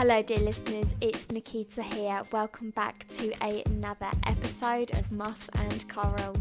Hello, 0.00 0.22
dear 0.22 0.38
listeners, 0.38 0.94
it's 1.00 1.28
Nikita 1.32 1.82
here. 1.82 2.22
Welcome 2.30 2.70
back 2.70 3.04
to 3.16 3.32
another 3.42 4.06
episode 4.28 4.92
of 4.92 5.10
Moss 5.10 5.50
and 5.54 5.88
Coral. 5.88 6.36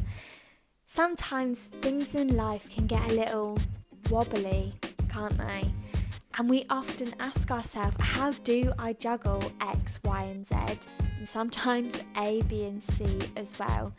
Sometimes 0.86 1.72
things 1.82 2.14
in 2.14 2.38
life 2.38 2.72
can 2.72 2.86
get 2.86 3.04
a 3.10 3.16
little 3.16 3.58
wobbly, 4.12 4.76
can't 5.10 5.36
they? 5.40 5.64
And 6.38 6.48
we 6.48 6.66
often 6.70 7.16
ask 7.20 7.50
ourselves, 7.50 7.98
how 8.00 8.32
do 8.44 8.74
I 8.78 8.94
juggle 8.94 9.42
X, 9.60 10.00
Y, 10.04 10.22
and 10.22 10.46
Z? 10.46 10.56
And 11.18 11.28
sometimes 11.28 12.04
A, 12.16 12.44
B, 12.44 12.64
and 12.66 12.84
C 12.84 13.22
as 13.36 13.58
well 13.58 13.92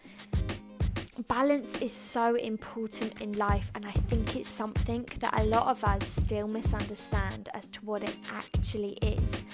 balance 1.25 1.80
is 1.80 1.93
so 1.93 2.37
important 2.37 3.21
in 3.21 3.32
life, 3.32 3.71
and 3.75 3.85
I 3.85 3.91
think 3.91 4.37
it's 4.37 4.48
something 4.48 5.05
that 5.18 5.36
a 5.40 5.45
lot 5.45 5.67
of 5.67 5.82
us 5.82 6.07
still 6.07 6.46
misunderstand 6.46 7.49
as 7.54 7.68
to 7.68 7.85
what 7.85 8.03
it 8.03 8.14
actually 8.32 8.93
is. 9.03 9.45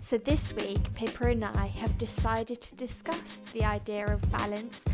So, 0.00 0.18
this 0.18 0.54
week, 0.54 0.78
Pippa 0.94 1.26
and 1.28 1.44
I 1.44 1.66
have 1.66 1.98
decided 1.98 2.60
to 2.60 2.74
discuss 2.76 3.38
the 3.52 3.64
idea 3.64 4.06
of 4.06 4.30
balance, 4.30 4.84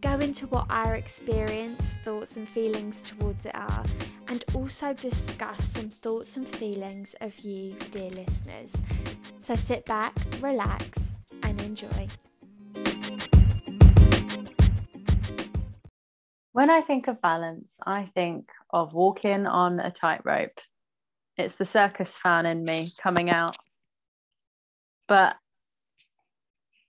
go 0.00 0.18
into 0.20 0.46
what 0.46 0.66
our 0.70 0.94
experience, 0.94 1.94
thoughts, 2.04 2.36
and 2.36 2.48
feelings 2.48 3.02
towards 3.02 3.46
it 3.46 3.54
are, 3.56 3.84
and 4.28 4.44
also 4.54 4.92
discuss 4.92 5.64
some 5.64 5.90
thoughts 5.90 6.36
and 6.36 6.46
feelings 6.46 7.16
of 7.20 7.38
you, 7.40 7.74
dear 7.90 8.10
listeners. 8.10 8.80
So, 9.40 9.56
sit 9.56 9.86
back, 9.86 10.14
relax, 10.40 11.12
and 11.42 11.60
enjoy. 11.60 12.08
When 16.54 16.70
I 16.70 16.82
think 16.82 17.08
of 17.08 17.20
balance, 17.20 17.74
I 17.84 18.12
think 18.14 18.48
of 18.70 18.94
walking 18.94 19.44
on 19.44 19.80
a 19.80 19.90
tightrope. 19.90 20.60
It's 21.36 21.56
the 21.56 21.64
circus 21.64 22.16
fan 22.16 22.46
in 22.46 22.64
me 22.64 22.86
coming 23.02 23.28
out. 23.28 23.56
But 25.08 25.36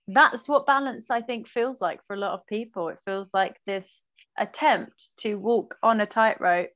that's 0.06 0.48
what 0.48 0.66
balance, 0.66 1.10
I 1.10 1.20
think, 1.20 1.48
feels 1.48 1.80
like 1.80 2.04
for 2.04 2.14
a 2.14 2.18
lot 2.18 2.34
of 2.34 2.46
people. 2.46 2.90
It 2.90 2.98
feels 3.04 3.34
like 3.34 3.56
this 3.66 4.04
attempt 4.38 5.10
to 5.22 5.34
walk 5.34 5.76
on 5.82 6.00
a 6.00 6.06
tightrope 6.06 6.70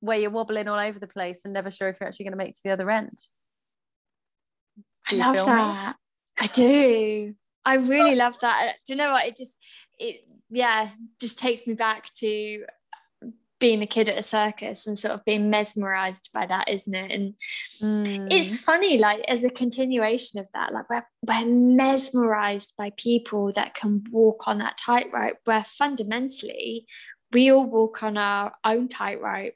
where 0.00 0.18
you're 0.18 0.30
wobbling 0.30 0.68
all 0.68 0.80
over 0.80 0.98
the 0.98 1.06
place 1.06 1.42
and 1.44 1.52
never 1.52 1.70
sure 1.70 1.90
if 1.90 1.98
you're 2.00 2.08
actually 2.08 2.24
going 2.24 2.32
to 2.32 2.38
make 2.38 2.54
to 2.54 2.60
the 2.64 2.70
other 2.70 2.90
end. 2.90 3.18
I 5.06 5.16
love 5.16 5.34
that. 5.34 5.96
Me? 5.96 6.44
I 6.44 6.46
do. 6.46 7.34
I 7.66 7.74
really 7.74 8.14
love 8.14 8.40
that. 8.40 8.76
Do 8.86 8.94
you 8.94 8.96
know 8.96 9.12
what? 9.12 9.26
It 9.26 9.36
just 9.36 9.58
it 9.98 10.22
yeah, 10.50 10.90
just 11.20 11.38
takes 11.38 11.66
me 11.66 11.74
back 11.74 12.12
to 12.18 12.64
being 13.60 13.82
a 13.82 13.86
kid 13.86 14.08
at 14.08 14.18
a 14.18 14.22
circus 14.22 14.86
and 14.86 14.98
sort 14.98 15.12
of 15.12 15.24
being 15.24 15.50
mesmerized 15.50 16.30
by 16.32 16.46
that, 16.46 16.68
isn't 16.68 16.94
it? 16.94 17.10
And 17.10 17.34
mm. 17.82 18.28
it's 18.30 18.58
funny, 18.58 18.98
like 18.98 19.24
as 19.26 19.42
a 19.42 19.50
continuation 19.50 20.38
of 20.38 20.46
that, 20.54 20.72
like 20.72 20.88
we're, 20.88 21.06
we're 21.26 21.46
mesmerized 21.46 22.74
by 22.78 22.92
people 22.96 23.52
that 23.54 23.74
can 23.74 24.04
walk 24.10 24.46
on 24.46 24.58
that 24.58 24.78
tightrope, 24.78 25.38
where 25.44 25.64
fundamentally 25.64 26.86
we 27.32 27.50
all 27.50 27.66
walk 27.66 28.02
on 28.02 28.16
our 28.16 28.52
own 28.64 28.88
tightrope 28.88 29.54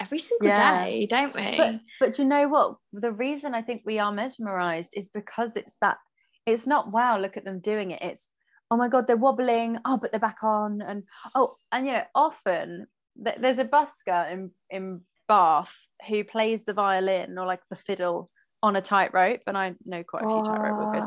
every 0.00 0.18
single 0.18 0.48
yeah. 0.48 0.84
day, 0.84 1.06
don't 1.06 1.34
we? 1.34 1.56
But, 1.56 1.80
but 2.00 2.18
you 2.18 2.24
know 2.24 2.48
what? 2.48 2.76
The 2.92 3.12
reason 3.12 3.54
I 3.54 3.62
think 3.62 3.82
we 3.84 3.98
are 3.98 4.12
mesmerized 4.12 4.92
is 4.94 5.10
because 5.10 5.56
it's 5.56 5.76
that 5.82 5.98
it's 6.46 6.66
not 6.66 6.90
wow, 6.90 7.18
look 7.18 7.36
at 7.36 7.44
them 7.44 7.60
doing 7.60 7.90
it. 7.90 8.00
It's 8.00 8.30
oh 8.70 8.76
my 8.76 8.88
god 8.88 9.06
they're 9.06 9.16
wobbling 9.16 9.78
oh 9.84 9.96
but 9.96 10.10
they're 10.10 10.20
back 10.20 10.42
on 10.42 10.82
and 10.82 11.04
oh 11.34 11.54
and 11.72 11.86
you 11.86 11.92
know 11.92 12.04
often 12.14 12.86
th- 13.22 13.38
there's 13.40 13.58
a 13.58 13.64
busker 13.64 14.30
in 14.30 14.50
in 14.70 15.00
bath 15.28 15.74
who 16.08 16.24
plays 16.24 16.64
the 16.64 16.72
violin 16.72 17.38
or 17.38 17.46
like 17.46 17.60
the 17.70 17.76
fiddle 17.76 18.30
on 18.62 18.76
a 18.76 18.80
tightrope 18.80 19.40
and 19.46 19.56
i 19.56 19.74
know 19.84 20.02
quite 20.02 20.24
a 20.24 20.26
few 20.26 20.42
tightrope 20.44 20.78
walkers 20.78 21.04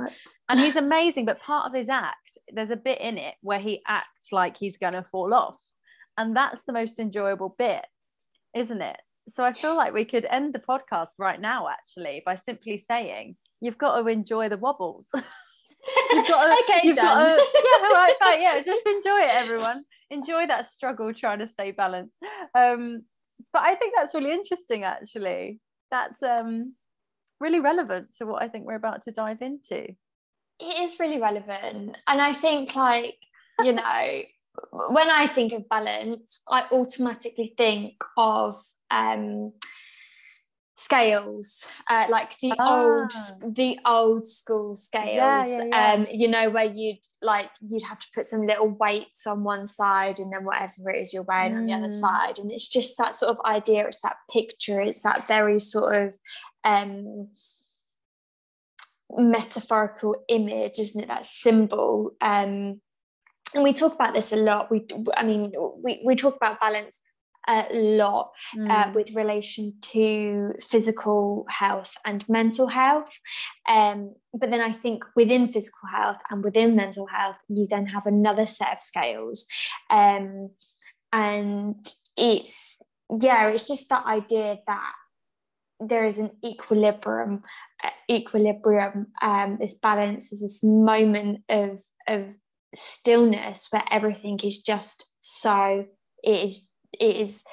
and 0.50 0.60
he's 0.60 0.76
amazing 0.76 1.26
but 1.26 1.42
part 1.42 1.66
of 1.66 1.74
his 1.74 1.90
act 1.90 2.38
there's 2.54 2.72
a 2.72 2.76
bit 2.76 3.02
in 3.02 3.18
it 3.18 3.36
where 3.42 3.60
he 3.60 3.82
acts 3.88 4.32
like 4.32 4.56
he's 4.56 4.78
going 4.78 4.94
to 4.94 5.04
fall 5.04 5.34
off 5.34 5.62
and 6.18 6.36
that's 6.36 6.66
the 6.66 6.74
most 6.74 7.00
enjoyable 7.00 7.56
bit 7.58 7.86
isn't 8.54 8.82
it? 8.82 8.98
So 9.28 9.44
i 9.44 9.54
feel 9.54 9.76
like 9.76 9.94
we 9.94 10.06
could 10.06 10.26
end 10.30 10.54
the 10.54 10.60
podcast 10.60 11.10
right 11.18 11.40
now 11.40 11.68
actually 11.70 12.22
by 12.26 12.36
simply 12.36 12.78
saying 12.78 13.36
you've 13.62 13.78
got 13.78 14.00
to 14.00 14.08
enjoy 14.08 14.50
the 14.50 14.58
wobbles 14.58 15.08
you've 16.12 16.28
got 16.28 16.46
to, 16.46 16.64
okay, 16.64 16.88
you've 16.88 16.96
done. 16.96 17.38
Got 17.38 17.54
to, 17.54 17.64
yeah, 17.64 17.88
right, 17.88 18.16
right, 18.22 18.42
yeah. 18.42 18.62
Just 18.64 18.86
enjoy 18.86 19.20
it, 19.20 19.30
everyone. 19.32 19.84
Enjoy 20.10 20.48
that 20.48 20.70
struggle 20.70 21.14
trying 21.14 21.40
to 21.40 21.48
stay 21.48 21.72
balanced. 21.72 22.16
Um, 22.56 23.04
but 23.54 23.62
I 23.64 23.76
think 23.76 23.94
that's 23.96 24.14
really 24.14 24.32
interesting, 24.32 24.84
actually. 24.84 25.60
That's 25.90 26.22
um, 26.24 26.76
really 27.40 27.60
relevant 27.60 28.16
to 28.18 28.26
what 28.26 28.42
I 28.42 28.48
think 28.48 28.66
we're 28.66 28.76
about 28.76 29.04
to 29.04 29.12
dive 29.12 29.42
into. 29.42 29.96
It 30.60 30.82
is 30.82 31.00
really 31.00 31.20
relevant, 31.20 31.98
and 32.08 32.22
I 32.22 32.34
think, 32.34 32.76
like 32.76 33.16
you 33.64 33.74
know, 33.74 34.22
when 34.90 35.10
I 35.10 35.28
think 35.28 35.54
of 35.54 35.68
balance, 35.68 36.42
I 36.48 36.66
automatically 36.72 37.54
think 37.58 37.96
of 38.16 38.56
um 38.92 39.54
scales 40.76 41.68
uh, 41.90 42.06
like 42.10 42.38
the 42.40 42.54
ah. 42.58 42.82
old 42.82 43.12
the 43.56 43.78
old 43.86 44.26
school 44.26 44.76
scales 44.76 45.16
yeah, 45.16 45.46
yeah, 45.46 45.64
yeah. 45.66 45.94
um 45.94 46.08
you 46.10 46.28
know 46.28 46.50
where 46.50 46.66
you'd 46.66 47.02
like 47.22 47.50
you'd 47.62 47.84
have 47.84 48.00
to 48.00 48.08
put 48.16 48.26
some 48.26 48.48
little 48.48 48.70
weights 48.70 49.28
on 49.28 49.44
one 49.44 49.68
side 49.68 50.18
and 50.18 50.32
then 50.32 50.46
whatever 50.46 50.90
it 50.90 51.02
is 51.02 51.14
you're 51.14 51.24
wearing 51.24 51.54
mm. 51.54 51.58
on 51.58 51.66
the 51.66 51.74
other 51.74 51.88
mm. 51.88 52.00
side 52.00 52.40
and 52.40 52.52
it's 52.52 52.68
just 52.68 52.98
that 52.98 53.14
sort 53.14 53.30
of 53.30 53.46
idea 53.46 53.86
it's 53.86 54.02
that 54.02 54.16
picture 54.32 54.80
it's 54.80 55.02
that 55.04 55.28
very 55.28 55.60
sort 55.60 55.96
of 55.96 56.16
um 56.64 57.28
metaphorical 59.18 60.16
image 60.30 60.80
isn't 60.80 61.04
it 61.04 61.08
that 61.10 61.26
symbol 61.26 62.12
um 62.22 62.80
and 63.54 63.64
we 63.64 63.74
talk 63.74 63.94
about 63.94 64.14
this 64.14 64.32
a 64.32 64.38
lot 64.38 64.72
we 64.72 64.86
i 65.18 65.24
mean 65.24 65.52
we, 65.84 66.02
we 66.06 66.16
talk 66.16 66.38
about 66.38 66.62
balance 66.62 67.02
a 67.48 67.68
lot 67.74 68.32
uh, 68.54 68.60
mm. 68.60 68.72
uh, 68.72 68.92
with 68.94 69.16
relation 69.16 69.74
to 69.82 70.54
physical 70.62 71.46
health 71.50 71.96
and 72.06 72.28
mental 72.30 72.68
health. 72.68 73.12
Um, 73.68 74.14
but 74.34 74.52
then 74.52 74.62
I 74.62 74.72
think 74.72 75.04
within 75.16 75.48
physical 75.48 75.90
health 75.94 76.18
and 76.30 76.44
within 76.44 76.76
mental 76.76 77.08
health, 77.08 77.38
you 77.48 77.68
then 77.70 77.88
have 77.88 78.06
another 78.06 78.48
set 78.48 78.74
of 78.74 78.82
scales. 78.82 79.48
Um, 79.90 80.52
and 81.12 81.86
it's, 82.16 82.82
yeah, 83.22 83.50
it's 83.50 83.68
just 83.68 83.90
that 83.90 84.06
idea 84.06 84.58
that 84.68 84.92
there 85.80 86.06
is 86.06 86.20
an 86.20 86.32
equilibrium, 86.46 87.42
uh, 87.84 87.90
equilibrium, 88.10 89.08
um, 89.22 89.58
this 89.60 89.78
balance 89.80 90.32
is 90.32 90.42
this 90.42 90.60
moment 90.64 91.40
of, 91.50 91.82
of 92.08 92.36
stillness 92.76 93.68
where 93.72 93.84
everything 93.90 94.40
is 94.44 94.62
just 94.62 95.16
so, 95.20 95.86
it 96.24 96.44
is 96.44 96.71
it 97.00 97.16
is 97.16 97.44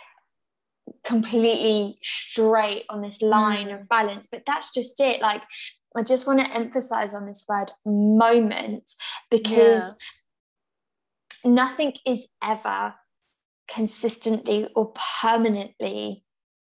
completely 1.04 1.99
straight 2.03 2.84
on 2.88 3.03
this 3.03 3.21
line 3.21 3.69
mm. 3.69 3.75
of 3.75 3.88
balance 3.88 4.28
but 4.31 4.43
that's 4.47 4.72
just 4.72 4.99
it 5.00 5.21
like 5.21 5.43
i 5.97 6.03
just 6.03 6.26
want 6.26 6.41
to 6.41 6.54
emphasize 6.54 7.12
on 7.12 7.26
this 7.26 7.44
word 7.49 7.71
moment 7.84 8.91
because 9.31 9.94
yeah. 11.44 11.50
nothing 11.50 11.93
is 12.06 12.28
ever 12.43 12.94
consistently 13.69 14.69
or 14.75 14.93
permanently 15.21 16.25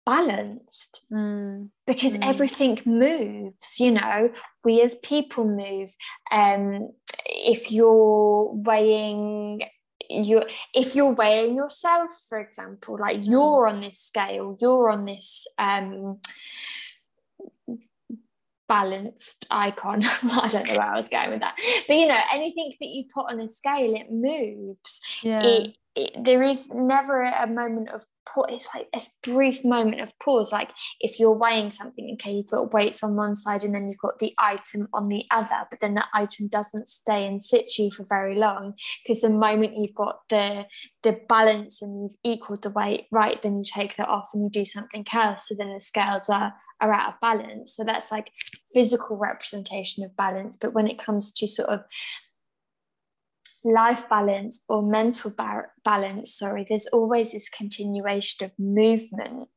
balanced 0.04 1.04
mm. 1.12 1.68
because 1.86 2.16
mm. 2.16 2.28
everything 2.28 2.78
moves 2.84 3.78
you 3.78 3.90
know 3.90 4.30
we 4.64 4.82
as 4.82 4.96
people 4.96 5.44
move 5.44 5.94
um 6.30 6.90
if 7.26 7.70
you're 7.70 8.50
weighing 8.52 9.62
you 10.12 10.42
if 10.74 10.94
you're 10.94 11.12
weighing 11.12 11.56
yourself 11.56 12.10
for 12.28 12.38
example 12.38 12.98
like 12.98 13.18
mm. 13.18 13.30
you're 13.30 13.66
on 13.68 13.80
this 13.80 13.98
scale 13.98 14.56
you're 14.60 14.90
on 14.90 15.04
this 15.04 15.46
um 15.58 16.18
balanced 18.68 19.46
icon 19.50 20.02
i 20.04 20.48
don't 20.48 20.66
know 20.66 20.74
where 20.74 20.92
i 20.92 20.96
was 20.96 21.08
going 21.08 21.30
with 21.30 21.40
that 21.40 21.56
but 21.86 21.96
you 21.96 22.06
know 22.06 22.20
anything 22.32 22.72
that 22.80 22.88
you 22.88 23.04
put 23.12 23.30
on 23.30 23.40
a 23.40 23.48
scale 23.48 23.94
it 23.94 24.10
moves 24.10 25.00
yeah. 25.22 25.42
it 25.42 25.76
it, 25.94 26.24
there 26.24 26.42
is 26.42 26.70
never 26.70 27.22
a 27.22 27.46
moment 27.46 27.90
of 27.90 28.04
pause. 28.26 28.46
It's 28.48 28.68
like 28.74 28.88
this 28.92 29.10
brief 29.22 29.64
moment 29.64 30.00
of 30.00 30.18
pause. 30.18 30.52
Like 30.52 30.72
if 31.00 31.20
you're 31.20 31.36
weighing 31.36 31.70
something, 31.70 32.10
okay, 32.14 32.32
you 32.32 32.44
put 32.44 32.72
weights 32.72 33.02
on 33.02 33.16
one 33.16 33.34
side 33.34 33.64
and 33.64 33.74
then 33.74 33.88
you've 33.88 33.98
got 33.98 34.18
the 34.18 34.32
item 34.38 34.88
on 34.94 35.08
the 35.08 35.24
other, 35.30 35.66
but 35.70 35.80
then 35.80 35.94
that 35.94 36.08
item 36.14 36.48
doesn't 36.48 36.88
stay 36.88 37.26
in 37.26 37.40
situ 37.40 37.90
for 37.90 38.04
very 38.04 38.36
long 38.36 38.74
because 39.04 39.20
the 39.20 39.28
moment 39.28 39.76
you've 39.76 39.94
got 39.94 40.20
the 40.30 40.66
the 41.02 41.18
balance 41.28 41.82
and 41.82 42.10
you've 42.10 42.18
equaled 42.34 42.62
the 42.62 42.70
weight, 42.70 43.06
right, 43.12 43.40
then 43.42 43.58
you 43.58 43.64
take 43.64 43.96
that 43.96 44.08
off 44.08 44.30
and 44.32 44.44
you 44.44 44.50
do 44.50 44.64
something 44.64 45.04
else. 45.12 45.48
So 45.48 45.54
then 45.58 45.74
the 45.74 45.80
scales 45.80 46.30
are 46.30 46.54
are 46.80 46.92
out 46.92 47.14
of 47.14 47.20
balance. 47.20 47.76
So 47.76 47.84
that's 47.84 48.10
like 48.10 48.32
physical 48.74 49.16
representation 49.16 50.04
of 50.04 50.16
balance. 50.16 50.56
But 50.56 50.72
when 50.72 50.88
it 50.88 50.98
comes 50.98 51.32
to 51.32 51.46
sort 51.46 51.68
of 51.68 51.80
life 53.64 54.08
balance 54.08 54.64
or 54.68 54.82
mental 54.82 55.30
bar- 55.30 55.72
balance 55.84 56.36
sorry 56.36 56.66
there's 56.68 56.88
always 56.88 57.32
this 57.32 57.48
continuation 57.48 58.44
of 58.44 58.52
movement 58.58 59.48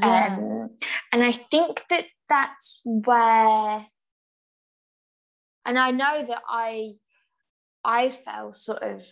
yeah. 0.00 0.36
um, 0.38 0.70
and 1.12 1.24
i 1.24 1.32
think 1.32 1.82
that 1.90 2.04
that's 2.28 2.80
where 2.84 3.84
and 5.66 5.78
i 5.78 5.90
know 5.90 6.24
that 6.24 6.42
i 6.48 6.90
i 7.84 8.08
felt 8.08 8.54
sort 8.54 8.82
of 8.82 9.02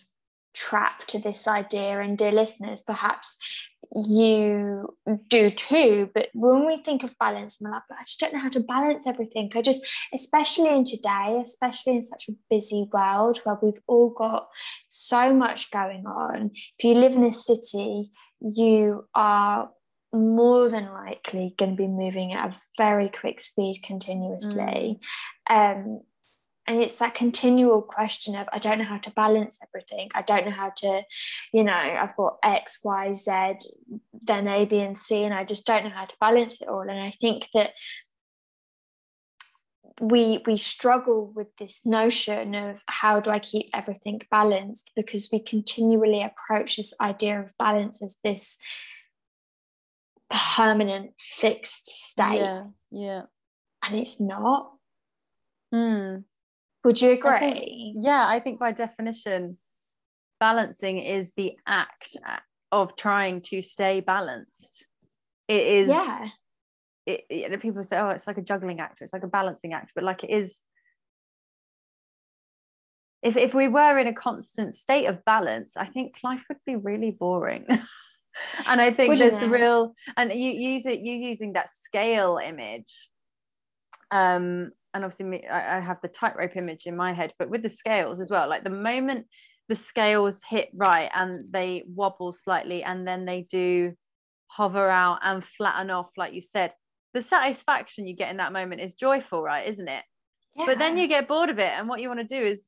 trapped 0.57 1.09
to 1.09 1.19
this 1.19 1.47
idea 1.47 2.01
and 2.01 2.17
dear 2.17 2.33
listeners 2.33 2.83
perhaps 2.83 3.37
you 3.93 4.97
do 5.29 5.51
too 5.51 6.11
but 6.15 6.29
when 6.33 6.67
we 6.67 6.79
think 6.79 7.05
of 7.05 7.17
balance 7.19 7.59
I'm 7.61 7.71
like 7.71 7.83
I 7.91 8.03
just 8.03 8.19
don't 8.19 8.33
know 8.33 8.41
how 8.41 8.49
to 8.49 8.61
balance 8.61 9.07
everything 9.07 9.51
I 9.55 9.63
just 9.63 9.87
especially 10.13 10.75
in 10.75 10.85
today 10.85 11.39
especially 11.43 11.97
in 11.97 12.03
such 12.03 12.29
a 12.29 12.33
busy 12.51 12.89
world 12.93 13.39
where 13.45 13.59
we've 13.63 13.81
all 13.87 14.11
got 14.11 14.49
so 14.89 15.33
much 15.33 15.71
going 15.71 16.07
on 16.07 16.51
if 16.55 16.85
you 16.85 16.95
live 16.95 17.15
in 17.15 17.25
a 17.25 17.33
city 17.33 18.05
you 18.41 19.05
are 19.15 19.71
more 20.13 20.69
than 20.69 20.93
likely 20.93 21.55
going 21.59 21.73
to 21.73 21.77
be 21.77 21.89
moving 21.89 22.33
at 22.33 22.55
a 22.55 22.61
very 22.79 23.09
quick 23.09 23.41
speed 23.41 23.77
continuously 23.83 24.99
mm. 25.49 25.55
um, 25.55 26.01
and 26.67 26.83
it's 26.83 26.97
that 26.97 27.15
continual 27.15 27.83
question 27.83 28.35
of 28.35 28.49
i 28.53 28.59
don't 28.59 28.79
know 28.79 28.85
how 28.85 28.99
to 28.99 29.11
balance 29.11 29.59
everything. 29.63 30.11
I 30.15 30.23
don't 30.23 30.47
know 30.47 30.53
how 30.53 30.71
to 30.77 31.03
you 31.53 31.65
know 31.65 31.73
i've 31.73 32.17
got 32.17 32.39
x 32.43 32.81
y 32.85 33.13
z 33.13 33.55
then 34.13 34.49
a 34.49 34.65
b 34.65 34.81
and 34.81 34.97
c 34.97 35.25
and 35.25 35.35
i 35.35 35.45
just 35.45 35.67
don't 35.67 35.85
know 35.85 35.91
how 35.91 36.05
to 36.05 36.17
balance 36.21 36.61
it 36.61 36.69
all. 36.69 36.81
And 36.81 37.01
i 37.01 37.11
think 37.11 37.49
that 37.55 37.73
we 40.01 40.43
we 40.47 40.57
struggle 40.57 41.33
with 41.35 41.57
this 41.57 41.87
notion 41.87 42.55
of 42.55 42.83
how 42.87 43.21
do 43.21 43.31
i 43.31 43.39
keep 43.39 43.71
everything 43.73 44.21
balanced? 44.31 44.91
Because 44.95 45.31
we 45.33 45.41
continually 45.41 46.23
approach 46.23 46.77
this 46.77 46.93
idea 47.01 47.41
of 47.41 47.57
balance 47.59 48.03
as 48.03 48.17
this 48.23 48.59
permanent 50.31 51.13
fixed 51.19 51.87
state. 51.87 52.41
Yeah 52.41 52.65
yeah. 52.91 53.23
And 53.87 53.99
it's 53.99 54.19
not. 54.21 54.73
Hmm. 55.73 56.19
Would 56.87 57.03
you 57.03 57.11
agree? 57.11 57.31
I 57.31 57.41
think, 57.41 57.97
yeah, 57.99 58.25
I 58.29 58.39
think 58.39 58.61
by 58.61 58.71
definition, 58.71 59.59
balancing 60.39 60.99
is 60.99 61.33
the 61.33 61.59
act 61.67 62.17
of 62.71 62.95
trying 62.95 63.41
to 63.41 63.61
stay 63.61 63.99
balanced. 63.99 64.87
It 65.49 65.67
is. 65.67 65.89
Yeah. 65.89 66.29
It, 67.05 67.25
it, 67.29 67.61
people 67.61 67.83
say, 67.83 67.99
oh, 67.99 68.11
it's 68.11 68.29
like 68.29 68.39
a 68.39 68.43
juggling 68.43 68.79
act, 68.79 68.99
it's 69.01 69.13
like 69.13 69.25
a 69.25 69.29
balancing 69.29 69.73
act, 69.73 69.93
but 69.97 70.05
like 70.05 70.23
it 70.23 70.31
is. 70.31 70.63
If, 73.21 73.37
if 73.37 73.53
we 73.53 73.67
were 73.67 73.99
in 73.99 74.07
a 74.07 74.15
constant 74.15 74.73
state 74.73 75.07
of 75.07 75.25
balance, 75.25 75.77
I 75.77 75.87
think 75.87 76.19
life 76.23 76.45
would 76.49 76.59
be 76.65 76.77
really 76.77 77.11
boring. 77.11 77.67
and 78.67 78.81
I 78.81 78.93
think 78.93 79.09
Wouldn't 79.09 79.19
there's 79.19 79.43
it? 79.43 79.45
the 79.45 79.53
real, 79.53 79.93
and 80.17 80.33
you 80.33 80.53
use 80.53 80.87
it, 80.87 81.01
you 81.01 81.15
using 81.15 81.55
that 81.55 81.69
scale 81.69 82.39
image. 82.39 83.11
Um, 84.13 84.71
and 84.97 85.05
obviously 85.05 85.27
me, 85.27 85.47
I, 85.47 85.77
I 85.77 85.81
have 85.81 85.99
the 86.03 86.09
tightrope 86.09 86.57
image 86.57 86.87
in 86.87 86.97
my 86.97 87.13
head, 87.13 87.33
but 87.39 87.51
with 87.51 87.63
the 87.63 87.69
scales 87.69 88.19
as 88.19 88.31
well, 88.31 88.49
like 88.49 88.65
the 88.65 88.71
moment 88.71 89.27
the 89.69 89.77
scales 89.77 90.43
hit 90.49 90.71
right 90.75 91.11
and 91.15 91.53
they 91.53 91.85
wobble 91.87 92.33
slightly 92.33 92.83
and 92.83 93.07
then 93.07 93.25
they 93.25 93.43
do 93.43 93.93
hover 94.49 94.89
out 94.89 95.19
and 95.23 95.45
flatten 95.45 95.91
off, 95.91 96.09
like 96.17 96.33
you 96.33 96.41
said, 96.41 96.73
the 97.15 97.23
satisfaction 97.23 98.07
you 98.07 98.17
get 98.17 98.31
in 98.31 98.39
that 98.39 98.53
moment 98.53 98.81
is 98.81 98.95
joyful, 98.95 99.43
right? 99.43 99.67
Isn't 99.69 99.89
it? 99.89 100.05
Yeah. 100.55 100.67
But 100.67 100.79
then 100.79 100.97
you 100.97 101.09
get 101.09 101.29
bored 101.29 101.51
of 101.51 101.59
it, 101.59 101.73
and 101.77 101.89
what 101.89 102.01
you 102.01 102.09
want 102.09 102.21
to 102.21 102.27
do 102.27 102.43
is 102.43 102.67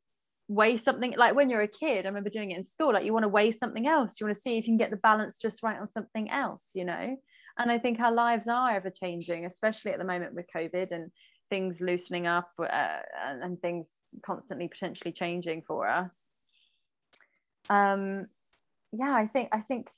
weigh 0.49 0.77
something 0.77 1.15
like 1.17 1.35
when 1.35 1.49
you're 1.49 1.63
a 1.63 1.69
kid. 1.69 2.05
I 2.05 2.09
remember 2.09 2.31
doing 2.31 2.51
it 2.51 2.59
in 2.59 2.65
school, 2.65 2.93
like 2.93 3.05
you 3.05 3.13
want 3.13 3.25
to 3.25 3.29
weigh 3.29 3.53
something 3.53 3.87
else, 3.87 4.21
you 4.21 4.27
want 4.27 4.37
to 4.37 4.41
see 4.41 4.59
if 4.59 4.67
you 4.67 4.73
can 4.73 4.79
get 4.79 4.91
the 4.91 4.97
balance 4.97 5.39
just 5.39 5.63
right 5.63 5.79
on 5.79 5.87
something 5.87 6.31
else, 6.31 6.73
you 6.75 6.85
know. 6.85 7.17
And 7.59 7.71
I 7.71 7.79
think 7.79 8.01
our 8.01 8.13
lives 8.13 8.47
are 8.49 8.71
ever 8.71 8.91
changing, 8.91 9.45
especially 9.45 9.93
at 9.93 9.99
the 9.99 10.05
moment 10.05 10.35
with 10.35 10.47
COVID 10.55 10.93
and 10.93 11.11
things 11.49 11.81
loosening 11.81 12.27
up 12.27 12.51
uh, 12.59 13.01
and, 13.25 13.61
things 13.61 14.03
constantly 14.25 14.69
potentially 14.69 15.13
changing 15.13 15.63
for 15.63 15.89
us. 15.89 16.29
Um 17.71 18.27
yeah 18.93 19.15
i 19.15 19.27
think 19.27 19.49
i 19.53 19.61
think 19.61 19.91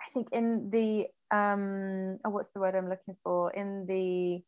i 0.00 0.10
think 0.10 0.28
in 0.32 0.68
the 0.70 1.06
um 1.30 2.18
oh 2.24 2.30
what's 2.30 2.50
the 2.52 2.60
word 2.60 2.74
i'm 2.74 2.88
looking 2.88 3.16
for? 3.22 3.52
In 3.52 3.86
the 3.86 4.42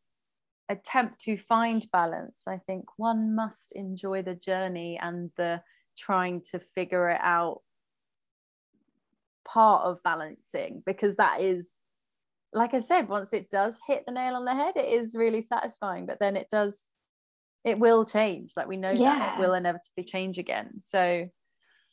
attempt 0.69 1.21
to 1.21 1.37
find 1.37 1.91
balance 1.91 2.45
i 2.47 2.57
think 2.59 2.85
one 2.97 3.35
must 3.35 3.73
enjoy 3.73 4.23
the 4.23 4.37
journey 4.37 4.99
and 5.03 5.31
the 5.37 5.61
trying 5.99 6.41
to 6.41 6.61
figure 6.61 7.09
it 7.09 7.21
out 7.23 7.61
part 9.45 9.85
of 9.85 10.01
balancing 10.05 10.81
because 10.87 11.17
that 11.17 11.41
is 11.41 11.79
like 12.53 12.75
I 12.75 12.81
said, 12.81 13.09
once 13.09 13.33
it 13.33 13.51
does 13.51 13.79
hit 13.87 14.05
the 14.07 14.13
nail 14.13 14.35
on 14.35 14.45
the 14.45 14.55
head, 14.55 14.77
it 14.77 14.89
is 14.89 15.15
really 15.15 15.41
satisfying. 15.41 16.07
But 16.07 16.19
then 16.19 16.37
it 16.37 16.49
does, 16.51 16.95
it 17.65 17.79
will 17.79 18.05
change. 18.05 18.53
Like 18.57 18.67
we 18.69 18.77
know 18.77 18.91
yeah. 18.91 19.19
that 19.19 19.39
it 19.39 19.41
will 19.41 19.55
inevitably 19.55 20.05
change 20.05 20.39
again. 20.39 20.73
So, 20.83 21.29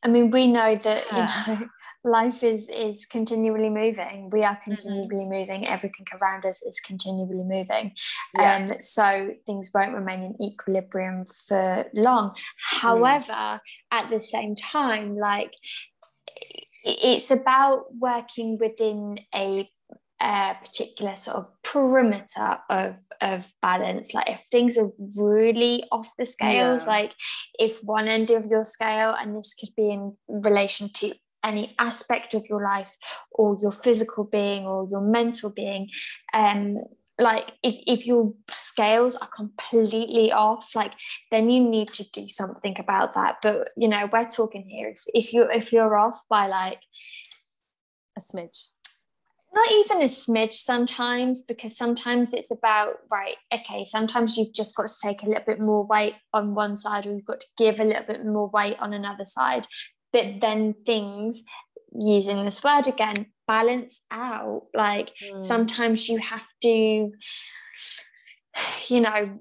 I 0.03 0.07
mean, 0.07 0.31
we 0.31 0.47
know 0.47 0.75
that 0.75 1.03
yeah. 1.11 1.29
you 1.47 1.53
know 1.59 1.67
life 2.03 2.43
is 2.43 2.69
is 2.69 3.05
continually 3.05 3.69
moving. 3.69 4.29
We 4.31 4.41
are 4.41 4.55
mm-hmm. 4.55 4.71
continually 4.71 5.25
mm-hmm. 5.25 5.31
moving. 5.31 5.67
Everything 5.67 6.05
around 6.19 6.45
us 6.45 6.61
is 6.63 6.79
continually 6.79 7.43
moving, 7.43 7.93
and 8.37 8.67
yeah. 8.67 8.73
um, 8.73 8.79
so 8.79 9.31
things 9.45 9.71
won't 9.73 9.93
remain 9.93 10.23
in 10.23 10.41
equilibrium 10.41 11.25
for 11.47 11.85
long. 11.93 12.29
Mm. 12.29 12.35
However, 12.81 13.33
mm. 13.33 13.59
at 13.91 14.09
the 14.09 14.19
same 14.19 14.55
time, 14.55 15.17
like 15.17 15.53
it's 16.83 17.31
about 17.31 17.85
working 17.99 18.57
within 18.57 19.19
a 19.35 19.69
a 20.21 20.55
particular 20.59 21.15
sort 21.15 21.37
of 21.37 21.51
perimeter 21.63 22.57
of 22.69 22.97
of 23.21 23.53
balance. 23.61 24.13
Like 24.13 24.29
if 24.29 24.41
things 24.51 24.77
are 24.77 24.91
really 25.15 25.83
off 25.91 26.11
the 26.17 26.25
scales 26.25 26.85
yeah. 26.85 26.91
like 26.91 27.13
if 27.59 27.83
one 27.83 28.07
end 28.07 28.31
of 28.31 28.45
your 28.45 28.63
scale 28.63 29.15
and 29.19 29.35
this 29.35 29.53
could 29.53 29.75
be 29.75 29.89
in 29.89 30.15
relation 30.27 30.89
to 30.93 31.13
any 31.43 31.75
aspect 31.79 32.33
of 32.33 32.45
your 32.49 32.63
life 32.63 32.95
or 33.31 33.57
your 33.61 33.71
physical 33.71 34.23
being 34.23 34.65
or 34.65 34.87
your 34.89 35.01
mental 35.01 35.49
being 35.49 35.87
um 36.33 36.77
like 37.19 37.53
if, 37.63 37.75
if 37.87 38.05
your 38.05 38.33
scales 38.49 39.15
are 39.15 39.29
completely 39.35 40.31
off 40.31 40.75
like 40.75 40.93
then 41.31 41.49
you 41.49 41.67
need 41.67 41.91
to 41.93 42.03
do 42.11 42.27
something 42.27 42.75
about 42.79 43.13
that. 43.15 43.37
But 43.41 43.69
you 43.77 43.87
know 43.87 44.09
we're 44.11 44.27
talking 44.27 44.67
here 44.67 44.89
if, 44.89 45.03
if 45.13 45.33
you 45.33 45.43
if 45.51 45.71
you're 45.71 45.97
off 45.97 46.21
by 46.29 46.47
like 46.47 46.79
a 48.17 48.21
smidge 48.21 48.65
not 49.57 49.71
even 49.71 50.01
a 50.03 50.05
smidge 50.05 50.53
sometimes 50.53 51.41
because 51.41 51.75
sometimes 51.75 52.33
it's 52.33 52.51
about 52.51 52.95
right 53.09 53.37
okay 53.53 53.83
sometimes 53.83 54.37
you've 54.37 54.53
just 54.53 54.75
got 54.75 54.87
to 54.87 54.93
take 55.01 55.23
a 55.23 55.25
little 55.25 55.43
bit 55.45 55.59
more 55.59 55.85
weight 55.85 56.13
on 56.33 56.53
one 56.53 56.75
side 56.75 57.07
or 57.07 57.13
you've 57.13 57.25
got 57.25 57.39
to 57.39 57.47
give 57.57 57.79
a 57.79 57.83
little 57.83 58.05
bit 58.07 58.23
more 58.25 58.49
weight 58.49 58.77
on 58.79 58.93
another 58.93 59.25
side 59.25 59.65
but 60.13 60.25
then 60.41 60.75
things 60.85 61.43
using 61.99 62.45
this 62.45 62.63
word 62.63 62.87
again 62.87 63.25
balance 63.47 64.01
out 64.11 64.63
like 64.75 65.13
mm. 65.23 65.41
sometimes 65.41 66.07
you 66.07 66.19
have 66.19 66.45
to 66.61 67.11
you 68.87 69.01
know 69.01 69.39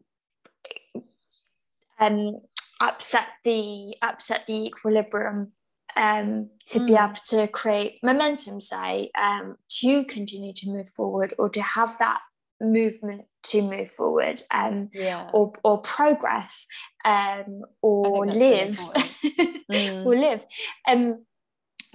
um 2.00 2.40
upset 2.80 3.26
the 3.44 3.94
upset 4.02 4.42
the 4.46 4.66
equilibrium 4.66 5.52
um, 5.96 6.50
to 6.66 6.80
mm. 6.80 6.86
be 6.86 6.92
able 6.94 7.14
to 7.28 7.48
create 7.48 7.98
momentum, 8.02 8.60
say, 8.60 9.10
um, 9.20 9.56
to 9.80 10.04
continue 10.04 10.52
to 10.54 10.70
move 10.70 10.88
forward 10.88 11.34
or 11.38 11.48
to 11.48 11.62
have 11.62 11.96
that 11.98 12.20
movement 12.60 13.22
to 13.44 13.62
move 13.62 13.90
forward 13.90 14.42
um, 14.50 14.88
yeah. 14.92 15.28
or, 15.32 15.52
or 15.62 15.78
progress 15.78 16.66
um, 17.04 17.62
or 17.82 18.26
live 18.26 18.78
mm. 19.70 20.06
or 20.06 20.16
live 20.16 20.44
um, 20.88 21.18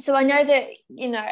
so 0.01 0.15
I 0.15 0.23
know 0.23 0.43
that 0.43 0.67
you 0.89 1.09
know, 1.09 1.23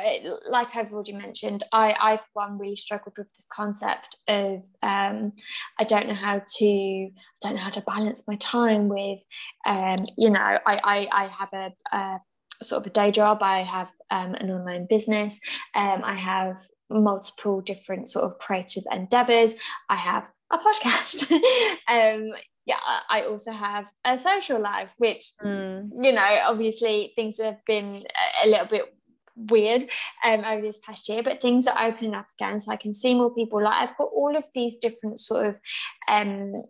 like 0.50 0.76
I've 0.76 0.94
already 0.94 1.14
mentioned, 1.14 1.64
I 1.74 1.96
I've 2.00 2.26
one 2.34 2.58
really 2.60 2.76
struggled 2.76 3.18
with 3.18 3.28
this 3.34 3.46
concept 3.52 4.16
of 4.28 4.62
um, 4.84 5.34
I 5.80 5.84
don't 5.88 6.08
know 6.08 6.14
how 6.14 6.42
to 6.58 6.66
I 6.66 7.10
don't 7.42 7.56
know 7.56 7.62
how 7.62 7.72
to 7.72 7.82
balance 7.82 8.26
my 8.28 8.36
time 8.36 8.88
with 8.88 9.20
um, 9.66 10.06
you 10.18 10.30
know 10.30 10.40
I 10.40 10.60
I, 10.66 11.08
I 11.12 11.28
have 11.28 11.50
a, 11.54 11.96
a 11.96 12.20
sort 12.62 12.82
of 12.82 12.88
a 12.88 12.94
day 12.94 13.12
job. 13.12 13.40
I 13.42 13.60
have 13.60 13.90
um, 14.12 14.36
an 14.36 14.50
online 14.52 14.88
business. 14.90 15.40
Um, 15.76 16.02
I 16.04 16.16
have 16.16 16.58
multiple 16.90 17.62
different 17.62 18.10
sort 18.10 18.26
of 18.26 18.40
creative 18.40 18.84
endeavors. 18.92 19.56
I 19.90 19.96
have 19.96 20.28
a 20.52 20.58
podcast. 20.58 21.32
um, 21.88 22.34
yeah, 22.66 22.78
I 23.10 23.24
also 23.24 23.52
have 23.52 23.90
a 24.06 24.18
social 24.18 24.62
life, 24.62 24.94
which 24.98 25.32
mm. 25.44 25.90
you 26.02 26.12
know, 26.12 26.40
obviously 26.46 27.14
things 27.16 27.40
have 27.40 27.58
been 27.66 28.04
a, 28.44 28.48
little 28.48 28.68
bit 28.68 28.94
weird 29.36 29.86
um, 30.24 30.44
over 30.46 30.62
this 30.62 30.78
past 30.80 31.10
year, 31.10 31.24
but 31.24 31.42
things 31.42 31.66
are 31.66 31.88
opening 31.88 32.14
up 32.14 32.28
again, 32.40 32.60
so 32.60 32.72
I 32.72 32.76
can 32.76 32.94
see 32.94 33.16
more 33.16 33.34
people. 33.34 33.64
Like 33.64 33.90
I've 33.90 33.98
got 33.98 34.12
all 34.14 34.36
of 34.36 34.44
these 34.54 34.78
different 34.78 35.20
sort 35.20 35.48
of 35.48 35.56
um, 36.08 36.64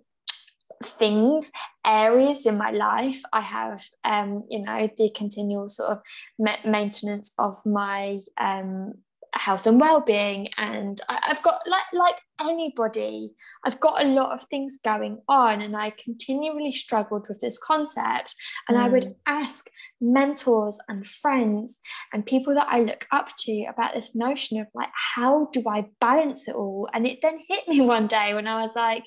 things 0.83 1.51
areas 1.85 2.45
in 2.45 2.57
my 2.57 2.71
life 2.71 3.21
i 3.33 3.41
have 3.41 3.83
um 4.05 4.43
you 4.49 4.61
know 4.63 4.89
the 4.97 5.09
continual 5.15 5.67
sort 5.67 5.89
of 5.89 5.99
ma- 6.37 6.55
maintenance 6.65 7.33
of 7.37 7.55
my 7.65 8.19
um 8.39 8.93
health 9.33 9.67
and 9.67 9.79
well-being 9.79 10.47
and 10.57 11.01
I, 11.07 11.19
have 11.23 11.43
got 11.43 11.61
like 11.67 11.83
like 11.93 12.21
anybody 12.41 13.31
i've 13.65 13.79
got 13.79 14.03
a 14.03 14.07
lot 14.07 14.33
of 14.33 14.41
things 14.47 14.79
going 14.83 15.19
on 15.27 15.61
and 15.61 15.75
i 15.75 15.91
continually 15.91 16.71
struggled 16.71 17.27
with 17.27 17.39
this 17.39 17.57
concept 17.57 18.35
and 18.67 18.77
mm. 18.77 18.81
i 18.81 18.89
would 18.89 19.03
mm. 19.03 19.15
ask 19.27 19.69
mentors 20.01 20.79
and 20.87 21.07
friends 21.07 21.79
and 22.13 22.25
people 22.25 22.53
that 22.55 22.67
i 22.69 22.79
look 22.79 23.05
up 23.11 23.29
to 23.37 23.65
about 23.69 23.93
this 23.93 24.15
notion 24.15 24.59
of 24.59 24.67
like 24.73 24.89
how 25.15 25.49
do 25.51 25.63
i 25.69 25.85
balance 25.99 26.47
it 26.47 26.55
all 26.55 26.89
and 26.93 27.05
it 27.05 27.19
then 27.21 27.39
hit 27.47 27.67
me 27.67 27.81
one 27.85 28.07
day 28.07 28.33
when 28.33 28.47
i 28.47 28.61
was 28.61 28.75
like 28.75 29.03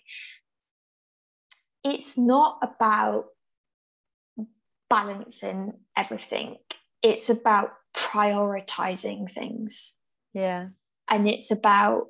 it's 1.84 2.16
not 2.16 2.58
about 2.62 3.26
balancing 4.88 5.72
everything 5.96 6.56
it's 7.02 7.28
about 7.30 7.70
prioritizing 7.94 9.30
things 9.32 9.94
yeah. 10.34 10.68
And 11.08 11.28
it's 11.28 11.50
about, 11.50 12.06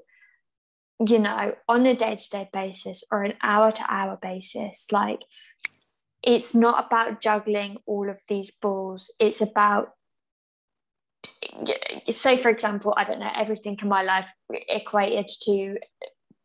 you 1.06 1.18
know, 1.18 1.54
on 1.68 1.86
a 1.86 1.94
day 1.94 2.16
to 2.16 2.30
day 2.30 2.48
basis 2.52 3.04
or 3.10 3.22
an 3.22 3.34
hour 3.42 3.72
to 3.72 3.84
hour 3.88 4.18
basis, 4.20 4.86
like 4.92 5.20
it's 6.22 6.54
not 6.54 6.86
about 6.86 7.20
juggling 7.20 7.78
all 7.86 8.08
of 8.08 8.20
these 8.28 8.52
balls. 8.52 9.12
It's 9.18 9.40
about, 9.40 9.90
say, 12.08 12.36
for 12.36 12.48
example, 12.48 12.94
I 12.96 13.04
don't 13.04 13.18
know, 13.18 13.32
everything 13.34 13.76
in 13.82 13.88
my 13.88 14.02
life 14.02 14.30
equated 14.68 15.28
to 15.42 15.78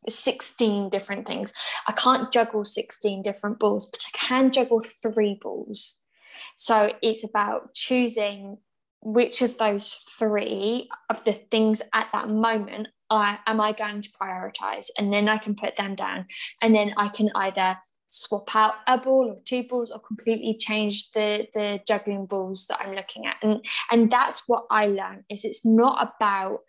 16 0.09 0.89
different 0.89 1.27
things. 1.27 1.53
I 1.87 1.91
can't 1.93 2.31
juggle 2.31 2.65
16 2.65 3.21
different 3.21 3.59
balls, 3.59 3.85
but 3.85 4.03
I 4.07 4.17
can 4.17 4.51
juggle 4.51 4.81
three 4.81 5.37
balls. 5.41 5.99
So 6.55 6.93
it's 7.01 7.23
about 7.23 7.73
choosing 7.73 8.57
which 9.01 9.41
of 9.41 9.57
those 9.57 9.93
three 10.17 10.89
of 11.09 11.23
the 11.23 11.33
things 11.33 11.81
at 11.93 12.09
that 12.13 12.29
moment 12.29 12.87
I, 13.09 13.39
am 13.47 13.61
I 13.61 13.71
going 13.71 14.01
to 14.01 14.09
prioritize? 14.09 14.87
And 14.97 15.13
then 15.13 15.29
I 15.29 15.37
can 15.37 15.55
put 15.55 15.75
them 15.75 15.95
down. 15.95 16.25
And 16.61 16.75
then 16.75 16.93
I 16.97 17.07
can 17.09 17.29
either 17.35 17.77
swap 18.09 18.55
out 18.55 18.75
a 18.87 18.97
ball 18.97 19.29
or 19.29 19.37
two 19.43 19.63
balls 19.63 19.91
or 19.91 19.99
completely 19.99 20.55
change 20.57 21.11
the, 21.11 21.47
the 21.53 21.79
juggling 21.87 22.25
balls 22.25 22.67
that 22.67 22.79
I'm 22.81 22.95
looking 22.95 23.25
at. 23.25 23.37
And, 23.41 23.63
and 23.91 24.11
that's 24.11 24.43
what 24.47 24.65
I 24.69 24.87
learned 24.87 25.23
is 25.29 25.45
it's 25.45 25.65
not 25.65 26.13
about 26.15 26.59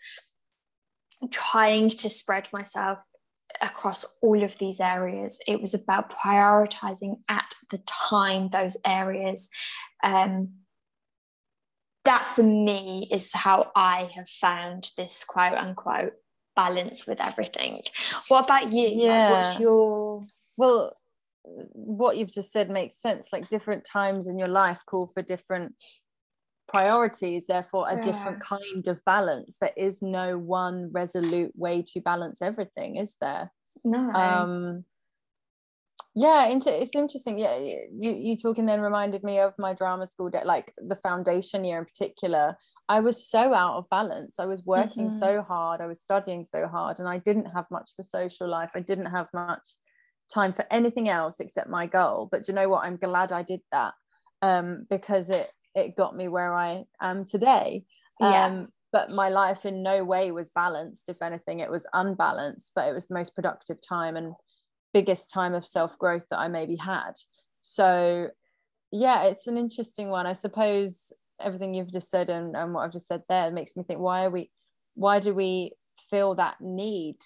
trying 1.31 1.91
to 1.91 2.11
spread 2.11 2.49
myself 2.53 3.05
across 3.61 4.05
all 4.23 4.43
of 4.43 4.57
these 4.59 4.81
areas. 4.81 5.41
It 5.47 5.61
was 5.61 5.75
about 5.75 6.13
prioritizing 6.13 7.17
at 7.29 7.55
the 7.71 7.79
time 7.87 8.49
those 8.49 8.77
areas. 8.87 9.49
Um, 10.03 10.51
that 12.05 12.25
for 12.25 12.43
me 12.43 13.09
is 13.11 13.33
how 13.33 13.71
I 13.77 14.11
have 14.15 14.29
found 14.29 14.91
this 14.97 15.25
quote 15.25 15.55
unquote 15.55 16.15
balance 16.57 17.07
with 17.07 17.21
everything. 17.21 17.83
What 18.29 18.45
about 18.45 18.73
you? 18.73 18.89
Yeah. 18.89 19.31
Like, 19.31 19.33
what's 19.33 19.61
your 19.61 20.27
well 20.57 20.97
what 21.73 22.17
you've 22.17 22.33
just 22.33 22.53
said 22.53 22.71
makes 22.71 23.01
sense. 23.01 23.29
Like 23.33 23.49
different 23.49 23.85
times 23.85 24.27
in 24.27 24.39
your 24.39 24.49
life 24.49 24.83
call 24.87 25.11
for 25.15 25.23
different 25.23 25.75
priorities, 26.69 27.47
therefore 27.47 27.89
a 27.89 27.97
yeah. 27.97 28.03
different 28.03 28.41
kind 28.41 28.87
of 28.87 29.05
balance. 29.05 29.59
There 29.61 29.73
is 29.77 30.03
no 30.03 30.39
one 30.39 30.91
resolute 30.93 31.53
way 31.57 31.83
to 31.95 32.01
balance 32.01 32.43
everything, 32.43 32.97
is 32.97 33.17
there? 33.21 33.51
No. 33.85 34.11
Um 34.13 34.85
yeah 36.19 36.49
it's 36.49 36.95
interesting 36.95 37.39
yeah 37.39 37.57
you 37.57 38.11
you 38.11 38.37
talking 38.37 38.67
then 38.67 38.81
reminded 38.81 39.23
me 39.23 39.39
of 39.39 39.53
my 39.59 39.73
drama 39.73 40.07
school 40.07 40.29
day 40.29 40.43
like 40.45 40.73
the 40.79 40.97
foundation 40.97 41.65
year 41.65 41.79
in 41.79 41.85
particular 41.85 42.57
i 42.89 42.99
was 42.99 43.29
so 43.29 43.55
out 43.55 43.77
of 43.77 43.89
balance 43.89 44.41
i 44.41 44.45
was 44.47 44.65
working 44.65 45.09
mm-hmm. 45.09 45.19
so 45.19 45.43
hard 45.43 45.81
i 45.81 45.87
was 45.87 46.01
studying 46.01 46.45
so 46.45 46.67
hard 46.67 46.99
and 46.99 47.09
i 47.09 47.19
didn't 47.19 47.47
have 47.47 47.67
much 47.71 47.91
for 47.95 48.03
social 48.03 48.49
life 48.49 48.71
i 48.75 48.81
didn't 48.81 49.07
have 49.07 49.29
much 49.33 49.77
time 50.33 50.53
for 50.53 50.65
anything 50.71 51.09
else 51.09 51.39
except 51.41 51.69
my 51.69 51.87
goal 51.87 52.29
but 52.33 52.49
you 52.49 52.55
know 52.55 52.69
what 52.69 52.85
i'm 52.85 52.97
glad 52.97 53.31
i 53.31 53.43
did 53.43 53.61
that 53.71 53.95
um, 54.41 54.87
because 54.89 55.31
it 55.31 55.51
it 55.75 55.97
got 55.97 56.17
me 56.17 56.29
where 56.29 56.55
i 56.55 56.83
am 57.01 57.25
today 57.25 57.85
yeah. 58.21 58.47
um, 58.47 58.69
but 58.93 59.11
my 59.11 59.29
life 59.29 59.67
in 59.67 59.83
no 59.83 60.03
way 60.03 60.31
was 60.33 60.51
balanced 60.51 61.09
if 61.09 61.21
anything 61.23 61.61
it 61.61 61.71
was 61.71 61.87
unbalanced 61.93 62.73
but 62.75 62.89
it 62.89 62.93
was 62.95 63.07
the 63.07 63.15
most 63.15 63.35
productive 63.35 63.79
time 63.87 64.17
and 64.17 64.35
biggest 64.93 65.33
time 65.33 65.55
of 65.55 65.67
self 65.67 65.99
growth 65.99 66.27
that 66.31 66.39
I 66.39 66.49
maybe 66.49 66.77
had. 66.77 67.13
So, 67.61 68.29
yeah, 68.91 69.25
it's 69.25 69.47
an 69.47 69.57
interesting 69.57 70.09
one. 70.09 70.27
I 70.27 70.33
suppose 70.33 71.13
everything 71.41 71.75
you've 71.75 71.93
just 71.93 72.11
said 72.11 72.31
and, 72.31 72.57
and 72.57 72.75
what 72.75 72.81
I've 72.85 72.93
just 72.93 73.07
said 73.07 73.23
there 73.29 73.51
makes 73.51 73.77
me 73.77 73.85
think 73.85 74.01
why 74.01 74.25
are 74.25 74.31
we, 74.31 74.51
why 74.95 75.21
do 75.21 75.35
we 75.35 75.73
feel 76.11 76.35
that 76.35 76.61
need 76.61 77.17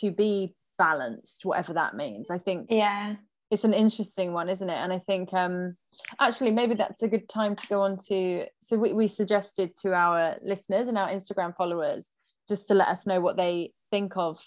to 0.00 0.10
be 0.10 0.54
balanced, 0.78 1.44
whatever 1.44 1.74
that 1.74 1.94
means? 1.94 2.30
I 2.30 2.38
think, 2.38 2.68
yeah, 2.70 3.16
it's 3.50 3.64
an 3.64 3.74
interesting 3.74 4.32
one, 4.32 4.48
isn't 4.48 4.70
it? 4.70 4.76
And 4.76 4.92
I 4.92 4.98
think, 5.00 5.32
um, 5.32 5.76
actually, 6.20 6.52
maybe 6.52 6.74
that's 6.74 7.02
a 7.02 7.08
good 7.08 7.28
time 7.28 7.56
to 7.56 7.66
go 7.66 7.82
on 7.82 7.96
to. 8.08 8.46
So, 8.60 8.76
we, 8.76 8.92
we 8.92 9.08
suggested 9.08 9.76
to 9.82 9.92
our 9.92 10.36
listeners 10.42 10.88
and 10.88 10.96
our 10.96 11.08
Instagram 11.08 11.56
followers 11.56 12.12
just 12.48 12.68
to 12.68 12.74
let 12.74 12.88
us 12.88 13.06
know 13.06 13.20
what 13.20 13.36
they 13.36 13.72
think 13.90 14.16
of 14.16 14.40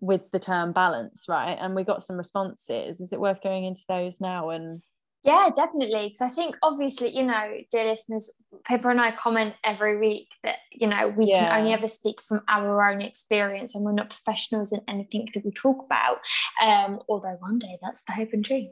with 0.00 0.30
the 0.32 0.38
term 0.38 0.72
balance, 0.72 1.26
right? 1.28 1.56
And 1.60 1.74
we 1.74 1.84
got 1.84 2.02
some 2.02 2.16
responses. 2.16 3.00
Is 3.00 3.12
it 3.12 3.20
worth 3.20 3.42
going 3.42 3.64
into 3.64 3.84
those 3.88 4.20
now? 4.20 4.50
And 4.50 4.82
yeah, 5.22 5.50
definitely. 5.54 6.06
Because 6.06 6.22
I 6.22 6.28
think 6.28 6.56
obviously, 6.62 7.14
you 7.14 7.24
know, 7.24 7.58
dear 7.70 7.86
listeners, 7.86 8.32
Pippa 8.64 8.88
and 8.88 9.00
I 9.00 9.10
comment 9.10 9.54
every 9.64 9.98
week 9.98 10.28
that, 10.42 10.56
you 10.72 10.86
know, 10.86 11.08
we 11.08 11.26
yeah. 11.26 11.50
can 11.50 11.60
only 11.60 11.74
ever 11.74 11.88
speak 11.88 12.22
from 12.22 12.42
our 12.48 12.90
own 12.90 13.02
experience 13.02 13.74
and 13.74 13.84
we're 13.84 13.92
not 13.92 14.10
professionals 14.10 14.72
in 14.72 14.80
anything 14.88 15.28
that 15.34 15.44
we 15.44 15.50
talk 15.50 15.84
about. 15.84 16.18
Um, 16.62 17.00
although 17.08 17.36
one 17.40 17.58
day 17.58 17.78
that's 17.82 18.02
the 18.04 18.12
hope 18.12 18.30
and 18.32 18.44
dream. 18.44 18.70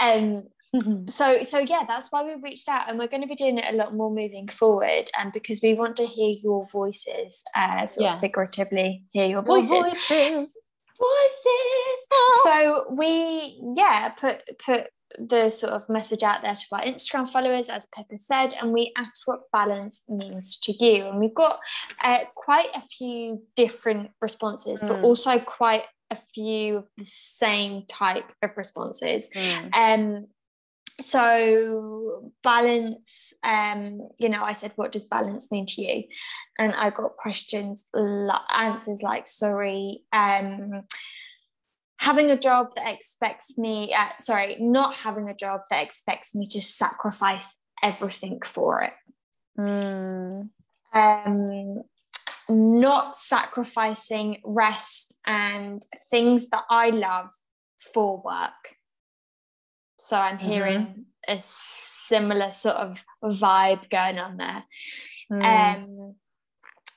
Um, 0.00 0.44
Mm-hmm. 0.76 1.08
So, 1.08 1.44
so 1.44 1.60
yeah, 1.60 1.84
that's 1.88 2.12
why 2.12 2.22
we 2.22 2.34
reached 2.42 2.68
out, 2.68 2.90
and 2.90 2.98
we're 2.98 3.08
going 3.08 3.22
to 3.22 3.26
be 3.26 3.34
doing 3.34 3.56
it 3.56 3.64
a 3.72 3.74
lot 3.74 3.94
more 3.94 4.10
moving 4.10 4.48
forward, 4.48 5.10
and 5.18 5.28
um, 5.28 5.30
because 5.32 5.60
we 5.62 5.72
want 5.72 5.96
to 5.96 6.04
hear 6.04 6.36
your 6.42 6.62
voices, 6.70 7.42
uh, 7.56 7.86
sort 7.86 8.04
yes. 8.04 8.14
of 8.16 8.20
figuratively 8.20 9.02
hear 9.08 9.26
your 9.26 9.40
voices. 9.40 9.70
Your 9.70 9.84
voices 9.84 10.60
voices. 10.98 12.08
Oh. 12.12 12.40
So 12.44 12.94
we, 12.94 13.60
yeah, 13.76 14.10
put 14.10 14.42
put 14.64 14.88
the 15.18 15.48
sort 15.50 15.72
of 15.72 15.88
message 15.88 16.22
out 16.22 16.42
there 16.42 16.54
to 16.54 16.66
our 16.72 16.82
Instagram 16.82 17.28
followers, 17.28 17.68
as 17.68 17.86
Pippa 17.94 18.18
said, 18.18 18.54
and 18.60 18.72
we 18.72 18.92
asked 18.96 19.22
what 19.26 19.50
balance 19.52 20.02
means 20.08 20.58
to 20.60 20.72
you. 20.72 21.06
And 21.06 21.18
we've 21.18 21.34
got 21.34 21.58
uh, 22.02 22.20
quite 22.34 22.68
a 22.74 22.82
few 22.82 23.42
different 23.56 24.10
responses, 24.20 24.82
mm. 24.82 24.88
but 24.88 25.02
also 25.02 25.38
quite 25.38 25.84
a 26.10 26.16
few 26.16 26.78
of 26.78 26.84
the 26.96 27.04
same 27.04 27.84
type 27.88 28.30
of 28.42 28.50
responses. 28.56 29.30
Mm. 29.34 29.74
Um, 29.74 30.26
so 31.00 32.32
balance 32.42 33.32
um 33.44 34.08
you 34.18 34.28
know 34.28 34.42
i 34.42 34.52
said 34.52 34.72
what 34.74 34.90
does 34.90 35.04
balance 35.04 35.48
mean 35.52 35.64
to 35.64 35.80
you 35.80 36.02
and 36.58 36.74
i 36.74 36.90
got 36.90 37.16
questions 37.16 37.88
answers 38.50 39.00
like 39.00 39.28
sorry 39.28 40.02
um 40.12 40.82
having 41.98 42.30
a 42.30 42.38
job 42.38 42.68
that 42.76 42.92
expects 42.92 43.58
me 43.58 43.94
uh, 43.94 44.08
sorry 44.20 44.56
not 44.60 44.94
having 44.96 45.28
a 45.28 45.34
job 45.34 45.60
that 45.70 45.82
expects 45.82 46.34
me 46.34 46.46
to 46.46 46.62
sacrifice 46.62 47.56
everything 47.82 48.40
for 48.44 48.82
it 48.82 48.92
mm. 49.58 50.48
um 50.94 51.82
not 52.50 53.14
sacrificing 53.14 54.40
rest 54.44 55.14
and 55.26 55.84
things 56.10 56.48
that 56.48 56.64
i 56.70 56.90
love 56.90 57.30
for 57.80 58.22
work 58.24 58.76
so 59.98 60.16
I'm 60.16 60.38
hearing 60.38 60.80
mm-hmm. 61.28 61.38
a 61.38 61.42
similar 61.42 62.50
sort 62.50 62.76
of 62.76 63.04
vibe 63.22 63.90
going 63.90 64.18
on 64.18 64.36
there. 64.36 64.64
Mm. 65.30 65.44
Um, 65.44 66.14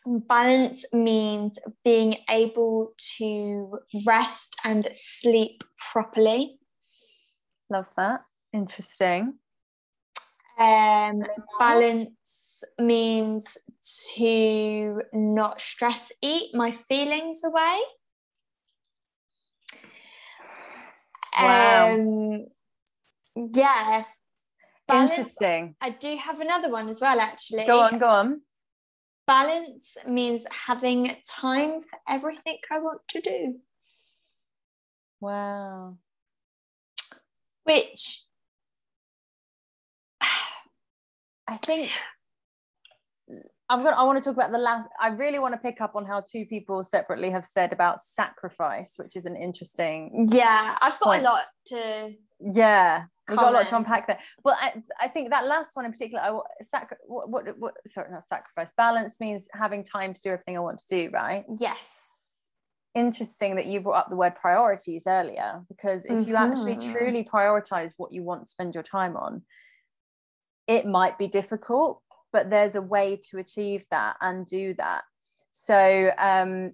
balance 0.06 0.86
means 0.94 1.60
being 1.84 2.18
able 2.30 2.94
to 3.18 3.80
rest 4.06 4.56
and 4.64 4.88
sleep 4.94 5.64
properly. 5.92 6.60
Love 7.70 7.88
that. 7.96 8.22
Interesting. 8.54 9.36
Um, 10.60 11.24
balance 11.60 12.64
means 12.78 13.58
to 14.16 15.02
not 15.14 15.62
stress 15.62 16.12
eat 16.22 16.54
my 16.54 16.72
feelings 16.72 17.44
away. 17.44 17.80
Wow. 21.42 21.94
Um, 21.96 22.46
yeah. 23.36 24.04
Balance, 24.88 25.12
Interesting. 25.12 25.76
I 25.82 25.92
do 25.92 26.18
have 26.18 26.42
another 26.42 26.70
one 26.70 26.90
as 26.90 27.00
well, 27.00 27.20
actually. 27.20 27.66
Go 27.66 27.80
on, 27.80 27.98
go 27.98 28.08
on. 28.08 28.42
Balance 29.28 29.96
means 30.08 30.46
having 30.68 31.16
time 31.28 31.82
for 31.82 32.00
everything 32.10 32.58
I 32.72 32.80
want 32.80 33.02
to 33.10 33.22
do. 33.22 33.56
Wow. 35.20 35.98
which 37.64 38.24
I 41.48 41.58
think 41.58 41.90
I'm 43.70 43.78
gonna 43.84 43.96
I 43.96 44.04
want 44.04 44.18
to 44.18 44.24
talk 44.24 44.36
about 44.36 44.52
the 44.52 44.58
last 44.58 44.88
I 45.00 45.10
really 45.10 45.38
want 45.40 45.54
to 45.54 45.60
pick 45.60 45.80
up 45.80 45.96
on 45.96 46.06
how 46.06 46.22
two 46.22 46.46
people 46.46 46.84
separately 46.84 47.30
have 47.30 47.46
said 47.46 47.72
about 47.72 48.00
sacrifice, 48.00 48.96
which 48.98 49.16
is 49.16 49.26
an 49.26 49.36
interesting 49.36 50.28
Yeah, 50.32 50.76
I've 50.82 51.00
got 51.00 51.02
point. 51.02 51.22
a 51.22 51.26
lot 51.26 51.44
to 51.68 52.14
Yeah. 52.40 53.06
We've 53.30 53.38
got 53.38 53.54
a 53.54 53.56
lot 53.56 53.66
to 53.68 53.78
unpack 53.78 54.08
there. 54.08 54.20
But 54.44 54.58
I, 54.60 54.84
I 55.00 55.08
think 55.08 55.30
that 55.30 55.46
last 55.46 55.76
one 55.76 55.86
in 55.86 55.92
particular, 55.92 56.22
I 56.22 56.64
sacri- 56.64 56.98
what, 57.06 57.30
what, 57.30 57.58
what 57.58 57.76
sorry, 57.88 58.12
not 58.12 58.28
sacrifice. 58.28 58.74
Balance 58.76 59.20
means 59.20 59.48
having 59.54 59.84
time 59.84 60.14
to 60.14 60.22
do 60.22 60.30
everything 60.32 60.58
I 60.58 60.62
want 60.62 60.80
to 60.80 60.88
do, 60.88 61.10
right? 61.12 61.46
Yes 61.58 62.02
interesting 62.94 63.56
that 63.56 63.66
you 63.66 63.80
brought 63.80 64.00
up 64.00 64.10
the 64.10 64.16
word 64.16 64.36
priorities 64.36 65.08
earlier 65.08 65.64
because 65.70 66.06
if 66.06 66.12
mm-hmm. 66.12 66.30
you 66.30 66.36
actually 66.36 66.76
mm-hmm. 66.76 66.92
truly 66.92 67.24
prioritize 67.24 67.94
what 67.98 68.12
you 68.12 68.22
want 68.22 68.42
to 68.42 68.50
spend 68.50 68.74
your 68.74 68.84
time 68.84 69.16
on 69.16 69.42
it 70.68 70.86
might 70.86 71.18
be 71.18 71.28
difficult 71.28 72.02
but 72.34 72.50
there's 72.50 72.76
a 72.76 72.82
way 72.82 73.18
to 73.30 73.38
achieve 73.38 73.86
that 73.92 74.18
and 74.20 74.46
do 74.46 74.74
that 74.74 75.04
so 75.52 76.12
um 76.18 76.74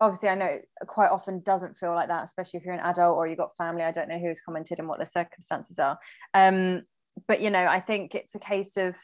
obviously 0.00 0.28
i 0.28 0.34
know 0.34 0.46
it 0.46 0.68
quite 0.86 1.10
often 1.10 1.40
doesn't 1.40 1.76
feel 1.76 1.94
like 1.94 2.08
that 2.08 2.24
especially 2.24 2.58
if 2.58 2.64
you're 2.64 2.74
an 2.74 2.80
adult 2.80 3.16
or 3.16 3.26
you've 3.26 3.38
got 3.38 3.56
family. 3.56 3.82
I 3.82 3.92
don't 3.92 4.08
know 4.08 4.18
who's 4.18 4.40
commented 4.40 4.78
and 4.78 4.88
what 4.88 4.98
the 4.98 5.06
circumstances 5.06 5.78
are. 5.78 5.98
Um 6.34 6.82
but 7.26 7.40
you 7.40 7.48
know 7.50 7.64
i 7.64 7.80
think 7.80 8.14
it's 8.14 8.34
a 8.34 8.38
case 8.38 8.76
of 8.76 8.96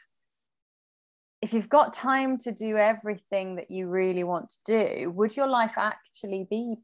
if 1.43 1.53
you've 1.53 1.67
got 1.67 1.91
time 1.91 2.37
to 2.37 2.53
do 2.53 2.77
everything 2.77 3.57
that 3.57 3.69
you 3.69 3.87
really 3.89 4.23
want 4.23 4.47
to 4.49 4.59
do, 4.65 5.11
would 5.11 5.35
your 5.35 5.47
life 5.47 5.73
actually 5.77 6.47
be 6.49 6.77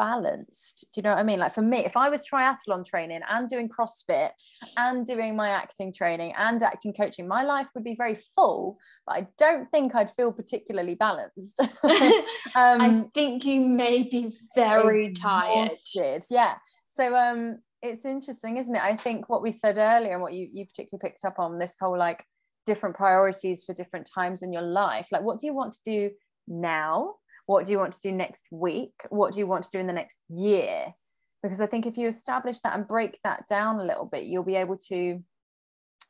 balanced? 0.00 0.86
Do 0.92 0.98
you 0.98 1.02
know 1.02 1.10
what 1.10 1.18
I 1.18 1.24
mean? 1.24 1.40
Like 1.40 1.52
for 1.52 1.60
me, 1.60 1.84
if 1.84 1.94
I 1.94 2.08
was 2.08 2.24
triathlon 2.26 2.86
training 2.86 3.20
and 3.28 3.50
doing 3.50 3.68
CrossFit 3.68 4.30
and 4.78 5.06
doing 5.06 5.36
my 5.36 5.50
acting 5.50 5.92
training 5.92 6.32
and 6.38 6.62
acting 6.62 6.94
coaching, 6.94 7.28
my 7.28 7.42
life 7.42 7.68
would 7.74 7.84
be 7.84 7.94
very 7.94 8.14
full, 8.34 8.78
but 9.06 9.16
I 9.16 9.26
don't 9.36 9.70
think 9.70 9.94
I'd 9.94 10.10
feel 10.10 10.32
particularly 10.32 10.94
balanced. 10.94 11.60
um, 11.84 12.80
I 12.80 13.04
think 13.12 13.44
you 13.44 13.60
may 13.60 14.04
be 14.04 14.30
very 14.54 15.08
exhausted. 15.08 15.94
tired. 15.94 16.22
Yeah. 16.30 16.54
So 16.88 17.14
um 17.14 17.58
it's 17.82 18.06
interesting, 18.06 18.56
isn't 18.56 18.74
it? 18.74 18.82
I 18.82 18.96
think 18.96 19.28
what 19.28 19.42
we 19.42 19.52
said 19.52 19.76
earlier 19.76 20.12
and 20.12 20.22
what 20.22 20.32
you 20.32 20.48
you 20.50 20.64
particularly 20.64 21.02
picked 21.02 21.26
up 21.26 21.38
on 21.38 21.58
this 21.58 21.76
whole 21.78 21.98
like 21.98 22.24
different 22.64 22.96
priorities 22.96 23.64
for 23.64 23.74
different 23.74 24.08
times 24.14 24.42
in 24.42 24.52
your 24.52 24.62
life 24.62 25.08
like 25.10 25.22
what 25.22 25.38
do 25.38 25.46
you 25.46 25.54
want 25.54 25.72
to 25.72 25.80
do 25.84 26.10
now 26.46 27.14
what 27.50 27.66
do 27.66 27.72
you 27.72 27.78
want 27.78 27.92
to 27.94 28.00
do 28.00 28.12
next 28.12 28.46
week? 28.50 28.94
What 29.08 29.32
do 29.32 29.40
you 29.40 29.46
want 29.46 29.64
to 29.64 29.70
do 29.70 29.78
in 29.78 29.86
the 29.86 29.92
next 29.92 30.20
year? 30.28 30.94
Because 31.42 31.60
i 31.60 31.66
think 31.66 31.86
if 31.86 31.96
you 31.96 32.06
establish 32.06 32.60
that 32.60 32.74
and 32.74 32.86
break 32.86 33.18
that 33.24 33.44
down 33.48 33.80
a 33.80 33.84
little 33.84 34.04
bit 34.04 34.24
you'll 34.24 34.52
be 34.54 34.56
able 34.56 34.76
to 34.88 35.22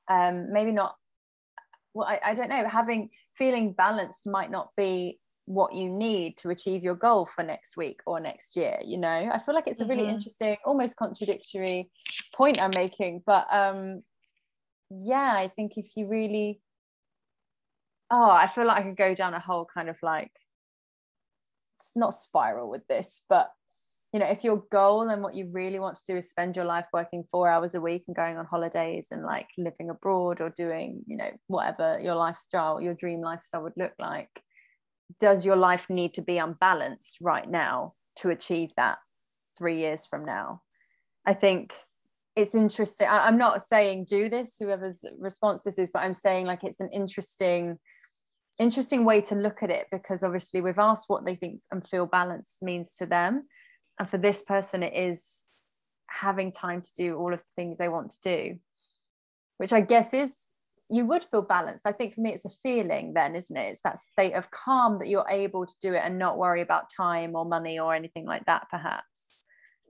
um, 0.09 0.53
maybe 0.53 0.73
not 0.73 0.97
well 1.95 2.09
I, 2.09 2.19
I 2.31 2.35
don't 2.35 2.49
know 2.49 2.67
having 2.67 3.11
feeling 3.37 3.73
balanced 3.73 4.27
might 4.27 4.51
not 4.51 4.71
be 4.77 5.21
what 5.45 5.73
you 5.73 5.89
need 5.89 6.37
to 6.39 6.51
achieve 6.51 6.83
your 6.83 6.97
goal 6.97 7.27
for 7.27 7.45
next 7.45 7.77
week 7.77 8.01
or 8.07 8.19
next 8.19 8.57
year 8.57 8.77
you 8.85 8.99
know? 8.99 9.31
I 9.33 9.39
feel 9.39 9.55
like 9.55 9.69
it's 9.69 9.81
a 9.81 9.87
really 9.87 10.03
mm-hmm. 10.03 10.17
interesting 10.17 10.57
almost 10.65 10.97
contradictory 10.97 11.91
point 12.35 12.61
i'm 12.61 12.73
making 12.75 13.23
but 13.25 13.47
um 13.53 14.03
yeah, 14.91 15.33
I 15.37 15.49
think 15.49 15.79
if 15.79 15.97
you 15.97 16.09
really, 16.09 16.61
oh, 18.11 18.31
I 18.31 18.49
feel 18.49 18.67
like 18.67 18.79
I 18.79 18.83
could 18.83 18.97
go 18.97 19.15
down 19.15 19.35
a 19.35 19.41
whole 19.41 19.67
kind 19.73 19.89
of 19.89 19.97
like, 20.03 20.33
not 21.97 22.15
spiral 22.15 22.71
with 22.71 22.87
this, 22.87 23.25
but 23.29 23.51
you 24.13 24.19
know, 24.19 24.27
if 24.27 24.43
your 24.43 24.65
goal 24.73 25.09
and 25.09 25.23
what 25.23 25.35
you 25.35 25.49
really 25.53 25.79
want 25.79 25.97
to 25.97 26.13
do 26.13 26.19
is 26.19 26.29
spend 26.29 26.57
your 26.57 26.65
life 26.65 26.87
working 26.93 27.23
four 27.31 27.49
hours 27.49 27.77
a 27.77 27.81
week 27.81 28.05
and 28.09 28.17
going 28.17 28.37
on 28.37 28.45
holidays 28.45 29.09
and 29.13 29.25
like 29.25 29.47
living 29.57 29.89
abroad 29.89 30.41
or 30.41 30.51
doing, 30.51 31.03
you 31.07 31.17
know, 31.17 31.31
whatever 31.47 32.01
your 32.01 32.17
lifestyle, 32.17 32.81
your 32.81 32.95
dream 32.95 33.21
lifestyle 33.21 33.63
would 33.63 33.77
look 33.77 33.93
like, 34.01 34.43
does 35.21 35.47
your 35.47 35.55
life 35.55 35.89
need 35.89 36.15
to 36.15 36.23
be 36.23 36.39
unbalanced 36.39 37.19
right 37.21 37.49
now 37.49 37.95
to 38.17 38.31
achieve 38.31 38.73
that 38.77 38.99
three 39.57 39.79
years 39.79 40.07
from 40.07 40.25
now? 40.25 40.63
I 41.25 41.35
think 41.35 41.73
it's 42.37 42.55
interesting 42.55 43.07
I, 43.07 43.29
am 43.29 43.39
not 43.39 43.63
saying 43.63 44.05
do 44.05 44.29
this 44.29 44.57
whoever's 44.59 45.05
response 45.19 45.63
this 45.63 45.79
is 45.79 45.91
but 45.93 46.03
i'm 46.03 46.15
saying 46.15 46.47
like 46.47 46.63
it's 46.63 46.81
an 46.81 46.91
interesting 46.93 47.79
interesting 48.59 49.05
way 49.05 49.21
to 49.23 49.35
look 49.35 49.63
at 49.63 49.71
it 49.71 49.87
because 49.91 50.23
obviously 50.23 50.61
we've 50.61 50.79
asked 50.79 51.09
what 51.09 51.25
they 51.25 51.35
think 51.35 51.61
and 51.71 51.87
feel 51.87 52.07
balance 52.07 52.59
means 52.63 52.97
to 52.97 53.07
them 53.07 53.47
and 53.99 54.09
for 54.09 54.19
this 54.19 54.43
person 54.43 54.83
it 54.83 54.95
is 54.95 55.47
having 56.09 56.51
time 56.51 56.83
to 56.83 56.93
do 56.95 57.17
all 57.17 57.33
of 57.33 57.39
the 57.39 57.55
things 57.57 57.79
they 57.79 57.89
want 57.89 58.11
to 58.11 58.21
do 58.23 58.59
which 59.59 59.73
i 59.73 59.81
guess 59.81 60.13
is 60.13 60.53
you 60.91 61.07
would 61.07 61.25
feel 61.25 61.43
balanced 61.43 61.87
i 61.87 61.93
think 61.93 62.15
for 62.15 62.21
me 62.21 62.33
it's 62.33 62.45
a 62.45 62.51
feeling 62.63 63.15
then 63.15 63.35
isn't 63.35 63.57
it 63.57 63.71
it's 63.71 63.83
that 63.83 63.99
state 63.99 64.35
of 64.35 64.51
calm 64.51 64.99
that 64.99 65.09
you're 65.09 65.29
able 65.31 65.65
to 65.65 65.75
do 65.81 65.95
it 65.95 66.03
and 66.05 66.19
not 66.19 66.37
worry 66.37 66.61
about 66.61 66.91
time 66.95 67.35
or 67.37 67.45
money 67.45 67.79
or 67.79 67.95
anything 67.95 68.27
like 68.27 68.45
that 68.47 68.67
perhaps 68.71 69.41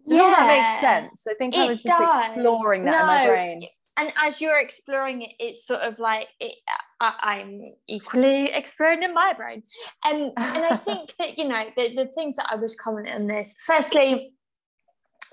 does 0.07 0.17
yeah, 0.17 0.35
that 0.37 0.47
makes 0.47 0.81
sense? 0.81 1.27
I 1.29 1.35
think 1.35 1.55
I 1.55 1.67
was 1.67 1.83
just 1.83 1.99
does. 1.99 2.29
exploring 2.31 2.85
that 2.85 2.93
no, 2.93 3.01
in 3.01 3.07
my 3.07 3.27
brain. 3.27 3.63
And 3.97 4.13
as 4.17 4.41
you're 4.41 4.59
exploring 4.59 5.23
it, 5.23 5.33
it's 5.39 5.67
sort 5.67 5.81
of 5.81 5.99
like 5.99 6.29
it, 6.39 6.55
I, 7.01 7.39
am 7.41 7.73
equally 7.89 8.51
exploring 8.53 9.03
in 9.03 9.15
my 9.15 9.33
brain. 9.33 9.63
And 10.05 10.33
and 10.37 10.65
I 10.65 10.77
think 10.77 11.15
that 11.19 11.39
you 11.39 11.49
know 11.49 11.65
the, 11.77 11.95
the 11.95 12.07
things 12.07 12.37
that 12.37 12.49
I 12.51 12.57
was 12.57 12.75
commenting 12.75 13.15
on 13.15 13.27
this. 13.27 13.57
Firstly, 13.65 14.33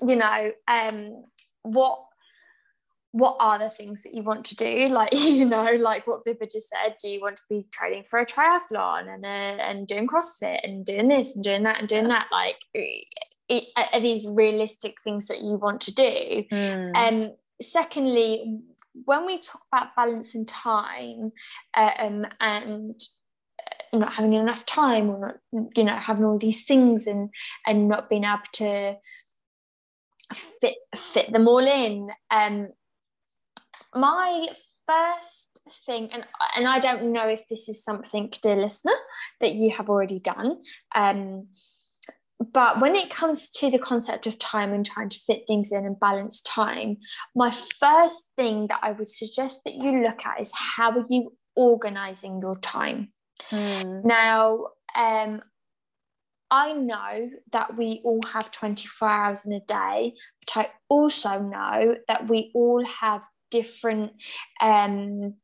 you 0.06 0.16
know, 0.16 0.52
um, 0.66 1.24
what 1.62 1.98
what 3.12 3.36
are 3.40 3.58
the 3.58 3.70
things 3.70 4.02
that 4.02 4.14
you 4.14 4.22
want 4.22 4.44
to 4.44 4.54
do 4.54 4.86
like 4.90 5.12
you 5.12 5.44
know 5.44 5.72
like 5.78 6.06
what 6.06 6.24
Pippa 6.24 6.46
just 6.46 6.68
said 6.68 6.94
do 7.00 7.08
you 7.08 7.20
want 7.20 7.36
to 7.36 7.42
be 7.48 7.64
training 7.72 8.04
for 8.04 8.18
a 8.18 8.26
triathlon 8.26 9.12
and 9.12 9.24
uh, 9.24 9.62
and 9.62 9.86
doing 9.86 10.06
CrossFit 10.06 10.60
and 10.62 10.84
doing 10.84 11.08
this 11.08 11.34
and 11.34 11.42
doing 11.42 11.62
that 11.62 11.80
and 11.80 11.88
doing 11.88 12.08
that 12.08 12.28
like 12.30 12.60
it, 12.74 13.64
are 13.92 14.00
these 14.00 14.26
realistic 14.28 15.00
things 15.02 15.26
that 15.28 15.40
you 15.40 15.54
want 15.54 15.80
to 15.80 15.94
do 15.94 16.44
mm. 16.52 16.94
um 16.94 17.32
secondly 17.62 18.60
when 19.04 19.26
we 19.26 19.38
talk 19.38 19.62
about 19.72 19.96
balancing 19.96 20.46
time 20.46 21.32
um, 21.76 22.26
and 22.40 23.00
uh, 23.92 23.98
not 23.98 24.14
having 24.14 24.32
enough 24.32 24.64
time 24.66 25.10
or 25.10 25.40
not 25.52 25.70
you 25.76 25.84
know 25.84 25.94
having 25.94 26.24
all 26.24 26.38
these 26.38 26.64
things 26.64 27.06
and 27.06 27.30
and 27.66 27.88
not 27.88 28.08
being 28.08 28.24
able 28.24 28.40
to 28.52 28.96
fit 30.32 30.74
fit 30.94 31.32
them 31.32 31.48
all 31.48 31.66
in 31.66 32.08
um 32.30 32.68
my 33.94 34.46
first 34.86 35.60
thing 35.86 36.10
and 36.12 36.24
and 36.56 36.66
I 36.66 36.78
don't 36.78 37.12
know 37.12 37.28
if 37.28 37.46
this 37.48 37.68
is 37.68 37.84
something 37.84 38.32
dear 38.42 38.56
listener 38.56 38.94
that 39.40 39.54
you 39.54 39.70
have 39.70 39.88
already 39.88 40.18
done 40.18 40.62
um 40.94 41.48
but 42.52 42.80
when 42.80 42.94
it 42.94 43.10
comes 43.10 43.50
to 43.50 43.70
the 43.70 43.78
concept 43.78 44.26
of 44.26 44.38
time 44.38 44.72
and 44.72 44.86
trying 44.86 45.08
to 45.08 45.18
fit 45.18 45.42
things 45.46 45.72
in 45.72 45.84
and 45.84 45.98
balance 45.98 46.40
time, 46.42 46.98
my 47.34 47.50
first 47.50 48.32
thing 48.36 48.68
that 48.68 48.80
I 48.82 48.92
would 48.92 49.08
suggest 49.08 49.62
that 49.64 49.74
you 49.74 50.02
look 50.02 50.24
at 50.24 50.40
is 50.40 50.52
how 50.54 50.92
are 50.92 51.04
you 51.08 51.32
organizing 51.56 52.40
your 52.40 52.54
time? 52.60 53.12
Hmm. 53.50 54.00
Now, 54.04 54.66
um, 54.96 55.42
I 56.50 56.72
know 56.72 57.30
that 57.52 57.76
we 57.76 58.00
all 58.04 58.22
have 58.32 58.50
24 58.50 59.08
hours 59.08 59.44
in 59.44 59.52
a 59.52 59.60
day, 59.60 60.14
but 60.46 60.66
I 60.66 60.70
also 60.88 61.40
know 61.40 61.96
that 62.06 62.28
we 62.28 62.52
all 62.54 62.84
have 62.84 63.24
different 63.50 64.12
um, 64.60 65.34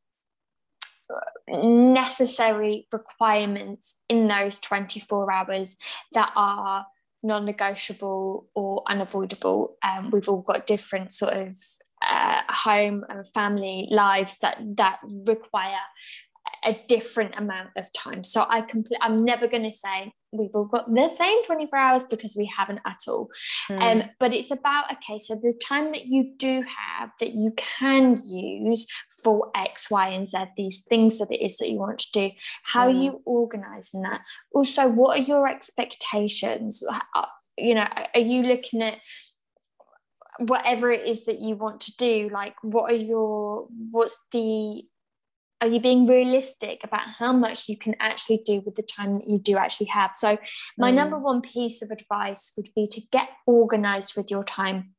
necessary 1.47 2.87
requirements 2.91 3.95
in 4.09 4.27
those 4.27 4.59
24 4.59 5.31
hours 5.31 5.77
that 6.13 6.31
are 6.35 6.85
non-negotiable 7.23 8.47
or 8.53 8.83
unavoidable. 8.87 9.75
Um, 9.83 10.11
we've 10.11 10.29
all 10.29 10.41
got 10.41 10.67
different 10.67 11.11
sort 11.11 11.33
of 11.33 11.57
uh, 12.01 12.41
home 12.49 13.03
and 13.09 13.27
family 13.33 13.87
lives 13.89 14.37
that 14.39 14.57
that 14.77 14.99
require 15.03 15.79
a 16.63 16.79
different 16.87 17.35
amount 17.37 17.69
of 17.77 17.91
time. 17.93 18.23
So 18.23 18.45
I 18.49 18.61
complete 18.61 18.99
I'm 19.01 19.23
never 19.23 19.47
going 19.47 19.63
to 19.63 19.71
say 19.71 20.13
we've 20.31 20.53
all 20.53 20.65
got 20.65 20.93
the 20.93 21.09
same 21.15 21.43
24 21.45 21.79
hours 21.79 22.03
because 22.03 22.35
we 22.35 22.45
haven't 22.45 22.81
at 22.85 22.99
all. 23.07 23.29
Mm. 23.69 23.81
Um, 23.81 24.09
but 24.19 24.33
it's 24.33 24.51
about 24.51 24.91
okay, 24.93 25.17
so 25.17 25.35
the 25.35 25.53
time 25.63 25.89
that 25.91 26.05
you 26.05 26.33
do 26.37 26.63
have 26.63 27.11
that 27.19 27.33
you 27.33 27.53
can 27.55 28.17
use 28.29 28.87
for 29.23 29.51
X, 29.55 29.89
Y, 29.89 30.09
and 30.09 30.29
Z, 30.29 30.37
these 30.57 30.81
things 30.81 31.19
that 31.19 31.31
it 31.31 31.43
is 31.43 31.57
that 31.57 31.69
you 31.69 31.77
want 31.77 31.99
to 31.99 32.11
do. 32.11 32.31
How 32.63 32.87
mm. 32.87 32.89
are 32.89 33.03
you 33.03 33.21
organizing 33.25 34.01
that? 34.01 34.21
Also, 34.53 34.87
what 34.87 35.19
are 35.19 35.23
your 35.23 35.47
expectations? 35.47 36.83
Uh, 37.15 37.25
you 37.57 37.75
know, 37.75 37.87
are 38.13 38.19
you 38.19 38.43
looking 38.43 38.81
at 38.81 38.99
whatever 40.39 40.91
it 40.91 41.07
is 41.07 41.25
that 41.25 41.39
you 41.39 41.55
want 41.55 41.79
to 41.79 41.95
do 41.95 42.29
like 42.29 42.55
what 42.61 42.91
are 42.91 42.95
your 42.95 43.67
what's 43.91 44.19
the 44.33 44.83
are 45.65 45.69
you 45.69 45.79
being 45.79 46.05
realistic 46.05 46.83
about 46.83 47.07
how 47.17 47.33
much 47.33 47.67
you 47.67 47.77
can 47.77 47.95
actually 47.99 48.41
do 48.45 48.61
with 48.65 48.75
the 48.75 48.83
time 48.83 49.15
that 49.15 49.27
you 49.27 49.39
do 49.39 49.57
actually 49.57 49.87
have 49.87 50.11
so 50.13 50.37
my 50.77 50.91
mm. 50.91 50.95
number 50.95 51.17
one 51.17 51.41
piece 51.41 51.81
of 51.81 51.89
advice 51.91 52.53
would 52.55 52.69
be 52.75 52.85
to 52.85 53.01
get 53.11 53.29
organized 53.47 54.15
with 54.15 54.29
your 54.29 54.43
time 54.43 54.91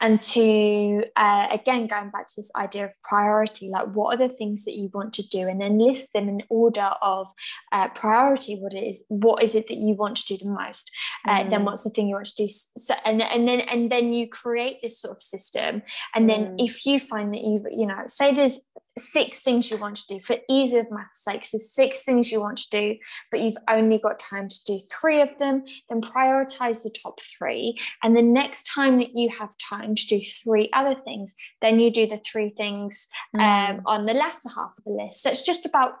and 0.00 0.20
to 0.20 1.04
uh, 1.16 1.46
again 1.50 1.86
going 1.86 2.10
back 2.10 2.26
to 2.26 2.34
this 2.36 2.50
idea 2.56 2.84
of 2.84 2.92
priority 3.02 3.68
like 3.70 3.86
what 3.92 4.14
are 4.14 4.28
the 4.28 4.34
things 4.34 4.64
that 4.64 4.74
you 4.74 4.90
want 4.92 5.12
to 5.12 5.22
do 5.28 5.48
and 5.48 5.60
then 5.60 5.78
list 5.78 6.12
them 6.12 6.28
in 6.28 6.42
order 6.48 6.90
of 7.02 7.28
uh, 7.72 7.88
priority 7.90 8.56
what 8.56 8.74
it 8.74 8.84
is 8.84 9.04
what 9.08 9.42
is 9.42 9.54
it 9.54 9.66
that 9.68 9.78
you 9.78 9.94
want 9.94 10.16
to 10.16 10.36
do 10.36 10.44
the 10.44 10.50
most 10.50 10.90
uh, 11.26 11.40
mm. 11.40 11.50
then 11.50 11.64
what's 11.64 11.84
the 11.84 11.90
thing 11.90 12.08
you 12.08 12.14
want 12.14 12.26
to 12.26 12.46
do 12.46 12.48
so, 12.48 12.94
and, 13.04 13.22
and 13.22 13.48
then 13.48 13.60
and 13.60 13.90
then 13.90 14.12
you 14.12 14.28
create 14.28 14.78
this 14.82 15.00
sort 15.00 15.12
of 15.12 15.22
system 15.22 15.82
and 16.14 16.28
then 16.28 16.46
mm. 16.46 16.54
if 16.58 16.84
you 16.84 16.98
find 16.98 17.32
that 17.32 17.42
you've 17.42 17.66
you 17.70 17.86
know 17.86 18.02
say 18.06 18.34
there's 18.34 18.60
six 18.98 19.40
things 19.40 19.70
you 19.70 19.76
want 19.76 19.96
to 19.96 20.06
do. 20.14 20.20
For 20.20 20.36
ease 20.48 20.72
of 20.74 20.90
math's 20.90 21.24
sake 21.24 21.44
so 21.44 21.58
six 21.58 22.04
things 22.04 22.30
you 22.30 22.40
want 22.40 22.58
to 22.58 22.70
do 22.70 22.96
but 23.30 23.40
you've 23.40 23.56
only 23.68 23.98
got 23.98 24.18
time 24.18 24.48
to 24.48 24.64
do 24.66 24.78
three 25.00 25.20
of 25.20 25.30
them 25.38 25.64
then 25.88 26.00
prioritize 26.00 26.82
the 26.82 26.90
top 26.90 27.18
three. 27.22 27.78
And 28.02 28.16
the 28.16 28.22
next 28.22 28.70
time 28.74 28.98
that 28.98 29.14
you 29.14 29.30
have 29.30 29.54
time 29.58 29.94
to 29.94 30.06
do 30.06 30.20
three 30.20 30.70
other 30.72 30.94
things 30.94 31.34
then 31.60 31.78
you 31.78 31.90
do 31.90 32.06
the 32.06 32.18
three 32.18 32.50
things 32.56 33.06
um, 33.34 33.40
mm. 33.40 33.82
on 33.86 34.06
the 34.06 34.14
latter 34.14 34.48
half 34.54 34.74
of 34.78 34.84
the 34.84 34.90
list. 34.90 35.22
So 35.22 35.30
it's 35.30 35.42
just 35.42 35.66
about 35.66 35.94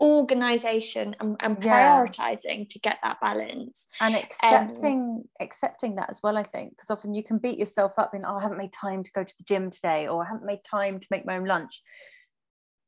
organization 0.00 1.14
and, 1.20 1.36
and 1.40 1.58
prioritizing 1.58 2.58
yeah. 2.60 2.64
to 2.70 2.78
get 2.78 2.98
that 3.02 3.20
balance. 3.20 3.86
And 4.00 4.14
um, 4.14 4.22
accepting 4.22 5.00
um, 5.00 5.24
accepting 5.40 5.96
that 5.96 6.08
as 6.10 6.20
well 6.22 6.38
i 6.38 6.42
think 6.42 6.70
because 6.70 6.90
often 6.90 7.14
you 7.14 7.22
can 7.22 7.38
beat 7.38 7.58
yourself 7.58 7.98
up 7.98 8.14
in 8.14 8.24
oh 8.24 8.36
i 8.36 8.42
haven't 8.42 8.58
made 8.58 8.72
time 8.72 9.02
to 9.02 9.10
go 9.12 9.22
to 9.22 9.34
the 9.38 9.44
gym 9.44 9.70
today 9.70 10.08
or 10.08 10.24
i 10.24 10.28
haven't 10.28 10.46
made 10.46 10.60
time 10.64 10.98
to 11.00 11.06
make 11.10 11.26
my 11.26 11.36
own 11.36 11.44
lunch 11.44 11.82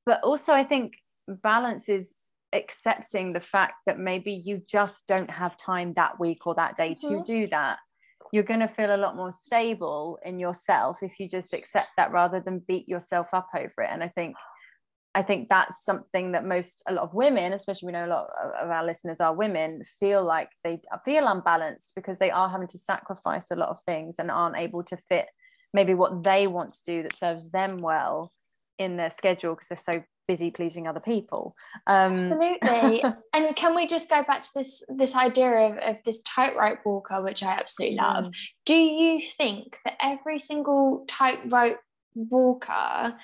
but 0.06 0.22
also 0.22 0.52
i 0.52 0.64
think 0.64 0.94
balance 1.28 1.88
is 1.88 2.14
accepting 2.52 3.32
the 3.32 3.40
fact 3.40 3.74
that 3.86 3.98
maybe 3.98 4.32
you 4.32 4.62
just 4.68 5.06
don't 5.08 5.30
have 5.30 5.56
time 5.56 5.94
that 5.94 6.18
week 6.20 6.46
or 6.46 6.54
that 6.54 6.76
day 6.76 6.94
mm-hmm. 6.94 7.18
to 7.18 7.24
do 7.24 7.46
that. 7.48 7.78
You're 8.32 8.44
going 8.44 8.60
to 8.60 8.68
feel 8.68 8.94
a 8.94 8.96
lot 8.96 9.16
more 9.16 9.32
stable 9.32 10.18
in 10.24 10.38
yourself 10.38 11.02
if 11.02 11.18
you 11.20 11.28
just 11.28 11.52
accept 11.52 11.90
that 11.96 12.12
rather 12.12 12.40
than 12.40 12.62
beat 12.66 12.88
yourself 12.88 13.28
up 13.32 13.48
over 13.54 13.82
it. 13.82 13.90
And 13.90 14.02
i 14.02 14.08
think 14.08 14.36
i 15.14 15.22
think 15.22 15.50
that's 15.50 15.84
something 15.84 16.32
that 16.32 16.46
most 16.46 16.82
a 16.88 16.92
lot 16.94 17.04
of 17.04 17.12
women 17.12 17.52
especially 17.52 17.86
we 17.86 17.92
know 17.92 18.06
a 18.06 18.14
lot 18.14 18.30
of 18.62 18.70
our 18.70 18.84
listeners 18.86 19.20
are 19.20 19.34
women 19.34 19.82
feel 20.00 20.24
like 20.24 20.48
they 20.64 20.80
feel 21.04 21.26
unbalanced 21.26 21.92
because 21.94 22.18
they 22.18 22.30
are 22.30 22.48
having 22.48 22.68
to 22.68 22.78
sacrifice 22.78 23.50
a 23.50 23.56
lot 23.56 23.68
of 23.68 23.78
things 23.82 24.16
and 24.18 24.30
aren't 24.30 24.56
able 24.56 24.82
to 24.82 24.96
fit 25.10 25.26
maybe 25.74 25.92
what 25.92 26.22
they 26.22 26.46
want 26.46 26.72
to 26.72 26.82
do 26.86 27.02
that 27.02 27.14
serves 27.14 27.50
them 27.50 27.76
well 27.76 28.32
in 28.78 28.96
their 28.96 29.10
schedule 29.10 29.54
because 29.54 29.68
they're 29.68 29.94
so 29.94 30.02
busy 30.28 30.50
pleasing 30.50 30.86
other 30.86 31.00
people 31.00 31.54
um, 31.86 32.14
absolutely 32.14 33.02
and 33.34 33.56
can 33.56 33.74
we 33.74 33.86
just 33.86 34.08
go 34.08 34.22
back 34.22 34.42
to 34.42 34.50
this 34.54 34.82
this 34.88 35.16
idea 35.16 35.50
of, 35.50 35.78
of 35.78 35.96
this 36.04 36.22
tightrope 36.22 36.78
walker 36.84 37.22
which 37.22 37.42
i 37.42 37.52
absolutely 37.52 37.96
love 37.96 38.26
mm. 38.26 38.34
do 38.64 38.74
you 38.74 39.20
think 39.20 39.78
that 39.84 39.94
every 40.00 40.38
single 40.38 41.04
tightrope 41.08 41.80
walker 42.14 43.14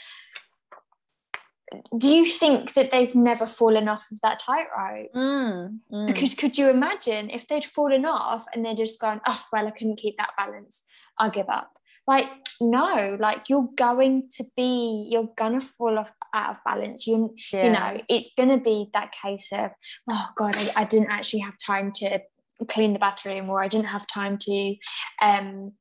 do 1.99 2.09
you 2.09 2.27
think 2.27 2.75
that 2.75 2.91
they've 2.91 3.15
never 3.15 3.47
fallen 3.47 3.89
off 3.89 4.07
of 4.11 4.21
that 4.23 4.41
tightrope? 4.41 5.13
Mm, 5.15 5.81
mm. 5.93 6.07
Because 6.07 6.35
could 6.35 6.57
you 6.57 6.71
imagine 6.71 7.29
if 7.31 7.47
they'd 7.47 7.65
fallen 7.65 8.07
off 8.07 8.47
and 8.55 8.65
they're 8.65 8.75
just 8.75 8.99
gone, 9.01 9.21
oh, 9.27 9.45
well, 9.53 9.67
I 9.67 9.71
couldn't 9.71 9.97
keep 9.97 10.17
that 10.17 10.33
balance, 10.37 10.85
I'll 11.19 11.31
give 11.31 11.49
up 11.49 11.78
like 12.09 12.27
no 12.61 13.16
like 13.21 13.49
you're 13.49 13.68
going 13.77 14.29
to 14.35 14.44
be 14.57 15.07
you're 15.11 15.29
gonna 15.37 15.61
fall 15.61 15.99
off 15.99 16.11
out 16.35 16.51
of 16.51 16.57
balance 16.64 17.07
you 17.07 17.33
yeah. 17.53 17.64
you 17.64 17.71
know 17.71 18.03
it's 18.09 18.31
gonna 18.37 18.59
be 18.59 18.88
that 18.94 19.12
case 19.12 19.53
of 19.53 19.71
oh 20.11 20.27
god 20.37 20.57
I, 20.57 20.73
I, 20.79 20.85
didn't 20.85 21.11
actually 21.11 21.40
have 21.40 21.55
time 21.64 21.92
to 21.97 22.18
clean 22.68 22.94
the 22.94 22.99
bathroom 22.99 23.49
or 23.51 23.62
i 23.62 23.68
didn't 23.68 23.87
have 23.87 24.07
time 24.07 24.38
to 24.38 24.77
um 25.23 25.73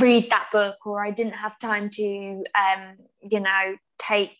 read 0.00 0.30
that 0.30 0.48
book 0.52 0.76
or 0.84 1.02
i 1.02 1.10
didn't 1.10 1.34
have 1.34 1.58
time 1.58 1.88
to 1.90 2.44
um 2.54 2.96
you 3.30 3.40
know 3.40 3.76
take 3.98 4.36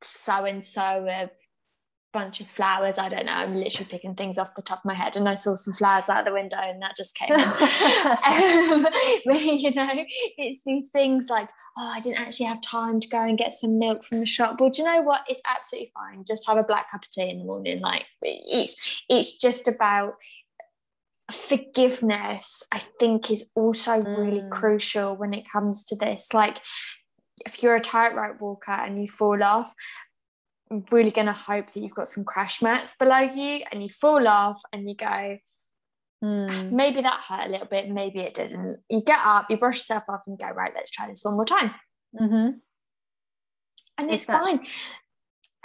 so 0.00 0.44
and 0.44 0.64
so 0.64 1.06
a 1.08 1.30
bunch 2.16 2.40
of 2.40 2.46
flowers. 2.46 2.98
I 2.98 3.08
don't 3.08 3.26
know. 3.26 3.32
I'm 3.32 3.54
literally 3.54 3.88
picking 3.90 4.14
things 4.14 4.38
off 4.38 4.54
the 4.54 4.62
top 4.62 4.78
of 4.78 4.84
my 4.86 4.94
head, 4.94 5.16
and 5.16 5.28
I 5.28 5.34
saw 5.34 5.54
some 5.54 5.74
flowers 5.74 6.08
out 6.08 6.24
the 6.24 6.32
window, 6.32 6.56
and 6.58 6.80
that 6.82 6.96
just 6.96 7.14
came. 7.14 7.30
um, 7.32 8.86
but, 9.26 9.42
you 9.42 9.70
know, 9.72 9.90
it's 10.38 10.62
these 10.64 10.88
things 10.88 11.28
like, 11.28 11.48
oh, 11.76 11.92
I 11.94 12.00
didn't 12.00 12.20
actually 12.20 12.46
have 12.46 12.60
time 12.62 13.00
to 13.00 13.08
go 13.08 13.18
and 13.18 13.36
get 13.36 13.52
some 13.52 13.78
milk 13.78 14.02
from 14.02 14.20
the 14.20 14.26
shop. 14.26 14.60
Well, 14.60 14.70
do 14.70 14.82
you 14.82 14.88
know 14.88 15.02
what? 15.02 15.22
It's 15.28 15.42
absolutely 15.46 15.92
fine. 15.94 16.24
Just 16.26 16.46
have 16.46 16.56
a 16.56 16.62
black 16.62 16.90
cup 16.90 17.04
of 17.04 17.10
tea 17.10 17.30
in 17.30 17.40
the 17.40 17.44
morning. 17.44 17.80
Like 17.80 18.06
it's 18.22 19.04
it's 19.08 19.36
just 19.36 19.68
about 19.68 20.14
forgiveness. 21.30 22.62
I 22.72 22.78
think 22.98 23.30
is 23.30 23.50
also 23.54 24.00
really 24.00 24.40
mm. 24.40 24.50
crucial 24.50 25.16
when 25.16 25.34
it 25.34 25.44
comes 25.50 25.84
to 25.84 25.96
this. 25.96 26.32
Like 26.32 26.60
if 27.44 27.62
you're 27.62 27.76
a 27.76 27.80
tightrope 27.80 28.40
walker 28.40 28.72
and 28.72 29.00
you 29.00 29.06
fall 29.06 29.42
off, 29.42 29.74
really 30.90 31.10
going 31.10 31.26
to 31.26 31.32
hope 31.32 31.70
that 31.70 31.80
you've 31.80 31.94
got 31.94 32.08
some 32.08 32.24
crash 32.24 32.60
mats 32.60 32.94
below 32.98 33.18
you 33.18 33.62
and 33.70 33.82
you 33.82 33.88
fall 33.88 34.26
off 34.26 34.60
and 34.72 34.88
you 34.88 34.96
go, 34.96 35.38
hmm. 36.22 36.74
maybe 36.74 37.02
that 37.02 37.20
hurt 37.28 37.48
a 37.48 37.50
little 37.50 37.66
bit, 37.66 37.88
maybe 37.88 38.20
it 38.20 38.34
didn't. 38.34 38.78
You 38.88 39.02
get 39.02 39.20
up, 39.24 39.46
you 39.50 39.58
brush 39.58 39.76
yourself 39.76 40.04
off 40.08 40.22
and 40.26 40.38
go, 40.38 40.48
right, 40.48 40.72
let's 40.74 40.90
try 40.90 41.06
this 41.06 41.24
one 41.24 41.34
more 41.34 41.44
time. 41.44 41.72
Mm-hmm. 42.18 42.58
And 43.98 44.10
it's 44.10 44.24
fine. 44.24 44.60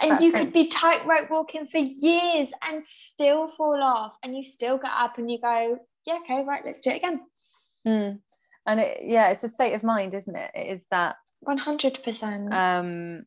And 0.00 0.20
you 0.20 0.32
could 0.32 0.52
be 0.52 0.68
tightrope 0.68 1.30
walking 1.30 1.66
for 1.66 1.78
years 1.78 2.52
and 2.66 2.84
still 2.84 3.46
fall 3.46 3.80
off, 3.80 4.16
and 4.22 4.36
you 4.36 4.42
still 4.42 4.76
get 4.76 4.90
up 4.92 5.18
and 5.18 5.30
you 5.30 5.38
go, 5.40 5.78
yeah, 6.06 6.18
okay, 6.24 6.42
right, 6.44 6.62
let's 6.64 6.80
do 6.80 6.90
it 6.90 6.96
again. 6.96 7.20
Mm. 7.86 8.18
And 8.66 8.80
it, 8.80 9.02
yeah, 9.04 9.28
it's 9.28 9.44
a 9.44 9.48
state 9.48 9.74
of 9.74 9.82
mind, 9.82 10.14
isn't 10.14 10.34
it? 10.34 10.50
It 10.54 10.72
is 10.72 10.86
that 10.90 11.16
100%. 11.46 12.52
Um, 12.52 13.24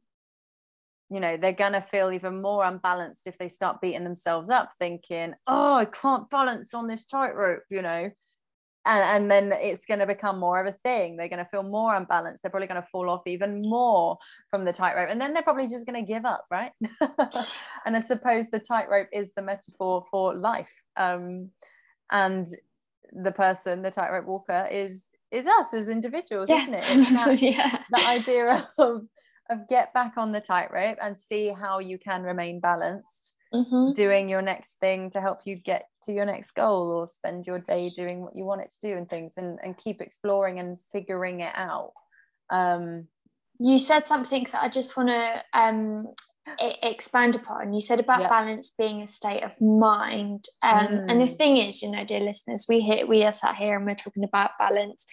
you 1.09 1.19
know 1.19 1.37
they're 1.37 1.53
gonna 1.53 1.81
feel 1.81 2.11
even 2.11 2.41
more 2.41 2.65
unbalanced 2.65 3.27
if 3.27 3.37
they 3.37 3.49
start 3.49 3.81
beating 3.81 4.03
themselves 4.03 4.49
up 4.49 4.71
thinking 4.79 5.33
oh 5.47 5.75
i 5.75 5.85
can't 5.85 6.29
balance 6.29 6.73
on 6.73 6.87
this 6.87 7.05
tightrope 7.05 7.63
you 7.69 7.81
know? 7.81 8.09
And, 8.87 9.03
and 9.03 9.31
then 9.31 9.59
it's 9.59 9.85
going 9.85 9.99
to 9.99 10.05
become 10.05 10.39
more 10.39 10.61
of 10.61 10.67
a 10.67 10.77
thing. 10.83 11.17
They're 11.17 11.27
going 11.27 11.43
to 11.43 11.49
feel 11.49 11.63
more 11.63 11.95
unbalanced. 11.95 12.43
They're 12.43 12.51
probably 12.51 12.67
going 12.67 12.81
to 12.81 12.87
fall 12.91 13.09
off 13.09 13.25
even 13.25 13.63
more 13.63 14.17
from 14.51 14.63
the 14.63 14.73
tightrope. 14.73 15.09
And 15.09 15.19
then 15.19 15.33
they're 15.33 15.41
probably 15.41 15.67
just 15.67 15.87
going 15.87 15.99
to 15.99 16.07
give 16.07 16.25
up 16.25 16.45
right? 16.51 16.71
And 17.85 17.95
i 17.95 17.99
suppose 17.99 18.49
the 18.49 18.59
tightrope 18.59 19.07
is 19.11 19.33
the 19.33 19.41
metaphor 19.41 20.05
for 20.11 20.35
life. 20.35 20.71
Um, 20.97 21.49
and 22.11 22.45
the 23.11 23.31
person 23.31 23.81
the 23.81 23.91
tightrope 23.91 24.25
walker 24.25 24.67
is 24.69 25.09
is 25.31 25.47
us 25.47 25.73
as 25.73 25.89
individuals 25.89 26.49
yeah. 26.49 26.61
isn't 26.61 26.73
it? 26.73 26.85
That, 27.25 27.41
yeah. 27.41 27.81
the 27.91 28.05
idea 28.05 28.67
of 28.77 29.01
of 29.49 29.67
get 29.67 29.93
back 29.93 30.17
on 30.17 30.31
the 30.31 30.41
tightrope 30.41 30.97
and 31.01 31.17
see 31.17 31.49
how 31.49 31.79
you 31.79 31.97
can 31.97 32.23
remain 32.23 32.59
balanced 32.59 33.33
mm-hmm. 33.53 33.93
doing 33.93 34.27
your 34.27 34.41
next 34.41 34.79
thing 34.79 35.09
to 35.11 35.21
help 35.21 35.39
you 35.45 35.55
get 35.55 35.87
to 36.03 36.13
your 36.13 36.25
next 36.25 36.51
goal 36.51 36.91
or 36.91 37.07
spend 37.07 37.45
your 37.45 37.59
day 37.59 37.89
doing 37.95 38.21
what 38.21 38.35
you 38.35 38.43
want 38.43 38.61
it 38.61 38.71
to 38.71 38.87
do 38.87 38.97
and 38.97 39.09
things 39.09 39.35
and, 39.37 39.59
and 39.63 39.77
keep 39.77 40.01
exploring 40.01 40.59
and 40.59 40.77
figuring 40.91 41.41
it 41.41 41.53
out 41.55 41.91
um, 42.49 43.07
you 43.59 43.79
said 43.79 44.07
something 44.07 44.45
that 44.51 44.63
i 44.63 44.69
just 44.69 44.97
want 44.97 45.09
to 45.09 45.43
um, 45.53 46.07
expand 46.83 47.35
upon 47.35 47.73
you 47.73 47.79
said 47.79 47.99
about 47.99 48.21
yep. 48.21 48.29
balance 48.29 48.71
being 48.77 49.01
a 49.01 49.07
state 49.07 49.43
of 49.43 49.59
mind 49.61 50.45
um, 50.61 50.87
mm. 50.87 51.05
and 51.09 51.21
the 51.21 51.25
mm. 51.25 51.37
thing 51.37 51.57
is 51.57 51.81
you 51.81 51.89
know 51.89 52.03
dear 52.05 52.19
listeners 52.19 52.65
we 52.69 52.81
here 52.81 53.05
we 53.07 53.23
are 53.23 53.33
sat 53.33 53.55
here 53.55 53.75
and 53.75 53.85
we're 53.85 53.95
talking 53.95 54.23
about 54.23 54.51
balance 54.59 55.05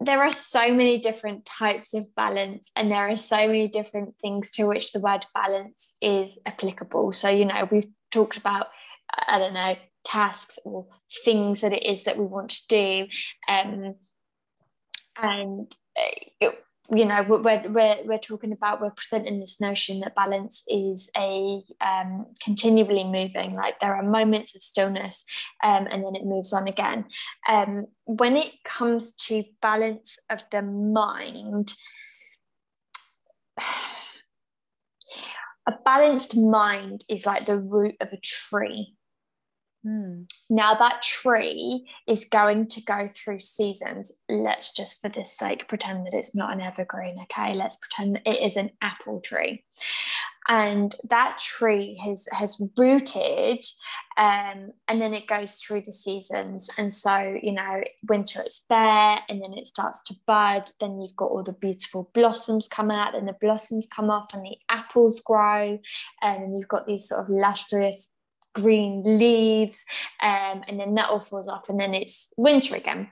there 0.00 0.22
are 0.22 0.32
so 0.32 0.72
many 0.72 0.98
different 0.98 1.44
types 1.44 1.92
of 1.92 2.14
balance 2.14 2.70
and 2.74 2.90
there 2.90 3.08
are 3.08 3.16
so 3.16 3.36
many 3.36 3.68
different 3.68 4.14
things 4.22 4.50
to 4.52 4.64
which 4.64 4.92
the 4.92 5.00
word 5.00 5.26
balance 5.34 5.92
is 6.00 6.38
applicable. 6.46 7.12
So 7.12 7.28
you 7.28 7.44
know 7.44 7.68
we've 7.70 7.86
talked 8.10 8.36
about 8.36 8.68
i 9.28 9.38
don't 9.38 9.54
know 9.54 9.76
tasks 10.04 10.58
or 10.64 10.86
things 11.24 11.60
that 11.60 11.72
it 11.72 11.84
is 11.84 12.04
that 12.04 12.16
we 12.16 12.24
want 12.24 12.50
to 12.50 12.66
do 12.68 13.06
um, 13.48 13.94
and 15.16 15.72
uh, 16.42 16.48
you 16.94 17.04
know 17.04 17.22
we're, 17.28 17.68
we're, 17.68 17.98
we're 18.04 18.18
talking 18.18 18.52
about 18.52 18.80
we're 18.80 18.90
presenting 18.90 19.38
this 19.38 19.60
notion 19.60 20.00
that 20.00 20.14
balance 20.14 20.64
is 20.68 21.08
a 21.16 21.62
um, 21.80 22.26
continually 22.42 23.04
moving 23.04 23.54
like 23.54 23.78
there 23.80 23.94
are 23.94 24.02
moments 24.02 24.54
of 24.54 24.62
stillness 24.62 25.24
um, 25.62 25.86
and 25.90 26.04
then 26.04 26.16
it 26.16 26.24
moves 26.24 26.52
on 26.52 26.66
again. 26.66 27.04
Um, 27.48 27.86
when 28.04 28.36
it 28.36 28.52
comes 28.64 29.12
to 29.12 29.44
balance 29.62 30.18
of 30.28 30.44
the 30.50 30.62
mind 30.62 31.74
a 35.66 35.72
balanced 35.84 36.36
mind 36.36 37.04
is 37.08 37.26
like 37.26 37.46
the 37.46 37.58
root 37.58 37.94
of 38.00 38.08
a 38.12 38.16
tree 38.16 38.96
Hmm. 39.82 40.22
Now, 40.50 40.74
that 40.74 41.00
tree 41.00 41.88
is 42.06 42.26
going 42.26 42.66
to 42.68 42.82
go 42.82 43.06
through 43.06 43.38
seasons. 43.38 44.12
Let's 44.28 44.72
just, 44.72 45.00
for 45.00 45.08
this 45.08 45.32
sake, 45.36 45.68
pretend 45.68 46.06
that 46.06 46.14
it's 46.14 46.34
not 46.34 46.52
an 46.52 46.60
evergreen, 46.60 47.16
okay? 47.22 47.54
Let's 47.54 47.76
pretend 47.76 48.20
it 48.26 48.42
is 48.42 48.56
an 48.56 48.70
apple 48.82 49.20
tree. 49.20 49.64
and 50.48 50.96
that 51.08 51.38
tree 51.38 51.96
has 52.04 52.26
has 52.32 52.60
rooted 52.76 53.64
um, 54.16 54.72
and 54.88 55.00
then 55.00 55.14
it 55.14 55.28
goes 55.28 55.56
through 55.56 55.82
the 55.82 55.92
seasons 55.92 56.68
and 56.76 56.92
so 56.92 57.38
you 57.40 57.52
know 57.52 57.80
winter 58.08 58.42
it's 58.42 58.64
bare 58.68 59.18
and 59.28 59.40
then 59.40 59.52
it 59.56 59.66
starts 59.66 60.02
to 60.02 60.14
bud 60.26 60.70
then 60.80 61.00
you've 61.00 61.16
got 61.16 61.30
all 61.30 61.42
the 61.42 61.52
beautiful 61.52 62.10
blossoms 62.14 62.68
come 62.68 62.90
out 62.90 63.14
and 63.14 63.28
the 63.28 63.36
blossoms 63.40 63.86
come 63.86 64.10
off 64.10 64.34
and 64.34 64.44
the 64.44 64.56
apples 64.68 65.20
grow 65.20 65.78
and 66.22 66.58
you've 66.58 66.68
got 66.68 66.86
these 66.86 67.08
sort 67.08 67.20
of 67.20 67.28
lustrous 67.28 68.12
green 68.54 69.02
leaves 69.18 69.84
um, 70.22 70.64
and 70.68 70.78
then 70.78 70.94
that 70.94 71.08
all 71.08 71.20
falls 71.20 71.48
off 71.48 71.68
and 71.68 71.80
then 71.80 71.94
it's 71.94 72.32
winter 72.36 72.74
again. 72.74 73.10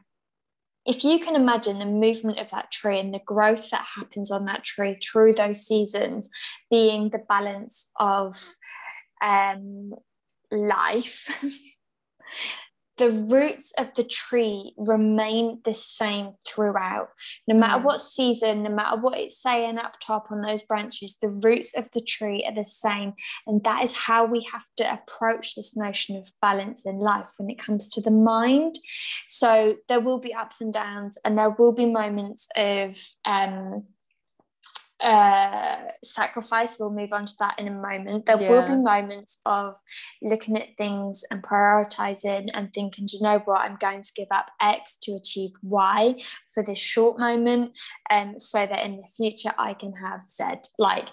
If 0.87 1.05
you 1.05 1.19
can 1.19 1.37
imagine 1.37 1.79
the 1.79 1.87
movement 1.87 2.39
of 2.39 2.51
that 2.51 2.71
tree 2.71 2.99
and 2.99 3.13
the 3.13 3.21
growth 3.25 3.71
that 3.71 3.85
happens 3.97 4.31
on 4.31 4.47
that 4.47 4.65
tree 4.65 4.97
through 4.97 5.35
those 5.35 5.67
seasons 5.67 6.31
being 6.71 7.11
the 7.11 7.23
balance 7.29 7.91
of 8.01 8.55
um, 9.23 9.93
life 10.51 11.29
the 12.99 13.11
roots 13.11 13.73
of 13.79 13.95
the 13.95 14.05
tree 14.05 14.75
remain 14.77 15.61
the 15.65 15.75
same 15.75 16.33
throughout. 16.47 17.09
No 17.47 17.57
matter 17.57 17.81
mm. 17.81 17.85
what 17.85 18.01
season, 18.01 18.65
no 18.65 18.71
matter 18.71 19.01
what 19.01 19.19
it's 19.19 19.41
saying 19.41 19.79
up 19.79 19.97
top 20.01 20.31
on 20.31 20.41
those 20.41 20.63
branches, 20.63 21.17
the 21.21 21.29
roots 21.29 21.77
of 21.77 21.91
the 21.93 22.01
tree 22.01 22.45
are 22.47 22.55
the 22.55 22.65
same. 22.65 23.15
And 23.47 23.63
that 23.65 23.85
is 23.85 23.97
how 23.97 24.25
we 24.27 24.47
have 24.53 24.65
to 24.77 24.93
approach 24.93 25.55
this 25.55 25.77
notion 25.77 26.17
of 26.17 26.31
balance 26.43 26.85
in 26.85 26.99
life 26.99 27.31
when 27.39 27.49
it 27.49 27.59
comes 27.59 27.89
to 27.91 28.01
the 28.01 28.11
mind. 28.11 28.79
So 29.29 29.77
there 29.89 30.01
will 30.01 30.19
be 30.19 30.35
ups 30.35 30.61
and 30.61 30.73
downs, 30.73 31.19
and 31.25 31.39
there 31.39 31.51
will 31.51 31.73
be 31.73 31.87
moments 31.87 32.49
of, 32.57 32.99
um, 33.25 33.85
uh, 35.01 35.77
sacrifice. 36.03 36.79
We'll 36.79 36.91
move 36.91 37.13
on 37.13 37.27
to 37.27 37.35
that 37.41 37.59
in 37.59 37.69
a 37.69 37.73
moment. 37.73 38.27
There 38.27 38.41
yeah. 38.41 38.51
will 38.51 38.67
be 38.67 38.77
moments 38.77 39.39
of 39.47 39.77
looking 40.23 40.57
at 40.57 40.77
things 40.77 41.25
and 41.31 41.43
prioritizing 41.43 42.49
and 42.55 42.73
thinking, 42.73 43.07
you 43.13 43.21
know 43.23 43.41
what, 43.45 43.61
I'm 43.61 43.77
going 43.77 44.03
to 44.03 44.13
give 44.15 44.29
up 44.31 44.47
X 44.61 44.97
to 45.03 45.13
achieve 45.13 45.51
Y 45.63 46.21
for 46.53 46.63
this 46.63 46.79
short 46.79 47.19
moment, 47.19 47.73
and 48.11 48.31
um, 48.31 48.39
so 48.39 48.67
that 48.67 48.85
in 48.85 48.97
the 48.97 49.09
future 49.17 49.53
I 49.57 49.75
can 49.75 49.93
have 49.93 50.29
Z. 50.29 50.45
Like, 50.79 51.09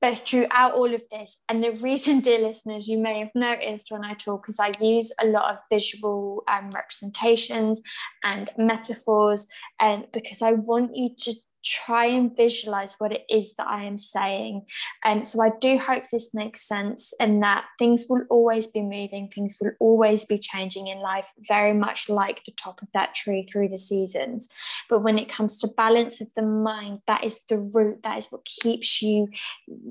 but 0.00 0.18
throughout 0.18 0.74
all 0.74 0.94
of 0.94 1.02
this, 1.08 1.38
and 1.48 1.64
the 1.64 1.72
reason, 1.72 2.20
dear 2.20 2.38
listeners, 2.38 2.86
you 2.86 2.98
may 2.98 3.20
have 3.20 3.30
noticed 3.34 3.90
when 3.90 4.04
I 4.04 4.14
talk 4.14 4.48
is 4.48 4.60
I 4.60 4.72
use 4.78 5.12
a 5.20 5.26
lot 5.26 5.50
of 5.50 5.58
visual 5.72 6.44
um, 6.46 6.70
representations 6.70 7.80
and 8.22 8.50
metaphors, 8.56 9.48
and 9.80 10.06
because 10.12 10.42
I 10.42 10.52
want 10.52 10.94
you 10.94 11.10
to 11.20 11.34
try 11.64 12.06
and 12.06 12.36
visualize 12.36 12.96
what 12.98 13.12
it 13.12 13.24
is 13.28 13.54
that 13.54 13.66
I 13.66 13.84
am 13.84 13.98
saying. 13.98 14.66
And 15.04 15.26
so 15.26 15.42
I 15.42 15.50
do 15.60 15.78
hope 15.78 16.04
this 16.10 16.34
makes 16.34 16.60
sense 16.60 17.12
and 17.18 17.42
that 17.42 17.64
things 17.78 18.06
will 18.08 18.22
always 18.30 18.66
be 18.66 18.82
moving, 18.82 19.28
things 19.28 19.56
will 19.60 19.72
always 19.80 20.24
be 20.24 20.38
changing 20.38 20.88
in 20.88 20.98
life, 20.98 21.32
very 21.48 21.72
much 21.72 22.08
like 22.08 22.44
the 22.44 22.52
top 22.52 22.82
of 22.82 22.88
that 22.92 23.14
tree 23.14 23.42
through 23.42 23.68
the 23.68 23.78
seasons. 23.78 24.48
But 24.90 25.02
when 25.02 25.18
it 25.18 25.28
comes 25.28 25.58
to 25.60 25.68
balance 25.68 26.20
of 26.20 26.32
the 26.34 26.42
mind, 26.42 27.00
that 27.06 27.24
is 27.24 27.40
the 27.48 27.58
root, 27.58 28.02
that 28.02 28.18
is 28.18 28.26
what 28.30 28.44
keeps 28.44 29.00
you, 29.00 29.28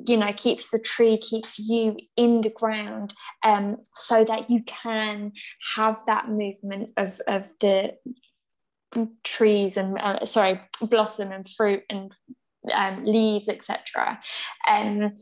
you 0.07 0.17
know, 0.17 0.31
keeps 0.33 0.69
the 0.69 0.79
tree, 0.79 1.17
keeps 1.17 1.57
you 1.57 1.97
in 2.15 2.41
the 2.41 2.51
ground 2.51 3.13
um, 3.43 3.77
so 3.95 4.23
that 4.23 4.49
you 4.49 4.63
can 4.63 5.31
have 5.75 5.97
that 6.05 6.29
movement 6.29 6.91
of, 6.97 7.19
of 7.27 7.51
the 7.59 7.93
trees 9.23 9.77
and 9.77 9.97
uh, 9.99 10.25
sorry 10.25 10.61
blossom 10.81 11.31
and 11.31 11.49
fruit 11.49 11.83
and 11.89 12.11
um, 12.73 13.03
leaves 13.03 13.49
etc 13.49 14.19
um, 14.69 15.13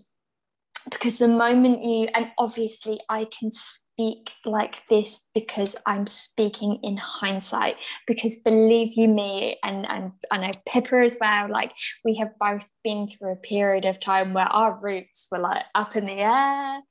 because 0.90 1.20
the 1.20 1.28
moment 1.28 1.84
you 1.84 2.08
and 2.14 2.32
obviously 2.38 3.00
i 3.10 3.26
can 3.26 3.52
speak 3.52 4.32
like 4.46 4.86
this 4.88 5.30
because 5.34 5.76
i'm 5.86 6.08
speaking 6.08 6.80
in 6.84 6.98
hindsight 6.98 7.76
because 8.08 8.38
believe 8.38 8.94
you 8.96 9.08
me 9.08 9.58
and 9.64 9.86
and 9.90 10.12
i 10.32 10.38
know 10.38 10.52
pippa 10.68 10.96
as 10.96 11.18
well 11.20 11.50
like 11.50 11.74
we 12.04 12.16
have 12.16 12.32
both 12.40 12.70
been 12.84 13.08
through 13.08 13.34
a 13.34 13.36
period 13.36 13.86
of 13.86 14.00
time 14.00 14.34
where 14.34 14.46
our 14.46 14.80
roots 14.82 15.28
were 15.32 15.40
like 15.40 15.64
up 15.76 15.96
in 15.96 16.06
the 16.06 16.20
air 16.20 16.82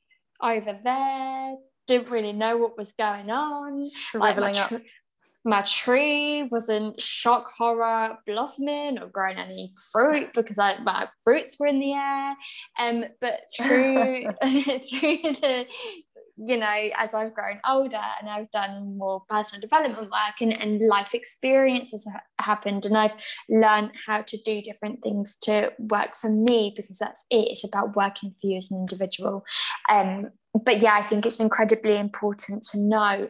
over 0.43 0.79
there 0.85 1.57
didn't 1.88 2.11
really 2.11 2.33
know 2.33 2.57
what 2.57 2.79
was 2.79 2.93
going 2.93 3.31
on 3.31 3.90
shriveling 3.90 4.55
like 4.55 4.73
up 4.73 4.81
my 5.44 5.62
tree 5.62 6.44
wasn't 6.44 7.00
shock 7.00 7.50
horror 7.57 8.18
blossoming 8.26 8.98
or 8.98 9.07
growing 9.07 9.38
any 9.38 9.72
fruit 9.92 10.31
because 10.35 10.59
I, 10.59 10.79
my 10.81 11.09
fruits 11.24 11.57
were 11.59 11.66
in 11.66 11.81
the 11.81 11.94
air. 11.94 12.35
Um, 12.79 13.05
but 13.20 13.40
through 13.57 14.24
through 14.42 15.18
the 15.22 15.66
you 16.46 16.57
know, 16.57 16.90
as 16.96 17.12
I've 17.12 17.35
grown 17.35 17.61
older 17.68 18.00
and 18.20 18.31
I've 18.31 18.50
done 18.50 18.96
more 18.96 19.22
personal 19.29 19.61
development 19.61 20.11
work 20.11 20.40
and, 20.40 20.53
and 20.53 20.81
life 20.81 21.14
experiences 21.14 22.09
ha- 22.11 22.22
happened, 22.42 22.87
and 22.87 22.96
I've 22.96 23.14
learned 23.48 23.90
how 24.07 24.22
to 24.22 24.38
do 24.38 24.62
different 24.62 25.03
things 25.03 25.37
to 25.42 25.72
work 25.79 26.16
for 26.16 26.31
me 26.31 26.72
because 26.74 26.98
that's 26.98 27.26
it. 27.31 27.48
It's 27.50 27.64
about 27.64 27.94
working 27.94 28.35
for 28.40 28.46
you 28.46 28.57
as 28.57 28.70
an 28.70 28.79
individual. 28.79 29.44
Um, 29.90 30.31
but 30.64 30.83
yeah, 30.83 30.94
I 30.94 31.07
think 31.07 31.26
it's 31.26 31.40
incredibly 31.40 31.96
important 31.96 32.62
to 32.70 32.79
know 32.79 33.29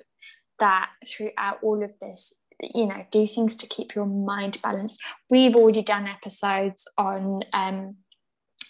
that 0.61 0.91
throughout 1.07 1.59
all 1.63 1.83
of 1.83 1.99
this 2.01 2.35
you 2.63 2.87
know 2.87 3.05
do 3.11 3.27
things 3.27 3.57
to 3.57 3.67
keep 3.67 3.95
your 3.95 4.07
mind 4.07 4.61
balanced. 4.63 5.01
We've 5.29 5.57
already 5.57 5.83
done 5.83 6.07
episodes 6.07 6.87
on 6.99 7.43
um, 7.53 7.97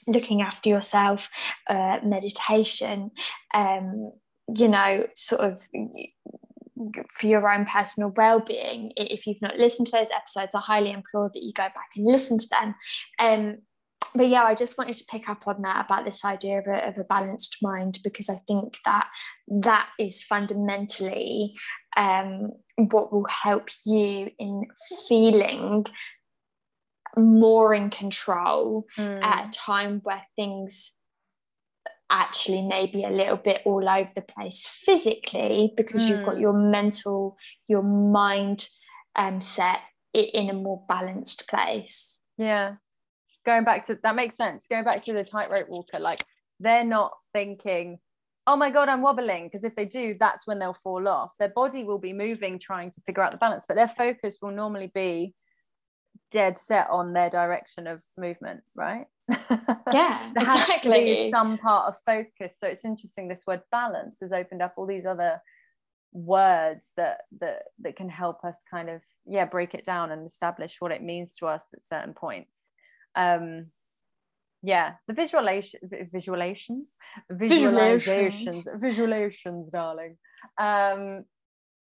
looking 0.07 0.43
after 0.43 0.69
yourself 0.69 1.29
uh, 1.69 1.99
meditation 2.03 3.11
um, 3.55 4.13
you 4.57 4.69
know 4.69 5.07
sort 5.15 5.43
of 5.43 5.61
for 7.11 7.27
your 7.27 7.51
own 7.51 7.67
personal 7.67 8.13
well-being. 8.17 8.93
If 8.97 9.27
you've 9.27 9.43
not 9.43 9.59
listened 9.59 9.89
to 9.89 9.99
those 9.99 10.11
episodes 10.15 10.55
i 10.55 10.61
highly 10.61 10.93
implore 10.93 11.31
that 11.33 11.43
you 11.43 11.53
go 11.53 11.65
back 11.65 11.91
and 11.97 12.07
listen 12.07 12.39
to 12.39 12.49
them. 12.49 12.75
Um, 13.19 13.59
but 14.15 14.29
yeah, 14.29 14.43
I 14.43 14.55
just 14.55 14.77
wanted 14.77 14.95
to 14.95 15.05
pick 15.05 15.29
up 15.29 15.47
on 15.47 15.63
that 15.63 15.85
about 15.85 16.05
this 16.05 16.25
idea 16.25 16.59
of 16.59 16.67
a, 16.67 16.89
of 16.89 16.99
a 16.99 17.05
balanced 17.05 17.59
mind 17.63 17.99
because 18.03 18.29
I 18.29 18.37
think 18.47 18.79
that 18.85 19.09
that 19.63 19.89
is 19.99 20.23
fundamentally 20.23 21.55
um, 21.97 22.53
what 22.77 23.13
will 23.13 23.27
help 23.27 23.69
you 23.87 24.31
in 24.39 24.65
feeling 25.09 25.87
more 27.17 27.75
in 27.75 27.91
control 27.91 28.87
mm. 28.97 29.23
at 29.23 29.49
a 29.49 29.51
time 29.51 30.01
where 30.05 30.23
things 30.37 30.93
actually 32.09 32.63
maybe 32.63 33.05
a 33.05 33.11
little 33.11 33.37
bit 33.37 33.63
all 33.65 33.89
over 33.89 34.11
the 34.15 34.23
place 34.23 34.67
physically 34.67 35.73
because 35.77 36.05
mm. 36.05 36.11
you've 36.11 36.25
got 36.25 36.35
mm. 36.35 36.41
your 36.41 36.53
mental 36.53 37.37
your 37.69 37.83
mind 37.83 38.69
um, 39.17 39.41
set 39.41 39.81
in 40.13 40.51
a 40.51 40.55
more 40.55 40.85
balanced 40.89 41.49
place 41.49 42.21
yeah 42.37 42.75
going 43.45 43.65
back 43.65 43.87
to 43.87 43.99
that 44.03 44.15
makes 44.15 44.37
sense. 44.37 44.67
Going 44.67 44.85
back 44.85 45.03
to 45.03 45.13
the 45.13 45.25
tightrope 45.25 45.69
walker 45.69 45.99
like 45.99 46.25
they're 46.59 46.85
not 46.85 47.13
thinking 47.33 47.99
oh 48.47 48.57
my 48.57 48.71
god 48.71 48.89
i'm 48.89 49.03
wobbling. 49.03 49.47
Because 49.47 49.65
if 49.65 49.75
they 49.77 49.87
do 49.87 50.15
that's 50.19 50.47
when 50.47 50.59
they'll 50.59 50.73
fall 50.75 51.07
off. 51.09 51.35
Their 51.39 51.49
body 51.51 51.85
will 51.85 51.99
be 51.99 52.13
moving 52.13 52.59
trying 52.59 52.91
to 52.93 53.01
figure 53.03 53.23
out 53.23 53.33
the 53.33 53.39
balance 53.39 53.65
but 53.67 53.77
their 53.77 53.89
focus 53.89 54.39
will 54.41 54.53
normally 54.53 54.91
be 54.95 55.35
dead 56.31 56.59
set 56.59 56.89
on 56.91 57.13
their 57.13 57.31
direction 57.31 57.87
of 57.87 58.03
movement 58.17 58.63
right? 58.75 59.07
Yeah 59.93 60.31
there 60.35 60.45
has 60.45 60.63
exactly. 60.63 60.91
to 60.91 61.25
be 61.25 61.31
some 61.31 61.59
part 61.59 61.89
of 61.89 61.97
focus. 62.05 62.57
So 62.59 62.67
it's 62.67 62.85
interesting 62.85 63.29
this 63.29 63.45
word 63.47 63.63
balance 63.71 64.19
has 64.21 64.33
opened 64.33 64.63
up 64.63 64.75
all 64.77 64.87
these 64.87 65.07
other 65.07 65.41
words 66.13 66.93
that 66.97 67.23
that 67.41 67.63
that 67.81 67.97
can 67.97 68.09
help 68.09 68.45
us 68.45 68.63
kind 68.69 68.91
of 68.91 69.01
yeah 69.27 69.45
break 69.45 69.75
it 69.75 69.85
down 69.85 70.11
and 70.11 70.27
establish 70.27 70.77
what 70.81 70.91
it 70.91 71.03
means 71.03 71.37
to 71.37 71.47
us 71.47 71.69
at 71.73 71.83
certain 71.83 72.15
points 72.15 72.73
um 73.17 73.67
yeah 74.63 74.95
the 75.09 75.15
visualization 75.15 75.81
visualizations 76.15 76.91
visualizations 77.33 78.65
visualizations 78.77 79.71
darling. 79.71 80.17
Um 80.59 81.25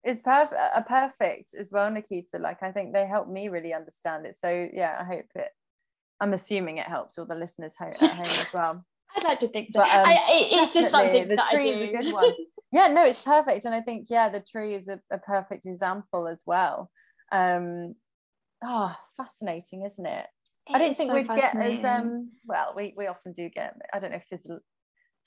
is 0.05 0.19
perfect 0.19 0.61
a 0.75 0.81
perfect 0.81 1.53
as 1.59 1.71
well 1.71 1.89
nikita. 1.91 2.37
Like 2.39 2.63
i 2.63 2.71
think 2.71 2.93
they 2.93 3.05
help 3.05 3.27
me 3.27 3.49
really 3.49 3.73
understand 3.73 4.25
it. 4.25 4.35
So 4.35 4.69
yeah 4.71 4.97
i 4.99 5.03
hope 5.03 5.25
it 5.35 5.49
i'm 6.21 6.33
assuming 6.33 6.77
it 6.77 6.85
helps 6.87 7.17
all 7.17 7.25
the 7.25 7.35
listeners 7.35 7.75
at 7.81 7.95
home 7.95 8.21
as 8.21 8.53
well. 8.53 8.85
I'd 9.15 9.23
like 9.23 9.39
to 9.39 9.47
think 9.47 9.69
so. 9.71 9.79
But, 9.79 9.89
um, 9.89 10.05
I, 10.05 10.19
it's 10.51 10.73
just 10.73 10.91
something 10.91 11.27
the 11.27 11.35
that 11.37 11.49
tree 11.49 11.69
is 11.69 11.89
a 11.89 12.03
good 12.03 12.13
one. 12.19 12.33
Yeah 12.71 12.87
no 12.87 13.03
it's 13.03 13.23
perfect. 13.23 13.65
And 13.65 13.73
i 13.73 13.81
think 13.81 14.07
yeah 14.09 14.29
the 14.29 14.41
tree 14.41 14.75
is 14.75 14.87
a, 14.87 14.99
a 15.11 15.17
perfect 15.17 15.65
example 15.65 16.27
as 16.27 16.43
well. 16.45 16.91
Um 17.31 17.95
oh 18.63 18.95
fascinating 19.17 19.83
isn't 19.85 20.05
it 20.05 20.27
I 20.73 20.79
didn't 20.79 20.97
think 20.97 21.11
so 21.11 21.15
we'd 21.15 21.27
get 21.27 21.55
as 21.55 21.83
um 21.83 22.31
well 22.45 22.73
we, 22.75 22.93
we 22.97 23.07
often 23.07 23.33
do 23.33 23.49
get 23.49 23.75
I 23.93 23.99
don't 23.99 24.11
know 24.11 24.21
phys, 24.31 24.45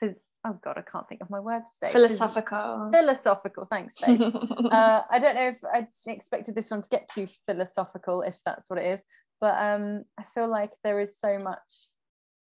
phys 0.02 0.14
oh 0.46 0.58
god 0.64 0.78
I 0.78 0.82
can't 0.90 1.08
think 1.08 1.20
of 1.20 1.30
my 1.30 1.40
words 1.40 1.66
today 1.78 1.92
philosophical 1.92 2.90
philosophical 2.92 3.66
thanks 3.70 3.94
babe. 4.00 4.20
uh, 4.70 5.02
I 5.10 5.18
don't 5.18 5.34
know 5.34 5.48
if 5.48 5.58
I 5.64 5.86
expected 6.06 6.54
this 6.54 6.70
one 6.70 6.82
to 6.82 6.90
get 6.90 7.08
too 7.08 7.28
philosophical 7.46 8.22
if 8.22 8.36
that's 8.44 8.70
what 8.70 8.78
it 8.78 8.86
is 8.86 9.02
but 9.40 9.56
um 9.58 10.04
I 10.18 10.24
feel 10.34 10.48
like 10.48 10.70
there 10.84 11.00
is 11.00 11.18
so 11.18 11.38
much 11.38 11.60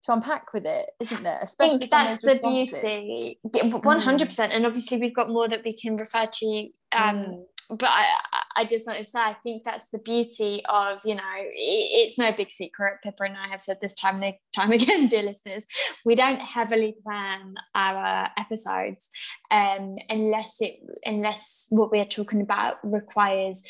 to 0.03 0.13
unpack 0.13 0.53
with 0.53 0.65
it, 0.65 0.89
isn't 0.99 1.23
there? 1.23 1.39
Especially 1.41 1.75
I 1.75 1.79
think 1.79 1.91
that's 1.91 2.21
the 2.21 2.39
beauty, 2.43 3.39
one 3.83 4.01
hundred 4.01 4.27
percent. 4.27 4.51
And 4.51 4.65
obviously, 4.65 4.97
we've 4.97 5.15
got 5.15 5.29
more 5.29 5.47
that 5.47 5.63
we 5.63 5.75
can 5.75 5.95
refer 5.95 6.25
to. 6.25 6.67
Um, 6.95 7.15
mm. 7.15 7.43
But 7.69 7.89
I, 7.89 8.05
I 8.55 8.65
just 8.65 8.87
wanted 8.87 9.03
to 9.03 9.09
say, 9.09 9.19
I 9.19 9.35
think 9.43 9.63
that's 9.63 9.89
the 9.89 9.99
beauty 9.99 10.61
of, 10.67 11.01
you 11.05 11.15
know, 11.15 11.21
it's 11.35 12.17
no 12.17 12.31
big 12.31 12.51
secret. 12.51 12.99
Pippa 13.03 13.23
and 13.23 13.37
I 13.37 13.47
have 13.47 13.61
said 13.61 13.77
this 13.81 13.93
time 13.93 14.21
and 14.21 14.35
time 14.55 14.71
again, 14.79 15.07
dear 15.07 15.23
listeners, 15.23 15.65
we 16.05 16.15
don't 16.15 16.39
heavily 16.39 16.95
plan 17.03 17.55
our 17.75 18.29
episodes 18.37 19.09
um, 19.51 19.95
unless 20.09 20.57
it 20.59 20.79
unless 21.05 21.67
what 21.69 21.91
we're 21.91 22.05
talking 22.05 22.41
about 22.41 22.77
requires 22.83 23.63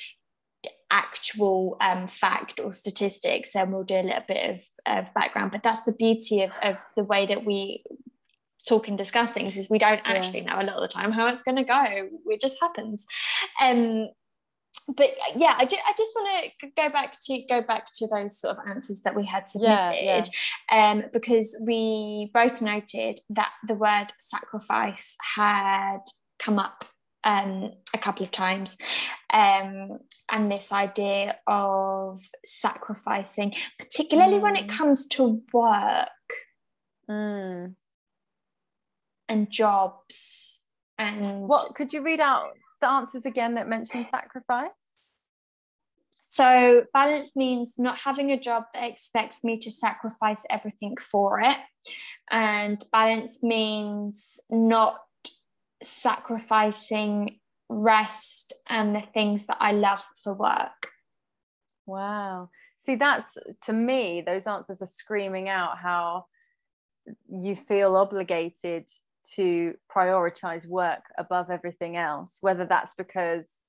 actual 0.92 1.76
um, 1.82 2.08
fact 2.08 2.60
or 2.60 2.72
statistics 2.72 3.56
and 3.56 3.74
we'll 3.74 3.84
do 3.84 3.96
a 3.96 4.04
little 4.04 4.24
bit 4.28 4.50
of, 4.52 4.62
of 4.86 5.14
background 5.16 5.52
but 5.52 5.64
that's 5.64 5.84
the 5.86 5.92
beauty 5.92 6.44
of, 6.44 6.52
of 6.62 6.78
the 6.96 7.04
way 7.04 7.26
that 7.26 7.44
we 7.44 7.84
talk 8.68 8.88
and 8.88 8.98
discuss 8.98 9.34
things 9.34 9.58
is 9.58 9.70
we 9.70 9.80
don't 9.80 10.02
actually 10.06 10.42
yeah. 10.42 10.54
know 10.54 10.62
a 10.62 10.64
lot 10.64 10.76
of 10.76 10.82
the 10.82 10.88
time 10.88 11.12
how 11.12 11.28
it's 11.28 11.42
going 11.42 11.58
to 11.58 11.64
go 11.64 11.84
it 12.28 12.40
just 12.40 12.58
happens 12.62 13.06
um 13.60 14.08
but 14.88 15.12
yeah 15.36 15.56
I, 15.58 15.66
ju- 15.66 15.78
I 15.88 15.94
just 15.98 16.14
want 16.16 16.52
to 16.60 16.68
go 16.76 16.90
back 16.90 17.18
to 17.22 17.44
go 17.48 17.62
back 17.62 17.88
to 17.96 18.08
those 18.08 18.40
sort 18.40 18.58
of 18.58 18.64
answers 18.68 19.02
that 19.02 19.16
we 19.16 19.26
had 19.26 19.48
submitted 19.48 20.00
yeah, 20.02 20.24
yeah. 20.72 20.92
um 20.92 21.04
because 21.14 21.58
we 21.66 22.32
both 22.34 22.62
noted 22.62 23.20
that 23.30 23.52
the 23.68 23.76
word 23.76 24.08
sacrifice 24.20 25.16
had 25.36 26.00
come 26.40 26.60
up 26.60 26.86
um, 27.24 27.72
a 27.94 27.98
couple 27.98 28.26
of 28.26 28.32
times. 28.32 28.78
Um, 29.32 30.00
and 30.32 30.52
this 30.52 30.72
idea 30.72 31.38
of 31.48 32.24
sacrificing, 32.46 33.54
particularly 33.80 34.38
mm. 34.38 34.42
when 34.42 34.56
it 34.56 34.68
mm. 34.68 34.78
comes 34.78 35.08
to 35.08 35.42
work 35.54 36.10
mm. 37.10 37.74
and 39.30 39.52
jobs. 39.52 40.62
And 40.98 41.48
what 41.48 41.76
could 41.76 41.92
you 41.92 42.04
read 42.04 42.20
out 42.20 42.52
the 42.84 42.90
answers 42.90 43.26
again 43.26 43.56
that 43.56 43.70
mention 43.70 44.06
sacrifice? 44.06 44.70
So, 46.28 46.84
balance 46.94 47.36
means 47.36 47.76
not 47.78 48.00
having 48.00 48.32
a 48.32 48.40
job 48.40 48.64
that 48.74 48.90
expects 48.90 49.44
me 49.44 49.56
to 49.58 49.72
sacrifice 49.72 50.44
everything 50.50 50.98
for 51.00 51.40
it. 51.40 51.58
And 52.30 52.84
balance 52.92 53.42
means 53.44 54.40
not 54.50 54.98
sacrificing 55.82 57.40
rest 57.70 58.54
and 58.68 58.96
the 58.96 59.04
things 59.14 59.46
that 59.48 59.58
I 59.60 59.72
love 59.72 60.04
for 60.24 60.34
work. 60.34 60.90
Wow. 61.86 62.50
See, 62.78 62.96
that's 62.96 63.38
to 63.66 63.74
me, 63.74 64.22
those 64.22 64.48
answers 64.48 64.82
are 64.82 64.88
screaming 64.88 65.50
out 65.50 65.78
how 65.78 66.26
you 67.30 67.56
feel 67.56 67.96
obligated 67.96 68.90
to 69.36 69.74
prioritize 69.96 70.68
work 70.68 71.04
above 71.18 71.50
everything 71.50 71.98
else, 71.98 72.38
whether 72.42 72.66
that's 72.66 72.94
because 72.98 73.62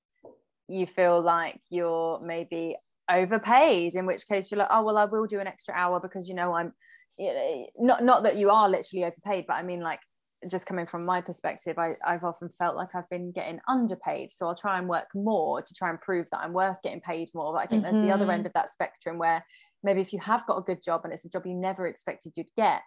you 0.69 0.87
feel 0.87 1.21
like 1.21 1.61
you're 1.71 2.21
maybe 2.21 2.77
overpaid, 3.11 3.95
in 3.95 4.07
which 4.07 4.27
case 4.27 4.51
you're 4.51 4.59
like, 4.59 4.69
oh, 4.71 4.83
well, 4.83 4.99
I 4.99 5.05
will 5.05 5.27
do 5.27 5.41
an 5.41 5.47
extra 5.47 5.75
hour 5.75 6.01
because, 6.01 6.29
you 6.29 6.35
know, 6.35 6.55
I'm 6.55 6.73
not, 7.79 8.03
not 8.03 8.23
that 8.25 8.37
you 8.37 8.51
are 8.51 8.69
literally 8.69 9.05
overpaid, 9.05 9.45
but 9.47 9.55
I 9.55 9.63
mean, 9.63 9.81
like, 9.81 10.01
just 10.49 10.67
coming 10.67 10.87
from 10.87 11.05
my 11.05 11.21
perspective, 11.21 11.79
I, 11.79 11.95
I've 12.05 12.25
often 12.25 12.49
felt 12.51 12.77
like 12.77 12.95
I've 12.95 13.09
been 13.09 13.33
getting 13.33 13.61
underpaid. 13.69 14.31
So 14.31 14.47
I'll 14.47 14.55
try 14.55 14.79
and 14.79 14.89
work 14.89 15.09
more 15.15 15.63
to 15.63 15.75
try 15.75 15.91
and 15.91 16.01
prove 16.01 16.27
that 16.31 16.41
I'm 16.41 16.53
worth 16.53 16.77
getting 16.83 17.01
paid 17.01 17.31
more. 17.35 17.53
But 17.53 17.61
I 17.61 17.67
think 17.67 17.83
mm-hmm. 17.83 17.95
there's 17.95 18.07
the 18.07 18.13
other 18.13 18.31
end 18.31 18.41
mm-hmm. 18.41 18.49
of 18.49 18.53
that 18.55 18.71
spectrum 18.71 19.19
where 19.19 19.45
maybe 19.83 20.01
if 20.01 20.13
you 20.13 20.19
have 20.21 20.47
got 20.47 20.59
a 20.59 20.63
good 20.63 20.83
job 20.83 21.03
and 21.05 21.13
it's 21.13 21.25
a 21.25 21.31
job 21.31 21.47
you 21.47 21.55
never 21.55 21.87
expected 21.87 22.33
you'd 22.37 22.47
get, 22.57 22.83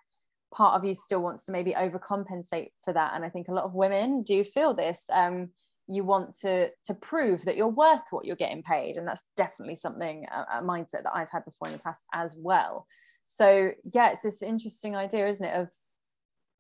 part 0.54 0.76
of 0.76 0.86
you 0.86 0.94
still 0.94 1.22
wants 1.22 1.46
to 1.46 1.52
maybe 1.52 1.74
overcompensate 1.74 2.70
for 2.84 2.94
that. 2.94 3.14
And 3.14 3.26
I 3.26 3.30
think 3.30 3.48
a 3.48 3.54
lot 3.54 3.66
of 3.66 3.74
women 3.74 4.24
do 4.24 4.44
feel 4.44 4.74
this. 4.74 5.06
Um, 5.12 5.50
you 5.90 6.04
want 6.04 6.38
to 6.40 6.70
to 6.86 6.94
prove 6.94 7.46
that 7.46 7.56
you're 7.56 7.68
worth 7.68 8.02
what 8.12 8.26
you're 8.26 8.36
getting 8.36 8.64
paid, 8.64 8.98
and 8.98 9.08
that's 9.08 9.24
definitely 9.38 9.78
something 9.78 10.26
a, 10.30 10.60
a 10.60 10.62
mindset 10.62 11.04
that 11.04 11.16
I've 11.16 11.32
had 11.32 11.46
before 11.46 11.68
in 11.68 11.74
the 11.74 11.80
past 11.80 12.04
as 12.14 12.36
well. 12.38 12.86
So 13.26 13.72
yeah, 13.84 14.12
it's 14.12 14.22
this 14.22 14.42
interesting 14.42 14.96
idea, 14.96 15.30
isn't 15.30 15.46
it, 15.46 15.54
of 15.54 15.70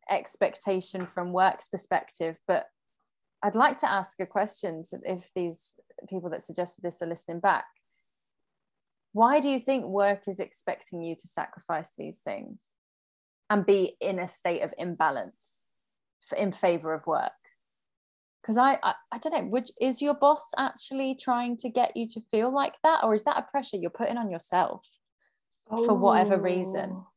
expectation 0.09 1.05
from 1.05 1.33
work's 1.33 1.67
perspective 1.69 2.37
but 2.47 2.65
i'd 3.43 3.55
like 3.55 3.77
to 3.77 3.89
ask 3.89 4.19
a 4.19 4.25
question 4.25 4.83
if 5.03 5.29
these 5.35 5.79
people 6.09 6.29
that 6.29 6.41
suggested 6.41 6.81
this 6.81 7.01
are 7.01 7.07
listening 7.07 7.39
back 7.39 7.65
why 9.13 9.39
do 9.39 9.49
you 9.49 9.59
think 9.59 9.85
work 9.85 10.21
is 10.27 10.39
expecting 10.39 11.03
you 11.03 11.15
to 11.15 11.27
sacrifice 11.27 11.93
these 11.97 12.19
things 12.19 12.67
and 13.49 13.65
be 13.65 13.95
in 14.01 14.19
a 14.19 14.27
state 14.27 14.61
of 14.61 14.73
imbalance 14.77 15.63
in 16.37 16.51
favor 16.51 16.93
of 16.93 17.07
work 17.07 17.31
because 18.41 18.57
I, 18.57 18.77
I, 18.83 18.93
I 19.11 19.17
don't 19.17 19.33
know 19.33 19.49
which 19.49 19.71
is 19.79 20.01
your 20.01 20.13
boss 20.13 20.51
actually 20.57 21.15
trying 21.15 21.57
to 21.57 21.69
get 21.69 21.95
you 21.95 22.07
to 22.09 22.21
feel 22.29 22.53
like 22.53 22.75
that 22.83 23.03
or 23.03 23.15
is 23.15 23.23
that 23.23 23.37
a 23.37 23.51
pressure 23.51 23.77
you're 23.77 23.89
putting 23.89 24.17
on 24.17 24.29
yourself 24.29 24.85
oh. 25.71 25.85
for 25.85 25.93
whatever 25.93 26.37
reason 26.37 26.89
oh. 26.93 27.07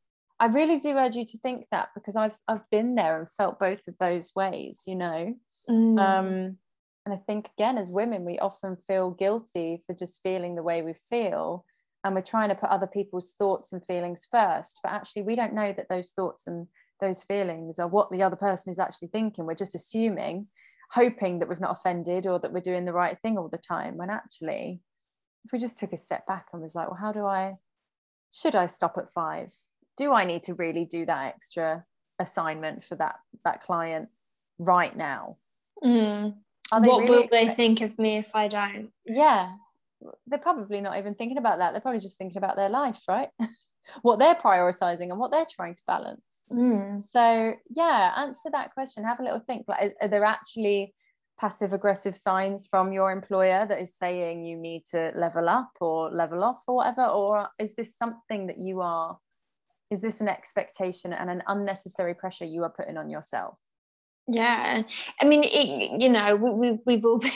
I 0.41 0.47
really 0.47 0.79
do 0.79 0.97
urge 0.97 1.17
you 1.17 1.27
to 1.27 1.39
think 1.39 1.67
that 1.71 1.91
because 1.95 2.17
I've 2.17 2.37
I've 2.49 2.69
been 2.71 2.95
there 2.95 3.19
and 3.19 3.31
felt 3.31 3.61
both 3.61 3.87
of 3.87 3.99
those 3.99 4.33
ways, 4.35 4.85
you 4.87 4.97
know. 4.97 5.35
Mm. 5.69 6.01
Um, 6.01 6.57
and 7.05 7.15
I 7.15 7.17
think 7.17 7.51
again, 7.59 7.77
as 7.77 7.91
women, 7.91 8.25
we 8.25 8.39
often 8.39 8.77
feel 8.77 9.11
guilty 9.11 9.83
for 9.87 9.95
just 9.95 10.23
feeling 10.23 10.55
the 10.55 10.63
way 10.63 10.81
we 10.81 10.95
feel, 11.11 11.67
and 12.05 12.15
we're 12.15 12.23
trying 12.23 12.49
to 12.49 12.55
put 12.55 12.71
other 12.71 12.87
people's 12.87 13.35
thoughts 13.35 13.73
and 13.73 13.85
feelings 13.87 14.27
first. 14.31 14.81
But 14.83 14.93
actually, 14.93 15.23
we 15.23 15.37
don't 15.37 15.55
know 15.55 15.73
that 15.73 15.89
those 15.89 16.11
thoughts 16.11 16.47
and 16.47 16.67
those 17.01 17.23
feelings 17.23 17.79
are 17.79 17.89
what 17.89 18.11
the 18.11 18.23
other 18.23 18.37
person 18.37 18.73
is 18.73 18.79
actually 18.79 19.09
thinking. 19.09 19.47
We're 19.47 19.55
just 19.55 19.75
assuming, 19.75 20.47
hoping 20.91 21.39
that 21.39 21.49
we've 21.49 21.61
not 21.61 21.77
offended 21.79 22.27
or 22.27 22.39
that 22.39 22.53
we're 22.53 22.61
doing 22.61 22.85
the 22.85 22.93
right 22.93 23.19
thing 23.23 23.39
all 23.39 23.49
the 23.49 23.59
time. 23.59 23.97
When 23.97 24.11
actually, 24.11 24.81
if 25.45 25.53
we 25.53 25.59
just 25.59 25.79
took 25.79 25.93
a 25.93 25.99
step 25.99 26.27
back 26.27 26.49
and 26.53 26.63
was 26.63 26.75
like, 26.75 26.89
well, 26.89 26.99
how 27.01 27.13
do 27.13 27.25
I? 27.25 27.57
Should 28.33 28.55
I 28.55 28.67
stop 28.67 28.97
at 28.97 29.13
five? 29.13 29.53
do 30.01 30.15
I 30.15 30.25
need 30.25 30.45
to 30.45 30.55
really 30.55 30.87
do 30.87 31.05
that 31.05 31.27
extra 31.27 31.85
assignment 32.19 32.83
for 32.83 32.95
that 32.97 33.17
that 33.45 33.63
client 33.63 34.09
right 34.59 34.97
now? 34.97 35.37
Mm. 35.85 36.35
what 36.71 36.81
really 36.81 37.11
will 37.11 37.23
expect- 37.25 37.31
they 37.31 37.55
think 37.55 37.81
of 37.83 37.99
me 37.99 38.17
if 38.17 38.35
I 38.35 38.49
don't? 38.49 38.91
Yeah, 39.05 39.53
they're 40.27 40.39
probably 40.39 40.81
not 40.81 40.99
even 40.99 41.15
thinking 41.15 41.39
about 41.39 41.59
that. 41.59 41.73
They're 41.73 41.81
probably 41.81 42.01
just 42.01 42.19
thinking 42.19 42.39
about 42.39 42.57
their 42.57 42.69
life, 42.69 43.01
right? 43.09 43.29
what 44.03 44.19
they're 44.19 44.35
prioritizing 44.35 45.11
and 45.11 45.19
what 45.19 45.31
they're 45.31 45.47
trying 45.51 45.75
to 45.75 45.83
balance. 45.87 46.23
Mm. 46.53 46.99
So 46.99 47.55
yeah, 47.71 48.13
answer 48.17 48.51
that 48.53 48.73
question. 48.75 49.05
Have 49.05 49.21
a 49.21 49.25
little 49.25 49.41
think. 49.41 49.67
Like, 49.69 49.85
is, 49.85 49.93
are 50.01 50.09
there 50.09 50.25
actually 50.25 50.95
passive 51.39 51.73
aggressive 51.73 52.17
signs 52.17 52.67
from 52.71 52.93
your 52.93 53.11
employer 53.11 53.67
that 53.67 53.81
is 53.81 53.97
saying 53.97 54.45
you 54.45 54.57
need 54.57 54.85
to 54.91 55.13
level 55.15 55.49
up 55.49 55.71
or 55.81 56.11
level 56.11 56.45
off 56.45 56.63
or 56.67 56.77
whatever? 56.77 57.07
Or 57.07 57.49
is 57.59 57.75
this 57.75 57.97
something 57.97 58.47
that 58.49 58.59
you 58.59 58.81
are 58.81 59.17
is 59.91 60.01
this 60.01 60.21
an 60.21 60.29
expectation 60.29 61.13
and 61.13 61.29
an 61.29 61.43
unnecessary 61.49 62.15
pressure 62.15 62.45
you 62.45 62.63
are 62.63 62.71
putting 62.71 62.97
on 62.97 63.11
yourself 63.11 63.57
yeah 64.29 64.83
i 65.21 65.25
mean 65.25 65.43
it, 65.45 66.01
you 66.01 66.09
know 66.09 66.37
we, 66.37 66.51
we, 66.53 66.79
we've 66.87 67.05
all 67.05 67.19
been 67.19 67.33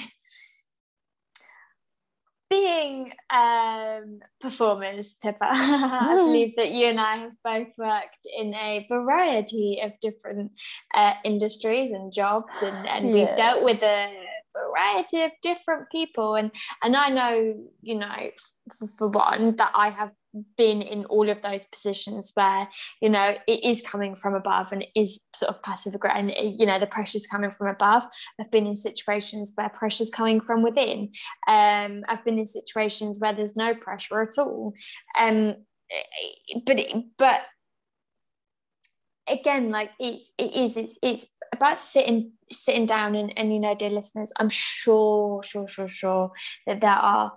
being 2.54 3.12
um, 3.30 4.20
performers, 4.40 5.14
Pippa, 5.22 5.38
I 5.50 6.14
believe 6.22 6.54
that 6.56 6.70
you 6.70 6.86
and 6.86 7.00
I 7.00 7.16
have 7.16 7.34
both 7.42 7.68
worked 7.76 8.26
in 8.36 8.54
a 8.54 8.86
variety 8.88 9.80
of 9.82 9.92
different 10.00 10.52
uh, 10.94 11.14
industries 11.24 11.90
and 11.92 12.12
jobs, 12.12 12.54
and, 12.62 12.88
and 12.88 13.06
yeah. 13.06 13.12
we've 13.12 13.36
dealt 13.36 13.62
with 13.62 13.82
a 13.82 14.12
variety 14.54 15.22
of 15.22 15.32
different 15.42 15.90
people. 15.90 16.34
And 16.34 16.50
and 16.82 16.96
I 16.96 17.08
know, 17.08 17.54
you 17.82 17.98
know, 17.98 18.30
for, 18.78 18.88
for 18.88 19.08
one, 19.08 19.56
that 19.56 19.72
I 19.74 19.90
have 19.90 20.12
been 20.56 20.82
in 20.82 21.04
all 21.06 21.28
of 21.30 21.40
those 21.42 21.64
positions 21.66 22.32
where 22.34 22.68
you 23.00 23.08
know 23.08 23.36
it 23.46 23.64
is 23.64 23.82
coming 23.82 24.16
from 24.16 24.34
above 24.34 24.72
and 24.72 24.82
it 24.82 24.88
is 24.96 25.20
sort 25.34 25.48
of 25.50 25.62
passive 25.62 25.94
aggressive 25.94 26.28
and 26.36 26.60
you 26.60 26.66
know 26.66 26.78
the 26.78 26.86
pressure's 26.86 27.26
coming 27.26 27.50
from 27.50 27.68
above. 27.68 28.02
I've 28.40 28.50
been 28.50 28.66
in 28.66 28.76
situations 28.76 29.52
where 29.54 29.68
pressure's 29.68 30.10
coming 30.10 30.40
from 30.40 30.62
within. 30.62 31.10
Um 31.46 32.02
i've 32.08 32.24
been 32.24 32.38
in 32.38 32.46
situations 32.46 33.20
where 33.20 33.32
there's 33.32 33.56
no 33.56 33.74
pressure 33.74 34.22
at 34.22 34.38
all. 34.38 34.74
Um 35.18 35.56
but 36.66 36.80
but 37.18 37.40
again 39.28 39.70
like 39.70 39.90
it's 39.98 40.32
it 40.38 40.54
is 40.54 40.76
it's 40.76 40.98
it's 41.02 41.26
about 41.52 41.80
sitting 41.80 42.32
sitting 42.52 42.86
down 42.86 43.14
and, 43.14 43.32
and 43.38 43.52
you 43.52 43.60
know 43.60 43.74
dear 43.74 43.90
listeners 43.90 44.32
i'm 44.38 44.48
sure 44.48 45.42
sure 45.42 45.68
sure 45.68 45.88
sure 45.88 46.30
that 46.66 46.80
there 46.80 46.90
are 46.90 47.32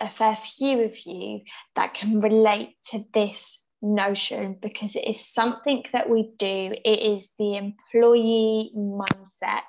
a 0.00 0.08
fair 0.08 0.36
few 0.36 0.82
of 0.82 0.94
you 1.06 1.40
that 1.74 1.94
can 1.94 2.18
relate 2.20 2.76
to 2.90 3.04
this 3.14 3.66
notion 3.82 4.56
because 4.60 4.96
it 4.96 5.06
is 5.06 5.24
something 5.24 5.84
that 5.92 6.08
we 6.08 6.30
do 6.38 6.74
it 6.84 6.98
is 6.98 7.30
the 7.38 7.56
employee 7.56 8.72
mindset 8.74 9.62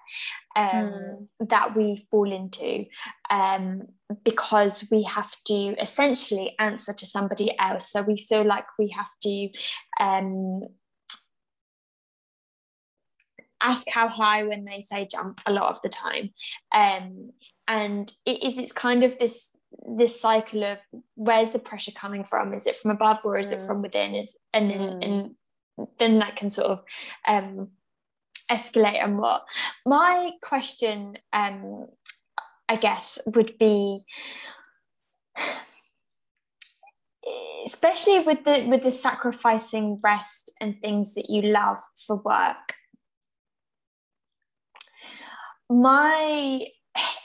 um, 0.55 0.71
mm. 0.71 1.27
that 1.49 1.75
we 1.75 2.05
fall 2.09 2.31
into 2.31 2.85
um, 3.29 3.83
because 4.23 4.87
we 4.91 5.03
have 5.03 5.31
to 5.45 5.75
essentially 5.79 6.55
answer 6.57 6.93
to 6.93 7.05
somebody 7.05 7.53
else 7.59 7.91
so 7.91 8.01
we 8.01 8.17
feel 8.17 8.45
like 8.45 8.65
we 8.79 8.89
have 8.95 9.09
to 9.21 9.49
um, 9.99 10.61
ask 13.61 13.87
how 13.89 14.07
high 14.07 14.43
when 14.43 14.65
they 14.65 14.81
say 14.81 15.07
jump 15.09 15.41
a 15.45 15.51
lot 15.51 15.71
of 15.71 15.81
the 15.81 15.89
time 15.89 16.31
um, 16.75 17.31
and 17.67 18.11
it 18.25 18.43
is 18.43 18.57
it's 18.57 18.71
kind 18.71 19.03
of 19.03 19.17
this 19.19 19.55
this 19.97 20.19
cycle 20.19 20.63
of 20.63 20.79
where's 21.15 21.51
the 21.51 21.59
pressure 21.59 21.91
coming 21.91 22.23
from 22.23 22.53
is 22.53 22.65
it 22.65 22.77
from 22.77 22.91
above 22.91 23.19
or 23.23 23.37
is 23.37 23.51
mm. 23.51 23.53
it 23.53 23.65
from 23.65 23.81
within 23.81 24.15
is 24.15 24.35
and, 24.53 24.71
mm. 24.71 25.05
and 25.05 25.35
then 25.99 26.19
that 26.19 26.35
can 26.35 26.49
sort 26.49 26.67
of 26.67 26.83
um, 27.27 27.69
escalate 28.49 29.03
and 29.03 29.17
what 29.17 29.45
my 29.85 30.31
question 30.41 31.17
um, 31.33 31.87
i 32.69 32.75
guess 32.75 33.19
would 33.25 33.57
be 33.57 34.05
especially 37.65 38.19
with 38.19 38.43
the 38.45 38.65
with 38.69 38.83
the 38.83 38.91
sacrificing 38.91 39.99
rest 40.03 40.51
and 40.61 40.79
things 40.79 41.13
that 41.15 41.29
you 41.29 41.41
love 41.41 41.79
for 41.95 42.15
work 42.15 42.76
my 45.69 46.67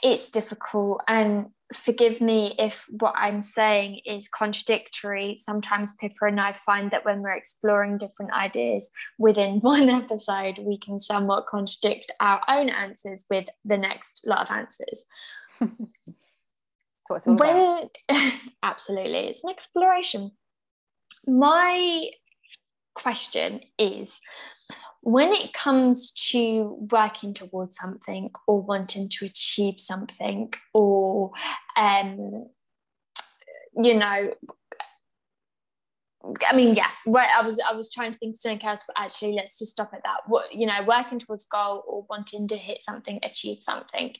it's 0.01 0.29
difficult 0.29 1.01
and 1.07 1.47
forgive 1.73 2.21
me 2.21 2.53
if 2.59 2.85
what 2.99 3.13
i'm 3.15 3.41
saying 3.41 3.99
is 4.05 4.27
contradictory. 4.27 5.35
Sometimes 5.37 5.93
pippa 5.99 6.25
and 6.25 6.39
i 6.39 6.53
find 6.53 6.91
that 6.91 7.05
when 7.05 7.21
we're 7.21 7.31
exploring 7.31 7.97
different 7.97 8.31
ideas 8.33 8.89
within 9.17 9.59
one 9.61 9.89
episode 9.89 10.59
we 10.59 10.77
can 10.77 10.99
somewhat 10.99 11.47
contradict 11.47 12.11
our 12.19 12.41
own 12.47 12.69
answers 12.69 13.25
with 13.29 13.47
the 13.65 13.77
next 13.77 14.25
lot 14.27 14.49
of 14.49 14.55
answers. 14.55 15.05
What 17.07 17.17
it's 17.17 17.27
all 17.27 17.35
when, 17.35 17.89
absolutely, 18.63 19.27
it's 19.27 19.43
an 19.43 19.49
exploration. 19.49 20.31
My 21.27 22.09
question 22.95 23.61
is 23.77 24.19
when 25.05 25.31
it 25.33 25.53
comes 25.53 26.11
to 26.11 26.77
working 26.91 27.33
towards 27.33 27.77
something 27.77 28.31
or 28.47 28.61
wanting 28.61 29.09
to 29.09 29.25
achieve 29.25 29.79
something 29.79 30.53
or 30.73 31.31
um 31.77 32.47
you 33.81 33.95
know 33.95 34.33
I 36.49 36.55
mean, 36.55 36.73
yeah, 36.73 36.87
right. 37.05 37.27
I 37.37 37.45
was 37.45 37.59
I 37.59 37.73
was 37.73 37.91
trying 37.91 38.13
to 38.13 38.17
think 38.17 38.37
something 38.37 38.65
else, 38.65 38.85
but 38.87 38.95
actually, 38.97 39.33
let's 39.33 39.59
just 39.59 39.73
stop 39.73 39.91
at 39.93 40.03
that. 40.03 40.19
What 40.25 40.53
you 40.53 40.65
know, 40.65 40.81
working 40.87 41.19
towards 41.19 41.43
goal 41.43 41.83
or 41.85 42.05
wanting 42.09 42.47
to 42.47 42.55
hit 42.55 42.81
something, 42.81 43.19
achieve 43.21 43.57
something 43.59 44.15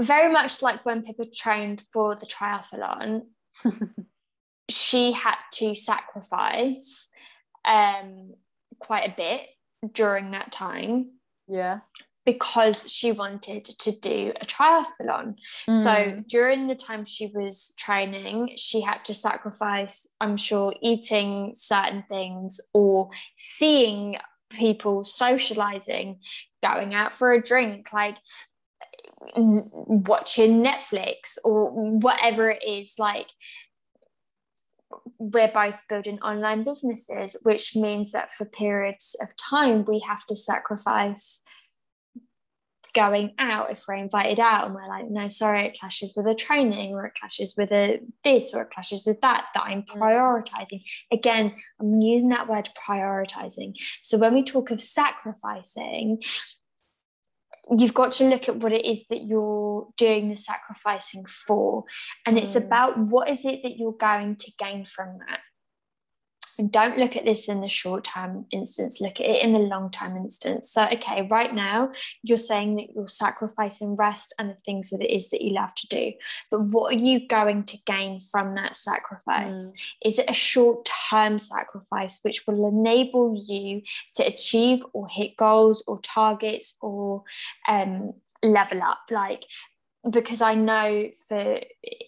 very 0.00 0.30
much 0.30 0.62
like 0.62 0.84
when 0.84 1.02
Pippa 1.02 1.26
trained 1.34 1.84
for 1.92 2.14
the 2.14 2.26
triathlon, 2.26 3.22
she 4.68 5.12
had 5.12 5.36
to 5.54 5.74
sacrifice 5.74 7.08
um, 7.66 8.34
quite 8.78 9.08
a 9.08 9.14
bit 9.16 9.48
during 9.92 10.30
that 10.30 10.52
time. 10.52 11.10
Yeah. 11.48 11.80
Because 12.24 12.90
she 12.90 13.12
wanted 13.12 13.64
to 13.64 13.92
do 13.92 14.32
a 14.40 14.44
triathlon. 14.44 15.36
Mm. 15.68 15.76
So 15.76 16.24
during 16.26 16.66
the 16.66 16.74
time 16.74 17.04
she 17.04 17.30
was 17.32 17.72
training, 17.78 18.54
she 18.56 18.80
had 18.80 19.04
to 19.04 19.14
sacrifice, 19.14 20.08
I'm 20.20 20.36
sure, 20.36 20.74
eating 20.82 21.52
certain 21.54 22.04
things 22.08 22.60
or 22.74 23.10
seeing 23.36 24.16
people 24.50 25.04
socializing, 25.04 26.18
going 26.62 26.94
out 26.94 27.14
for 27.14 27.32
a 27.32 27.42
drink. 27.42 27.92
Like 27.92 28.16
watching 29.36 30.62
Netflix 30.62 31.38
or 31.44 31.70
whatever 31.72 32.50
it 32.50 32.62
is 32.66 32.94
like 32.98 33.28
we're 35.18 35.48
both 35.48 35.80
building 35.88 36.18
online 36.20 36.64
businesses 36.64 37.36
which 37.42 37.74
means 37.74 38.12
that 38.12 38.32
for 38.32 38.44
periods 38.44 39.16
of 39.20 39.28
time 39.36 39.84
we 39.84 40.00
have 40.00 40.24
to 40.26 40.36
sacrifice 40.36 41.40
going 42.96 43.34
out 43.38 43.70
if 43.70 43.82
we're 43.86 43.94
invited 43.94 44.40
out. 44.40 44.64
And 44.64 44.74
we're 44.74 44.88
like 44.88 45.08
no 45.08 45.28
sorry 45.28 45.66
it 45.66 45.78
clashes 45.78 46.14
with 46.16 46.26
a 46.26 46.34
training 46.34 46.94
or 46.94 47.04
it 47.04 47.14
clashes 47.14 47.54
with 47.56 47.70
a 47.70 48.00
this 48.24 48.52
or 48.54 48.62
it 48.62 48.70
clashes 48.70 49.06
with 49.06 49.20
that 49.20 49.44
that 49.54 49.64
i'm 49.64 49.82
mm. 49.82 49.88
prioritizing. 49.88 50.82
Again 51.12 51.54
i'm 51.78 52.00
using 52.00 52.30
that 52.30 52.48
word 52.48 52.70
prioritizing. 52.88 53.74
So 54.02 54.16
when 54.16 54.34
we 54.34 54.42
talk 54.42 54.70
of 54.70 54.80
sacrificing 54.80 56.22
you've 57.78 57.94
got 57.94 58.12
to 58.12 58.24
look 58.24 58.48
at 58.48 58.56
what 58.56 58.72
it 58.72 58.84
is 58.84 59.06
that 59.08 59.24
you're 59.24 59.88
doing 59.96 60.28
the 60.28 60.36
sacrificing 60.36 61.24
for 61.24 61.84
and 62.24 62.38
it's 62.38 62.54
mm. 62.54 62.64
about 62.64 62.98
what 62.98 63.28
is 63.28 63.44
it 63.44 63.60
that 63.62 63.76
you're 63.76 63.92
going 63.92 64.36
to 64.36 64.52
gain 64.58 64.84
from 64.84 65.18
that 65.26 65.40
and 66.58 66.72
don't 66.72 66.98
look 66.98 67.16
at 67.16 67.24
this 67.24 67.48
in 67.48 67.60
the 67.60 67.68
short 67.68 68.04
term 68.04 68.46
instance, 68.50 69.00
look 69.00 69.20
at 69.20 69.26
it 69.26 69.42
in 69.42 69.52
the 69.52 69.58
long 69.58 69.90
term 69.90 70.16
instance. 70.16 70.70
So, 70.70 70.84
okay, 70.92 71.26
right 71.30 71.54
now 71.54 71.92
you're 72.22 72.38
saying 72.38 72.76
that 72.76 72.94
you're 72.94 73.08
sacrificing 73.08 73.96
rest 73.96 74.34
and 74.38 74.50
the 74.50 74.56
things 74.64 74.90
that 74.90 75.02
it 75.02 75.14
is 75.14 75.30
that 75.30 75.42
you 75.42 75.52
love 75.52 75.74
to 75.74 75.88
do. 75.88 76.12
But 76.50 76.62
what 76.62 76.94
are 76.94 76.98
you 76.98 77.26
going 77.26 77.64
to 77.64 77.78
gain 77.86 78.20
from 78.20 78.54
that 78.54 78.76
sacrifice? 78.76 79.72
Mm. 79.72 79.72
Is 80.04 80.18
it 80.18 80.30
a 80.30 80.34
short 80.34 80.88
term 81.10 81.38
sacrifice 81.38 82.20
which 82.22 82.46
will 82.46 82.68
enable 82.68 83.34
you 83.48 83.82
to 84.14 84.26
achieve 84.26 84.82
or 84.92 85.06
hit 85.08 85.36
goals 85.36 85.82
or 85.86 86.00
targets 86.00 86.74
or 86.80 87.24
um, 87.68 88.14
level 88.42 88.82
up? 88.82 89.00
Like, 89.10 89.44
because 90.10 90.40
I 90.40 90.54
know 90.54 91.10
for 91.28 91.60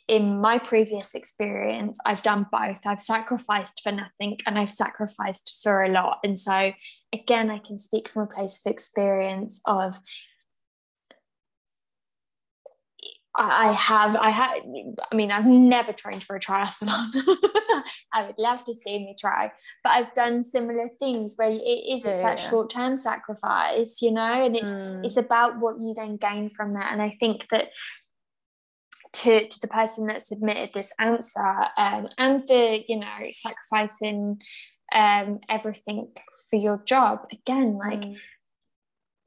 in 0.06 0.40
my 0.40 0.58
previous 0.58 1.14
experience, 1.14 1.98
I've 2.06 2.22
done 2.22 2.46
both. 2.50 2.78
I've 2.86 3.02
sacrificed 3.02 3.80
for 3.82 3.92
nothing 3.92 4.38
and 4.46 4.58
I've 4.58 4.72
sacrificed 4.72 5.60
for 5.62 5.82
a 5.82 5.90
lot. 5.90 6.18
And 6.22 6.38
so, 6.38 6.72
again, 7.12 7.50
I 7.50 7.58
can 7.58 7.78
speak 7.78 8.08
from 8.08 8.22
a 8.22 8.34
place 8.34 8.60
of 8.64 8.70
experience 8.70 9.60
of 9.66 10.00
I 13.40 13.72
have, 13.72 14.16
I 14.16 14.30
have, 14.30 14.50
I 15.12 15.14
mean, 15.14 15.30
I've 15.30 15.46
never 15.46 15.92
trained 15.92 16.24
for 16.24 16.34
a 16.34 16.40
triathlon. 16.40 17.08
I 18.12 18.26
would 18.26 18.38
love 18.38 18.64
to 18.64 18.74
see 18.74 18.98
me 18.98 19.14
try, 19.18 19.52
but 19.84 19.90
I've 19.90 20.12
done 20.14 20.42
similar 20.42 20.88
things 20.98 21.34
where 21.36 21.50
it 21.50 21.54
is 21.54 22.04
it's 22.04 22.20
that 22.20 22.40
yeah. 22.40 22.50
short 22.50 22.70
term 22.70 22.96
sacrifice, 22.96 24.02
you 24.02 24.10
know, 24.10 24.46
and 24.46 24.56
it's 24.56 24.70
mm. 24.70 25.04
it's 25.04 25.16
about 25.16 25.60
what 25.60 25.78
you 25.78 25.94
then 25.94 26.16
gain 26.16 26.48
from 26.48 26.72
that. 26.72 26.92
And 26.92 27.00
I 27.00 27.10
think 27.10 27.48
that 27.50 27.68
to 29.14 29.46
to 29.46 29.60
the 29.60 29.68
person 29.68 30.06
that 30.08 30.24
submitted 30.24 30.70
this 30.74 30.92
answer 30.98 31.66
um, 31.76 32.08
and 32.18 32.46
the 32.48 32.84
you 32.88 32.98
know 32.98 33.28
sacrificing 33.30 34.40
um, 34.92 35.38
everything 35.48 36.08
for 36.50 36.56
your 36.56 36.82
job 36.84 37.20
again, 37.32 37.78
like. 37.78 38.00
Mm 38.00 38.16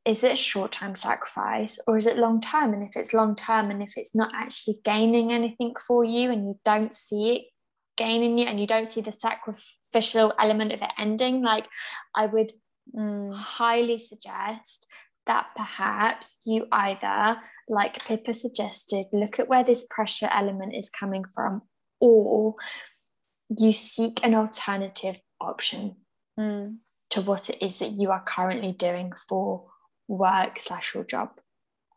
is 0.05 0.23
it 0.23 0.31
a 0.31 0.35
short 0.35 0.71
term 0.71 0.95
sacrifice 0.95 1.79
or 1.87 1.97
is 1.97 2.05
it 2.05 2.17
long 2.17 2.41
term? 2.41 2.73
And 2.73 2.83
if 2.83 2.95
it's 2.95 3.13
long 3.13 3.35
term 3.35 3.69
and 3.69 3.83
if 3.83 3.93
it's 3.97 4.15
not 4.15 4.31
actually 4.33 4.77
gaining 4.83 5.31
anything 5.31 5.73
for 5.87 6.03
you 6.03 6.31
and 6.31 6.45
you 6.47 6.59
don't 6.65 6.93
see 6.93 7.35
it 7.35 7.41
gaining 7.97 8.37
you 8.37 8.45
and 8.45 8.59
you 8.59 8.65
don't 8.65 8.87
see 8.87 9.01
the 9.01 9.11
sacrificial 9.11 10.33
element 10.39 10.71
of 10.71 10.81
it 10.81 10.89
ending, 10.97 11.43
like 11.43 11.67
I 12.15 12.25
would 12.25 12.51
mm, 12.95 13.33
highly 13.35 13.99
suggest 13.99 14.87
that 15.27 15.47
perhaps 15.55 16.39
you 16.47 16.65
either, 16.71 17.37
like 17.67 18.03
Pippa 18.05 18.33
suggested, 18.33 19.05
look 19.13 19.39
at 19.39 19.47
where 19.47 19.63
this 19.63 19.85
pressure 19.87 20.29
element 20.31 20.73
is 20.75 20.89
coming 20.89 21.23
from, 21.35 21.61
or 21.99 22.55
you 23.59 23.71
seek 23.71 24.19
an 24.23 24.33
alternative 24.33 25.19
option 25.39 25.97
mm. 26.39 26.75
to 27.11 27.21
what 27.21 27.51
it 27.51 27.61
is 27.61 27.77
that 27.79 27.91
you 27.91 28.09
are 28.09 28.23
currently 28.25 28.71
doing 28.71 29.11
for 29.29 29.65
work 30.07 30.59
slash 30.59 30.93
your 30.93 31.03
job 31.03 31.29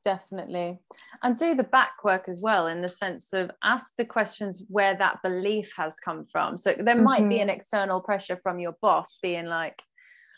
definitely 0.04 0.78
and 1.22 1.36
do 1.36 1.54
the 1.54 1.64
back 1.64 2.04
work 2.04 2.28
as 2.28 2.40
well 2.40 2.66
in 2.66 2.82
the 2.82 2.88
sense 2.88 3.32
of 3.32 3.50
ask 3.64 3.92
the 3.96 4.04
questions 4.04 4.62
where 4.68 4.94
that 4.96 5.20
belief 5.22 5.72
has 5.76 5.98
come 5.98 6.26
from 6.30 6.56
so 6.56 6.74
there 6.78 6.94
mm-hmm. 6.94 7.04
might 7.04 7.28
be 7.28 7.40
an 7.40 7.48
mm-hmm. 7.48 7.56
external 7.56 8.00
pressure 8.00 8.38
from 8.42 8.58
your 8.58 8.76
boss 8.82 9.18
being 9.22 9.46
like 9.46 9.82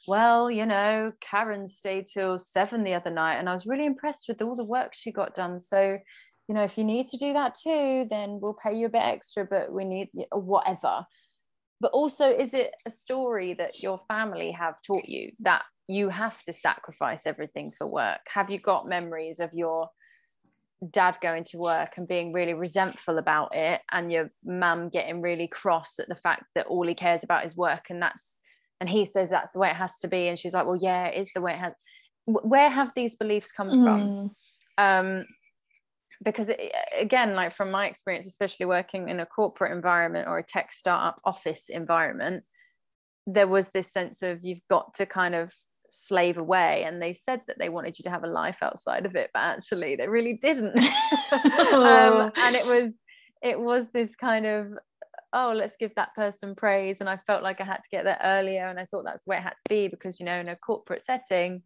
well 0.07 0.51
you 0.51 0.65
know 0.65 1.13
karen 1.21 1.67
stayed 1.67 2.07
till 2.07 2.39
seven 2.39 2.85
the 2.85 2.95
other 2.95 3.11
night 3.11 3.35
and 3.35 3.49
i 3.49 3.53
was 3.53 3.67
really 3.67 3.87
impressed 3.87 4.27
with 4.29 4.41
all 4.41 4.55
the 4.55 4.65
work 4.65 4.93
she 4.95 5.11
got 5.11 5.35
done 5.35 5.59
so 5.59 5.99
you 6.49 6.55
know 6.55 6.63
if 6.63 6.79
you 6.79 6.85
need 6.85 7.09
to 7.09 7.17
do 7.17 7.33
that 7.33 7.55
too 7.55 8.07
then 8.09 8.39
we'll 8.41 8.55
pay 8.55 8.75
you 8.75 8.87
a 8.87 8.91
bit 8.91 9.03
extra 9.03 9.45
but 9.45 9.73
we 9.73 9.85
need 9.85 10.09
whatever 10.31 11.05
but 11.81 11.93
also 11.93 12.31
is 12.31 12.55
it 12.55 12.73
a 12.87 12.91
story 12.91 13.53
that 13.55 13.83
your 13.83 14.01
family 14.09 14.53
have 14.53 14.75
taught 14.87 15.09
you 15.09 15.33
that 15.41 15.65
you 15.89 16.09
have 16.09 16.43
to 16.45 16.53
sacrifice 16.53 17.27
everything 17.27 17.73
for 17.77 17.87
work. 17.87 18.21
Have 18.29 18.51
you 18.51 18.59
got 18.59 18.89
memories 18.89 19.41
of 19.41 19.53
your 19.53 19.89
dad 20.91 21.17
going 21.23 21.45
to 21.45 21.59
work 21.59 21.95
and 21.97 22.07
being 22.07 22.33
really 22.33 22.55
resentful 22.55 23.19
about 23.19 23.55
it 23.55 23.81
and 23.93 24.13
your 24.13 24.31
mum 24.45 24.89
getting 24.89 25.23
really 25.23 25.49
cross 25.49 25.99
at 25.99 26.09
the 26.09 26.15
fact 26.15 26.45
that 26.55 26.67
all 26.67 26.87
he 26.87 26.95
cares 26.95 27.25
about 27.25 27.47
is 27.47 27.57
work 27.57 27.87
and 27.89 28.03
that's 28.03 28.37
and 28.79 28.91
he 28.91 29.07
says 29.07 29.31
that's 29.31 29.53
the 29.53 29.59
way 29.59 29.71
it 29.71 29.77
has 29.77 29.99
to 29.99 30.09
be 30.09 30.29
and 30.29 30.39
she's 30.39 30.53
like 30.53 30.67
well 30.67 30.79
yeah 30.79 31.07
it 31.07 31.19
is 31.19 31.31
the 31.35 31.41
way 31.41 31.53
it 31.53 31.59
has. 31.59 31.73
Where 32.27 32.69
have 32.69 32.93
these 32.95 33.17
beliefs 33.17 33.53
come 33.53 33.71
mm. 33.71 33.85
from 33.85 34.31
um 34.77 35.25
because 36.23 36.51
it, 36.51 36.61
again 36.99 37.35
like 37.35 37.55
from 37.55 37.71
my 37.71 37.87
experience 37.87 38.27
especially 38.27 38.67
working 38.67 39.09
in 39.09 39.21
a 39.21 39.27
corporate 39.27 39.73
environment 39.73 40.29
or 40.29 40.39
a 40.39 40.45
tech 40.45 40.73
startup 40.73 41.21
office 41.25 41.71
environment 41.71 42.45
there 43.27 43.49
was 43.49 43.71
this 43.71 43.91
sense 43.91 44.23
of 44.23 44.41
you've 44.43 44.61
got 44.69 44.93
to 44.95 45.07
kind 45.07 45.35
of 45.35 45.53
slave 45.97 46.39
away 46.39 46.85
and 46.87 47.01
they 47.01 47.13
said 47.13 47.41
that 47.47 47.59
they 47.59 47.69
wanted 47.69 47.99
you 47.99 48.03
to 48.03 48.11
have 48.11 48.25
a 48.25 48.29
life 48.29 48.59
outside 48.63 49.07
of 49.07 49.17
it 49.17 49.31
but 49.33 49.41
actually 49.41 49.97
they 49.97 50.09
really 50.09 50.35
didn't. 50.35 50.79
Um, 51.73 52.33
and 52.37 52.55
it 52.55 52.67
was 52.67 52.93
it 53.43 53.59
was 53.59 53.91
this 53.91 54.15
kind 54.15 54.47
of 54.47 54.69
oh 55.33 55.53
let's 55.55 55.77
give 55.77 55.95
that 55.97 56.15
person 56.15 56.55
praise 56.55 57.01
and 57.01 57.11
i 57.11 57.17
felt 57.27 57.43
like 57.43 57.61
i 57.61 57.65
had 57.65 57.79
to 57.79 57.91
get 57.91 58.05
there 58.05 58.19
earlier 58.23 58.67
and 58.67 58.79
i 58.79 58.87
thought 58.87 59.05
that's 59.05 59.25
the 59.25 59.31
way 59.31 59.37
it 59.37 59.43
had 59.43 59.51
to 59.51 59.69
be 59.69 59.89
because 59.89 60.19
you 60.19 60.27
know 60.27 60.39
in 60.39 60.49
a 60.49 60.57
corporate 60.57 61.03
setting 61.03 61.63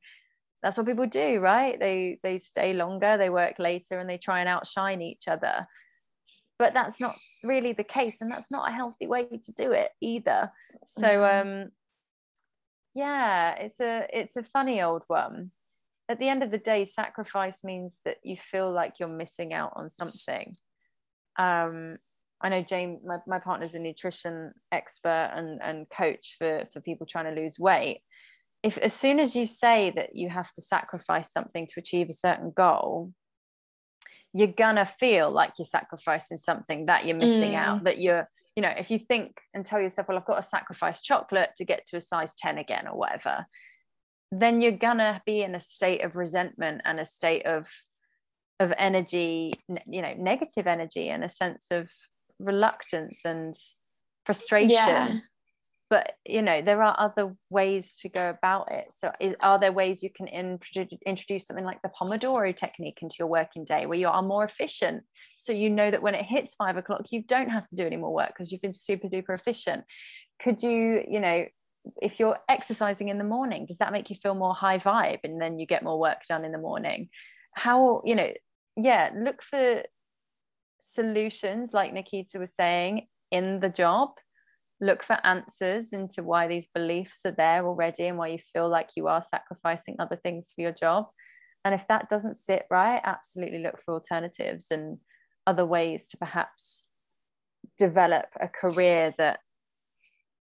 that's 0.63 0.77
what 0.77 0.87
people 0.87 1.07
do 1.07 1.41
right? 1.41 1.79
They 1.79 2.19
they 2.23 2.39
stay 2.39 2.73
longer 2.73 3.17
they 3.17 3.31
work 3.31 3.59
later 3.59 3.99
and 3.99 4.09
they 4.09 4.19
try 4.19 4.41
and 4.41 4.49
outshine 4.49 5.03
each 5.03 5.29
other. 5.29 5.67
But 6.59 6.75
that's 6.75 7.01
not 7.01 7.17
really 7.43 7.73
the 7.73 7.85
case 7.85 8.21
and 8.21 8.31
that's 8.31 8.51
not 8.51 8.69
a 8.69 8.75
healthy 8.75 9.07
way 9.07 9.25
to 9.25 9.53
do 9.53 9.73
it 9.73 9.91
either. 10.01 10.53
So 10.87 11.03
mm-hmm. 11.03 11.49
um 11.49 11.71
yeah 12.95 13.55
it's 13.55 13.81
a 13.81 14.07
it's 14.13 14.37
a 14.37 14.43
funny 14.43 14.83
old 14.83 15.03
one 15.07 15.51
at 16.09 16.19
the 16.19 16.29
end 16.29 16.43
of 16.43 16.51
the 16.51 16.59
day 16.59 16.85
sacrifice 16.85 17.63
means 17.63 17.97
that 18.05 18.17
you 18.25 18.37
feel 18.51 18.71
like 18.71 18.95
you're 18.99 19.09
missing 19.09 19.53
out 19.53 19.73
on 19.77 19.89
something 19.89 20.53
um 21.39 21.97
I 22.41 22.49
know 22.49 22.63
James, 22.63 23.01
my, 23.05 23.19
my 23.27 23.39
partner's 23.39 23.75
a 23.75 23.79
nutrition 23.79 24.53
expert 24.73 25.31
and, 25.35 25.61
and 25.63 25.89
coach 25.91 26.37
for, 26.39 26.67
for 26.73 26.81
people 26.81 27.07
trying 27.07 27.35
to 27.35 27.41
lose 27.41 27.59
weight. 27.59 28.01
If 28.63 28.79
as 28.79 28.95
soon 28.95 29.19
as 29.21 29.37
you 29.37 29.47
say 29.47 29.93
that 29.97 30.17
you 30.17 30.29
have 30.29 30.51
to 30.55 30.63
sacrifice 30.63 31.33
something 31.33 31.67
to 31.67 31.81
achieve 31.81 32.09
a 32.09 32.15
certain 32.15 32.51
goal, 32.51 33.13
you're 34.33 34.49
gonna 34.49 34.87
feel 34.87 35.31
like 35.31 35.55
you're 35.59 35.67
sacrificing 35.67 36.39
something 36.39 36.87
that 36.87 37.05
you're 37.05 37.17
missing 37.17 37.53
mm. 37.53 37.57
out, 37.57 37.85
that 37.85 37.99
you're, 37.99 38.29
you 38.61 38.67
know, 38.67 38.75
if 38.77 38.91
you 38.91 38.99
think 38.99 39.41
and 39.55 39.65
tell 39.65 39.81
yourself, 39.81 40.07
well, 40.07 40.19
I've 40.19 40.27
got 40.27 40.37
to 40.37 40.43
sacrifice 40.43 41.01
chocolate 41.01 41.49
to 41.57 41.65
get 41.65 41.87
to 41.87 41.97
a 41.97 42.01
size 42.03 42.35
10 42.35 42.59
again 42.59 42.87
or 42.87 42.99
whatever, 42.99 43.47
then 44.31 44.61
you're 44.61 44.73
gonna 44.73 45.23
be 45.25 45.41
in 45.41 45.55
a 45.55 45.61
state 45.61 46.05
of 46.05 46.15
resentment 46.15 46.83
and 46.85 47.01
a 47.01 47.07
state 47.07 47.47
of 47.47 47.71
of 48.61 48.71
energy, 48.77 49.55
you 49.87 50.03
know, 50.03 50.13
negative 50.19 50.67
energy 50.67 51.09
and 51.09 51.25
a 51.25 51.29
sense 51.31 51.69
of 51.71 51.89
reluctance 52.39 53.21
and 53.25 53.55
frustration 54.27 54.69
yeah. 54.69 55.17
But 55.91 56.13
you 56.25 56.41
know 56.41 56.63
there 56.63 56.83
are 56.83 56.95
other 56.99 57.35
ways 57.51 57.97
to 58.01 58.09
go 58.09 58.31
about 58.31 58.71
it. 58.71 58.87
So 58.93 59.13
is, 59.21 59.35
are 59.41 59.59
there 59.59 59.73
ways 59.73 60.03
you 60.03 60.11
can 60.11 60.29
in, 60.29 60.59
introduce 61.05 61.47
something 61.47 61.65
like 61.65 61.83
the 61.83 61.91
pomodoro 61.91 62.57
technique 62.57 63.01
into 63.03 63.17
your 63.19 63.29
working 63.29 63.65
day 63.65 63.87
where 63.87 63.99
you 63.99 64.09
are 64.09 64.23
more 64.23 64.45
efficient? 64.45 65.03
So 65.37 65.53
you 65.53 65.69
know 65.69 65.91
that 65.91 66.03
when 66.03 66.15
it 66.15 66.25
hits 66.25 66.55
five 66.55 66.77
o'clock 66.77 67.03
you 67.11 67.23
don't 67.23 67.51
have 67.51 67.69
to 67.69 67.77
do 67.77 67.85
any 67.85 67.97
more 67.97 68.15
work 68.15 68.29
because 68.29 68.51
you've 68.51 68.63
been 68.63 68.73
super 68.73 69.09
duper 69.09 69.35
efficient. 69.35 69.85
Could 70.41 70.63
you 70.63 71.05
you 71.09 71.21
know 71.21 71.45
if 72.01 72.21
you're 72.21 72.39
exercising 72.49 73.09
in 73.09 73.19
the 73.19 73.25
morning 73.25 73.65
does 73.67 73.79
that 73.79 73.93
make 73.93 74.11
you 74.11 74.17
feel 74.17 74.35
more 74.35 74.55
high 74.55 74.79
vibe 74.79 75.21
and 75.25 75.41
then 75.41 75.59
you 75.59 75.67
get 75.67 75.83
more 75.83 75.99
work 75.99 76.23
done 76.29 76.45
in 76.45 76.53
the 76.53 76.59
morning? 76.59 77.09
How 77.55 78.03
you 78.05 78.15
know 78.15 78.33
yeah 78.77 79.11
look 79.15 79.43
for 79.43 79.83
solutions, 80.81 81.73
like 81.73 81.93
Nikita 81.93 82.39
was 82.39 82.55
saying, 82.55 83.07
in 83.31 83.61
the 83.61 83.69
job. 83.69 84.11
Look 84.81 85.03
for 85.03 85.19
answers 85.25 85.93
into 85.93 86.23
why 86.23 86.47
these 86.47 86.69
beliefs 86.75 87.21
are 87.27 87.33
there 87.33 87.67
already 87.67 88.07
and 88.07 88.17
why 88.17 88.29
you 88.29 88.39
feel 88.39 88.69
like 88.69 88.91
you 88.97 89.09
are 89.09 89.23
sacrificing 89.23 89.97
other 89.99 90.17
things 90.17 90.53
for 90.55 90.63
your 90.63 90.73
job. 90.73 91.07
And 91.65 91.75
if 91.75 91.87
that 91.89 92.09
doesn't 92.09 92.35
sit 92.35 92.65
right, 92.71 93.01
absolutely 93.05 93.59
look 93.59 93.83
for 93.85 93.95
alternatives 93.95 94.69
and 94.71 94.99
other 95.47 95.67
ways 95.67 96.09
to 96.09 96.17
perhaps 96.17 96.89
develop 97.77 98.27
a 98.41 98.49
career 98.49 99.15
that 99.19 99.41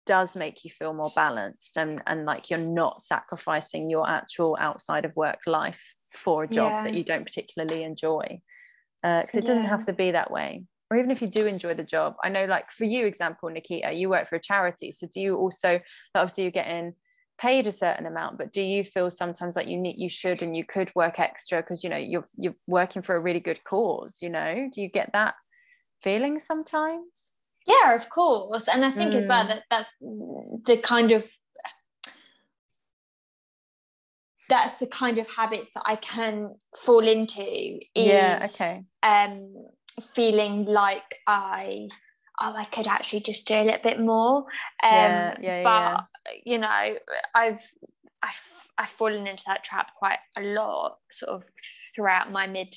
does 0.07 0.37
make 0.37 0.65
you 0.65 0.71
feel 0.71 0.93
more 0.93 1.11
balanced 1.15 1.77
and, 1.77 2.03
and 2.07 2.27
like 2.27 2.51
you're 2.51 2.59
not 2.59 3.01
sacrificing 3.01 3.89
your 3.89 4.09
actual 4.09 4.57
outside 4.61 5.05
of 5.05 5.17
work 5.17 5.41
life 5.47 5.95
for 6.11 6.45
a 6.45 6.49
job 6.49 6.71
yeah. 6.71 6.85
that 6.85 6.95
you 6.95 7.05
don't 7.05 7.25
particularly 7.25 7.83
enjoy 7.83 8.41
because 9.03 9.35
uh, 9.35 9.39
it 9.39 9.45
yeah. 9.45 9.49
doesn't 9.49 9.65
have 9.65 9.85
to 9.85 9.93
be 9.93 10.11
that 10.11 10.31
way 10.31 10.63
or 10.95 10.99
even 10.99 11.11
if 11.11 11.21
you 11.21 11.29
do 11.29 11.47
enjoy 11.47 11.75
the 11.75 11.83
job 11.83 12.15
i 12.23 12.29
know 12.29 12.45
like 12.45 12.71
for 12.71 12.85
you 12.85 13.05
example 13.07 13.51
nikita 13.51 13.93
you 13.93 14.09
work 14.09 14.29
for 14.29 14.37
a 14.37 14.41
charity 14.41 14.93
so 14.93 15.07
do 15.13 15.21
you 15.21 15.37
also 15.37 15.81
obviously 16.15 16.45
you're 16.45 16.51
getting 16.51 16.95
paid 17.37 17.67
a 17.67 17.73
certain 17.73 18.07
amount 18.07 18.39
but 18.39 18.53
do 18.53 18.63
you 18.63 18.85
feel 18.85 19.11
sometimes 19.11 19.57
like 19.57 19.67
you 19.67 19.77
need 19.77 19.97
you 19.99 20.09
should 20.09 20.41
and 20.41 20.57
you 20.57 20.65
could 20.65 20.91
work 20.95 21.19
extra 21.19 21.61
because 21.61 21.83
you 21.83 21.91
know 21.91 21.97
you're 21.97 22.29
you're 22.37 22.55
working 22.69 23.03
for 23.03 23.17
a 23.17 23.21
really 23.21 23.41
good 23.41 23.63
cause 23.65 24.19
you 24.23 24.31
know 24.31 24.71
do 24.73 24.81
you 24.81 24.89
get 24.89 25.11
that 25.13 25.35
feeling 26.01 26.39
sometimes 26.39 27.33
yeah 27.67 27.95
of 27.95 28.09
course 28.09 28.69
and 28.69 28.85
i 28.85 28.91
think 28.91 29.13
mm. 29.13 29.17
as 29.17 29.27
well 29.27 29.45
mm. 29.45 29.49
that 29.49 29.63
that's 29.69 29.91
the 30.67 30.77
kind 30.77 31.11
of 31.11 31.27
that's 34.49 34.77
the 34.77 34.87
kind 34.87 35.19
of 35.19 35.29
habits 35.31 35.71
that 35.75 35.85
I 35.87 35.97
can 35.97 36.55
fall 36.77 37.07
into 37.07 37.43
is 37.43 37.81
yeah, 37.95 38.47
okay. 38.55 38.79
um 39.03 39.55
feeling 40.15 40.65
like 40.65 41.21
I 41.27 41.89
oh 42.41 42.55
I 42.57 42.65
could 42.65 42.87
actually 42.89 43.21
just 43.21 43.47
do 43.47 43.55
a 43.55 43.65
little 43.65 43.83
bit 43.83 44.01
more. 44.01 44.39
Um 44.39 44.45
yeah, 44.83 45.37
yeah, 45.41 45.63
but 45.63 46.05
yeah. 46.27 46.41
you 46.45 46.59
know, 46.59 46.97
I've 47.35 47.61
I've 48.23 48.53
I've 48.77 48.89
fallen 48.89 49.27
into 49.27 49.45
that 49.47 49.65
trap 49.65 49.95
quite 49.97 50.19
a 50.37 50.43
lot 50.43 50.99
sort 51.11 51.31
of 51.31 51.45
throughout 51.95 52.33
my 52.33 52.47
mid 52.47 52.75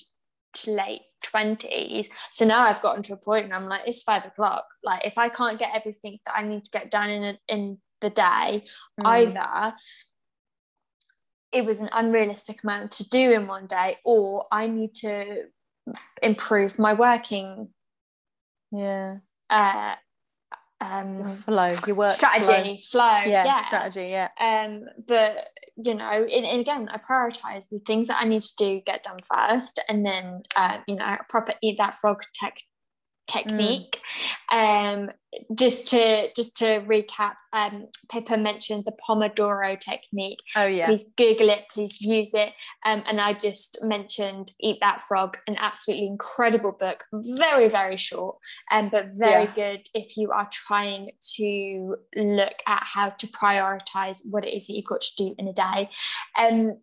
to 0.53 0.71
late 0.71 1.01
20s 1.25 2.07
so 2.31 2.45
now 2.45 2.63
I've 2.63 2.81
gotten 2.81 3.03
to 3.03 3.13
a 3.13 3.17
point 3.17 3.45
and 3.45 3.53
I'm 3.53 3.67
like 3.67 3.81
it's 3.85 4.03
five 4.03 4.25
o'clock 4.25 4.65
like 4.83 5.05
if 5.05 5.17
I 5.17 5.29
can't 5.29 5.59
get 5.59 5.71
everything 5.75 6.19
that 6.25 6.35
I 6.35 6.43
need 6.43 6.63
to 6.65 6.71
get 6.71 6.89
done 6.89 7.09
in 7.09 7.23
a, 7.23 7.37
in 7.47 7.79
the 8.01 8.09
day 8.09 8.63
mm. 8.99 9.05
either 9.05 9.75
it 11.51 11.65
was 11.65 11.79
an 11.79 11.89
unrealistic 11.91 12.63
amount 12.63 12.91
to 12.91 13.09
do 13.09 13.31
in 13.31 13.47
one 13.47 13.65
day 13.65 13.97
or 14.05 14.45
i 14.51 14.67
need 14.67 14.93
to 14.93 15.43
improve 16.21 16.79
my 16.79 16.93
working 16.93 17.69
yeah. 18.71 19.17
uh 19.49 19.95
um 20.79 21.35
flow 21.37 21.67
your 21.87 21.95
work 21.95 22.11
strategy 22.11 22.79
flow, 22.89 23.01
flow 23.01 23.23
yeah, 23.25 23.45
yeah, 23.45 23.65
strategy 23.65 24.09
yeah. 24.09 24.29
Um 24.39 24.83
but 25.07 25.47
you 25.83 25.95
know 25.95 26.05
and, 26.05 26.45
and, 26.45 26.59
again 26.59 26.89
i 26.89 26.97
prioritize 26.97 27.67
the 27.69 27.79
things 27.79 28.07
that 28.07 28.21
i 28.21 28.27
need 28.27 28.41
to 28.41 28.55
do 28.57 28.81
get 28.85 29.03
done 29.03 29.19
first 29.31 29.81
and 29.89 30.05
then 30.05 30.41
uh, 30.55 30.77
you 30.87 30.95
know 30.95 31.17
proper 31.29 31.53
eat 31.63 31.77
that 31.77 31.95
frog 31.95 32.21
tech 32.35 32.57
technique. 33.27 33.99
Mm. 34.51 35.03
Um, 35.03 35.11
just 35.53 35.87
to 35.87 36.29
just 36.35 36.57
to 36.57 36.81
recap, 36.87 37.33
um, 37.53 37.87
Pippa 38.09 38.37
mentioned 38.37 38.85
the 38.85 38.93
Pomodoro 39.07 39.79
technique. 39.79 40.39
Oh 40.55 40.65
yeah. 40.65 40.87
Please 40.87 41.05
Google 41.17 41.49
it. 41.49 41.65
Please 41.71 42.01
use 42.01 42.33
it. 42.33 42.53
Um, 42.85 43.03
and 43.07 43.19
I 43.19 43.33
just 43.33 43.77
mentioned 43.83 44.51
Eat 44.61 44.77
That 44.81 45.01
Frog, 45.01 45.37
an 45.47 45.57
absolutely 45.59 46.07
incredible 46.07 46.71
book. 46.71 47.03
Very 47.13 47.69
very 47.69 47.97
short, 47.97 48.37
um, 48.71 48.89
but 48.89 49.09
very 49.11 49.45
yeah. 49.45 49.53
good 49.55 49.81
if 49.93 50.17
you 50.17 50.31
are 50.31 50.47
trying 50.51 51.11
to 51.35 51.95
look 52.15 52.55
at 52.65 52.83
how 52.83 53.09
to 53.09 53.27
prioritize 53.27 54.21
what 54.29 54.45
it 54.45 54.55
is 54.55 54.67
that 54.67 54.73
you've 54.73 54.85
got 54.85 55.01
to 55.01 55.15
do 55.17 55.35
in 55.37 55.47
a 55.47 55.53
day. 55.53 55.89
Um, 56.37 56.77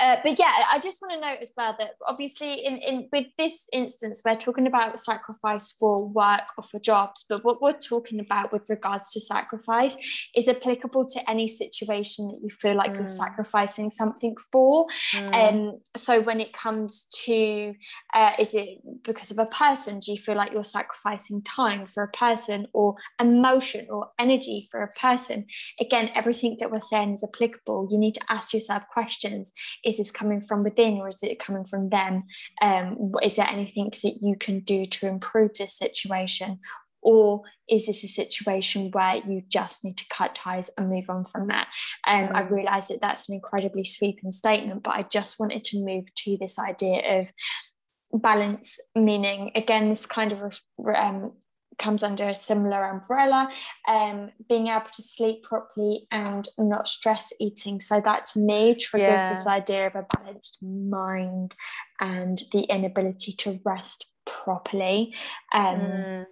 uh, 0.00 0.16
but 0.24 0.38
yeah, 0.38 0.52
I 0.70 0.78
just 0.78 1.02
want 1.02 1.14
to 1.14 1.28
note 1.28 1.38
as 1.42 1.52
well 1.56 1.74
that 1.78 1.96
obviously 2.06 2.64
in, 2.64 2.78
in 2.78 3.08
with 3.12 3.26
this 3.36 3.68
instance, 3.72 4.22
we're 4.24 4.36
talking 4.36 4.66
about 4.66 4.98
sacrifice 4.98 5.72
for 5.72 6.06
work 6.08 6.44
or 6.56 6.64
for 6.64 6.80
jobs, 6.80 7.24
but 7.28 7.44
what 7.44 7.60
we're 7.60 7.72
talking 7.72 8.18
about 8.20 8.52
with 8.52 8.68
regards 8.70 9.12
to 9.12 9.20
sacrifice 9.20 9.96
is 10.34 10.48
applicable 10.48 11.06
to 11.06 11.30
any 11.30 11.46
situation 11.46 12.28
that 12.28 12.40
you 12.42 12.48
feel 12.48 12.76
like 12.76 12.92
mm. 12.92 12.98
you're 12.98 13.08
sacrificing 13.08 13.90
something 13.90 14.34
for. 14.50 14.86
Mm. 15.14 15.34
Um, 15.34 15.80
so 15.96 16.20
when 16.20 16.40
it 16.40 16.52
comes 16.52 17.06
to 17.24 17.74
uh, 18.14 18.32
is 18.38 18.54
it 18.54 18.78
because 19.04 19.30
of 19.30 19.38
a 19.38 19.46
person? 19.46 20.00
Do 20.00 20.12
you 20.12 20.18
feel 20.18 20.36
like 20.36 20.52
you're 20.52 20.64
sacrificing 20.64 21.42
time 21.42 21.86
for 21.86 22.02
a 22.02 22.08
person 22.08 22.66
or 22.72 22.96
emotion 23.20 23.86
or 23.90 24.08
energy 24.18 24.68
for 24.70 24.82
a 24.82 24.88
person? 24.88 25.46
Again, 25.80 26.10
everything 26.14 26.56
that 26.60 26.70
we're 26.70 26.80
saying 26.80 27.14
is 27.14 27.24
applicable. 27.24 27.88
You 27.90 27.98
need 27.98 28.14
to 28.14 28.22
ask 28.28 28.54
yourself 28.54 28.84
questions 28.92 29.52
is 29.84 29.98
this 29.98 30.10
coming 30.10 30.40
from 30.40 30.62
within 30.62 30.98
or 30.98 31.08
is 31.08 31.22
it 31.22 31.38
coming 31.38 31.64
from 31.64 31.88
them? 31.88 32.24
Um, 32.60 33.12
is 33.22 33.36
there 33.36 33.48
anything 33.48 33.90
that 34.02 34.18
you 34.20 34.36
can 34.36 34.60
do 34.60 34.86
to 34.86 35.08
improve 35.08 35.54
this 35.54 35.76
situation? 35.76 36.60
Or 37.02 37.42
is 37.68 37.86
this 37.86 38.04
a 38.04 38.08
situation 38.08 38.90
where 38.92 39.16
you 39.16 39.42
just 39.48 39.82
need 39.82 39.96
to 39.98 40.06
cut 40.08 40.36
ties 40.36 40.70
and 40.78 40.88
move 40.88 41.06
on 41.08 41.24
from 41.24 41.48
that? 41.48 41.66
Um, 42.06 42.28
mm. 42.28 42.34
I 42.34 42.42
realise 42.42 42.88
that 42.88 43.00
that's 43.00 43.28
an 43.28 43.34
incredibly 43.34 43.84
sweeping 43.84 44.30
statement, 44.30 44.84
but 44.84 44.94
I 44.94 45.02
just 45.02 45.40
wanted 45.40 45.64
to 45.64 45.84
move 45.84 46.14
to 46.14 46.36
this 46.40 46.58
idea 46.60 47.20
of 47.20 48.22
balance, 48.22 48.78
meaning 48.94 49.50
again, 49.56 49.88
this 49.88 50.06
kind 50.06 50.32
of 50.32 50.60
um, 50.94 51.32
comes 51.78 52.02
under 52.02 52.28
a 52.28 52.34
similar 52.34 52.84
umbrella 52.84 53.50
um 53.88 54.30
being 54.48 54.68
able 54.68 54.90
to 54.92 55.02
sleep 55.02 55.42
properly 55.42 56.06
and 56.10 56.48
not 56.58 56.86
stress 56.86 57.32
eating 57.40 57.80
so 57.80 58.00
that 58.00 58.26
to 58.26 58.38
me 58.38 58.74
triggers 58.74 59.20
yeah. 59.20 59.30
this 59.30 59.46
idea 59.46 59.86
of 59.86 59.94
a 59.94 60.06
balanced 60.16 60.58
mind 60.62 61.54
and 62.00 62.42
the 62.52 62.62
inability 62.62 63.32
to 63.32 63.60
rest 63.64 64.06
properly 64.26 65.14
um 65.52 65.80
mm. 65.80 66.24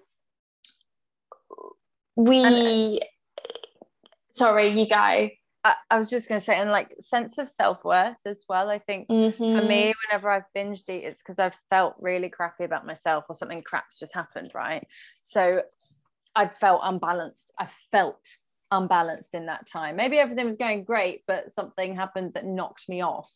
we 2.16 3.00
sorry, 4.40 4.68
you 4.68 4.86
go. 4.86 5.28
I, 5.64 5.74
I 5.90 5.98
was 5.98 6.08
just 6.08 6.28
gonna 6.28 6.40
say, 6.40 6.56
and 6.56 6.70
like 6.70 6.94
sense 7.00 7.38
of 7.38 7.48
self 7.48 7.84
worth 7.84 8.16
as 8.24 8.44
well. 8.48 8.70
I 8.70 8.78
think 8.78 9.08
Mm-hmm. 9.10 9.58
for 9.58 9.64
me, 9.64 9.92
whenever 10.08 10.30
I've 10.30 10.44
binged 10.56 10.88
eat, 10.88 11.04
it's 11.04 11.18
because 11.18 11.38
I've 11.38 11.56
felt 11.68 11.96
really 12.00 12.28
crappy 12.28 12.64
about 12.64 12.86
myself 12.86 13.24
or 13.28 13.34
something 13.34 13.62
crap's 13.62 13.98
just 13.98 14.14
happened, 14.14 14.52
right? 14.54 14.86
So 15.22 15.62
I've 16.34 16.56
felt 16.56 16.80
unbalanced. 16.84 17.52
I 17.58 17.68
felt 17.90 18.26
unbalanced 18.70 19.34
in 19.34 19.46
that 19.46 19.66
time. 19.66 19.96
Maybe 19.96 20.18
everything 20.18 20.46
was 20.46 20.56
going 20.56 20.84
great, 20.84 21.22
but 21.26 21.50
something 21.50 21.94
happened 21.96 22.34
that 22.34 22.44
knocked 22.46 22.88
me 22.88 23.02
off. 23.02 23.30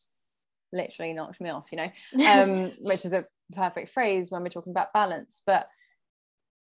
Literally 0.73 1.13
knocked 1.13 1.41
me 1.41 1.51
off, 1.51 1.69
you 1.73 1.79
know, 1.79 1.91
um, 2.27 2.71
which 2.81 3.05
is 3.05 3.13
a 3.13 3.27
perfect 3.53 3.91
phrase 3.91 4.31
when 4.31 4.43
we're 4.43 4.49
talking 4.49 4.73
about 4.73 4.93
balance. 4.93 5.43
But 5.45 5.69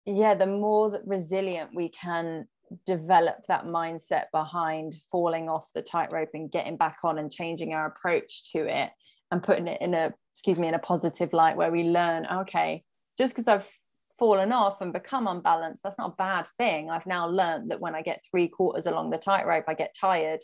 yeah, 0.07 0.35
the 0.35 0.47
more 0.47 0.91
that 0.91 1.07
resilient 1.07 1.75
we 1.75 1.89
can 1.89 2.47
develop 2.87 3.37
that 3.49 3.65
mindset 3.65 4.25
behind 4.33 4.97
falling 5.11 5.49
off 5.49 5.71
the 5.75 5.83
tightrope 5.83 6.31
and 6.35 6.51
getting 6.51 6.77
back 6.77 6.99
on 7.05 7.19
and 7.19 7.31
changing 7.31 7.73
our 7.73 7.87
approach 7.87 8.53
to 8.53 8.61
it 8.67 8.91
and 9.31 9.43
putting 9.43 9.67
it 9.67 9.81
in 9.81 9.95
a 9.95 10.13
excuse 10.33 10.59
me 10.59 10.69
in 10.69 10.75
a 10.75 10.79
positive 10.79 11.33
light 11.33 11.57
where 11.57 11.73
we 11.73 11.85
learn 11.85 12.27
okay 12.27 12.83
just 13.19 13.35
because 13.35 13.49
i've 13.49 13.69
fallen 14.19 14.53
off 14.53 14.81
and 14.81 14.93
become 14.93 15.27
unbalanced 15.27 15.83
that's 15.83 15.99
not 15.99 16.13
a 16.13 16.17
bad 16.17 16.47
thing. 16.57 16.91
I've 16.91 17.07
now 17.07 17.27
learned 17.27 17.71
that 17.71 17.81
when 17.81 17.95
i 17.95 18.03
get 18.03 18.23
three 18.31 18.47
quarters 18.47 18.87
along 18.87 19.11
the 19.11 19.19
tightrope 19.19 19.65
i 19.67 19.75
get 19.75 19.97
tired 19.99 20.41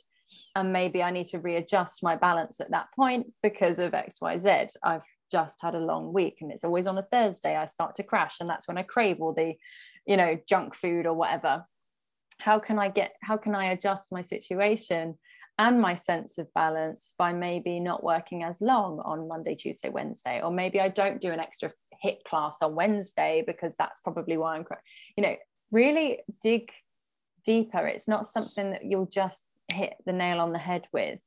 and 0.56 0.72
maybe 0.72 1.02
i 1.02 1.10
need 1.10 1.26
to 1.26 1.38
readjust 1.38 2.02
my 2.02 2.16
balance 2.16 2.60
at 2.60 2.70
that 2.70 2.88
point 2.96 3.26
because 3.42 3.78
of 3.78 3.92
xyz 3.92 4.70
i've 4.82 5.02
just 5.30 5.60
had 5.62 5.74
a 5.74 5.78
long 5.78 6.12
week 6.12 6.38
and 6.40 6.50
it's 6.50 6.64
always 6.64 6.86
on 6.86 6.98
a 6.98 7.06
thursday 7.12 7.54
i 7.54 7.64
start 7.66 7.94
to 7.94 8.02
crash 8.02 8.40
and 8.40 8.48
that's 8.48 8.66
when 8.66 8.78
i 8.78 8.82
crave 8.82 9.20
all 9.20 9.32
the 9.32 9.54
you 10.06 10.16
know 10.16 10.36
junk 10.48 10.74
food 10.74 11.06
or 11.06 11.14
whatever 11.14 11.64
how 12.38 12.58
can 12.58 12.78
i 12.78 12.88
get 12.88 13.14
how 13.22 13.36
can 13.36 13.54
i 13.54 13.66
adjust 13.66 14.12
my 14.12 14.20
situation 14.20 15.14
and 15.58 15.80
my 15.80 15.94
sense 15.94 16.38
of 16.38 16.52
balance 16.54 17.14
by 17.18 17.32
maybe 17.32 17.80
not 17.80 18.04
working 18.04 18.42
as 18.44 18.60
long 18.60 19.00
on 19.00 19.28
monday 19.28 19.54
tuesday 19.54 19.88
wednesday? 19.88 20.40
Or 20.42 20.50
maybe 20.50 20.80
i 20.80 20.88
don't 20.88 21.20
do 21.20 21.32
an 21.32 21.40
extra 21.40 21.72
HIIT 22.04 22.24
class 22.24 22.58
on 22.62 22.74
wednesday 22.74 23.42
because 23.46 23.74
that's 23.78 24.00
probably 24.00 24.36
why 24.36 24.56
i'm 24.56 24.64
you 25.16 25.22
know 25.22 25.36
really 25.70 26.20
dig 26.40 26.70
deeper. 27.48 27.86
It's 27.86 28.08
not 28.08 28.26
something 28.26 28.72
that 28.72 28.84
you'll 28.84 29.06
just 29.06 29.44
hit 29.68 29.94
the 30.04 30.12
nail 30.12 30.38
on 30.40 30.52
the 30.52 30.58
head 30.58 30.86
with. 30.92 31.20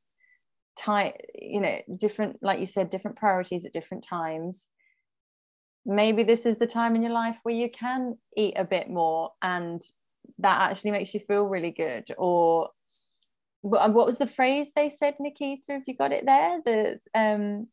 Tie 0.77 1.15
you 1.35 1.59
know 1.59 1.81
different 1.97 2.37
like 2.41 2.59
you 2.59 2.65
said 2.65 2.89
different 2.89 3.17
priorities 3.17 3.65
at 3.65 3.73
different 3.73 4.03
times. 4.03 4.69
Maybe 5.83 6.23
this 6.23 6.45
is 6.45 6.57
the 6.57 6.67
time 6.67 6.95
in 6.95 7.01
your 7.01 7.11
life 7.11 7.39
where 7.41 7.55
you 7.55 7.69
can 7.71 8.17
eat 8.37 8.53
a 8.55 8.63
bit 8.63 8.87
more 8.87 9.31
and 9.41 9.81
that 10.39 10.71
actually 10.71 10.91
makes 10.91 11.13
you 11.13 11.19
feel 11.19 11.47
really 11.47 11.71
good 11.71 12.05
or 12.17 12.69
what 13.61 13.93
was 13.93 14.17
the 14.17 14.27
phrase 14.27 14.71
they 14.75 14.89
said 14.89 15.15
nikita 15.19 15.73
have 15.73 15.83
you 15.85 15.95
got 15.95 16.11
it 16.11 16.25
there? 16.25 16.61
The 16.65 16.99
um 17.13 17.67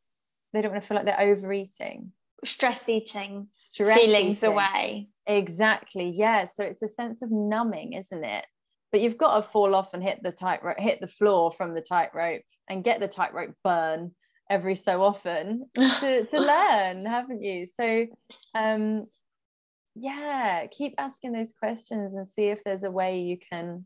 they 0.52 0.60
don't 0.60 0.72
want 0.72 0.82
to 0.82 0.88
feel 0.88 0.96
like 0.96 1.06
they're 1.06 1.20
overeating. 1.20 2.12
Stress 2.44 2.88
eating, 2.88 3.48
stress 3.50 3.98
feelings 3.98 4.42
eating. 4.42 4.54
away. 4.54 5.08
exactly 5.26 6.08
yeah. 6.08 6.44
So 6.44 6.64
it's 6.64 6.82
a 6.82 6.88
sense 6.88 7.22
of 7.22 7.30
numbing 7.30 7.94
isn't 7.94 8.24
it? 8.24 8.46
But 8.92 9.00
you've 9.00 9.18
got 9.18 9.36
to 9.36 9.42
fall 9.42 9.74
off 9.74 9.92
and 9.94 10.02
hit 10.02 10.22
the 10.22 10.32
tightrope 10.32 10.78
hit 10.78 11.00
the 11.00 11.08
floor 11.08 11.50
from 11.52 11.74
the 11.74 11.80
tightrope 11.80 12.42
and 12.68 12.84
get 12.84 13.00
the 13.00 13.08
tightrope 13.08 13.54
burn 13.64 14.12
every 14.50 14.74
so 14.74 15.02
often 15.02 15.68
to, 15.74 16.24
to 16.26 16.40
learn 16.40 17.04
haven't 17.04 17.42
you? 17.42 17.66
So 17.66 18.06
um 18.54 19.06
yeah 19.98 20.66
keep 20.66 20.94
asking 20.98 21.32
those 21.32 21.52
questions 21.52 22.14
and 22.14 22.26
see 22.26 22.48
if 22.48 22.62
there's 22.64 22.84
a 22.84 22.90
way 22.90 23.20
you 23.20 23.36
can 23.50 23.84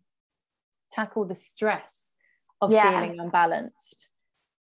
tackle 0.91 1.25
the 1.25 1.35
stress 1.35 2.13
of 2.61 2.71
Yeah. 2.73 2.91
feeling 3.01 3.19
unbalanced 3.21 4.09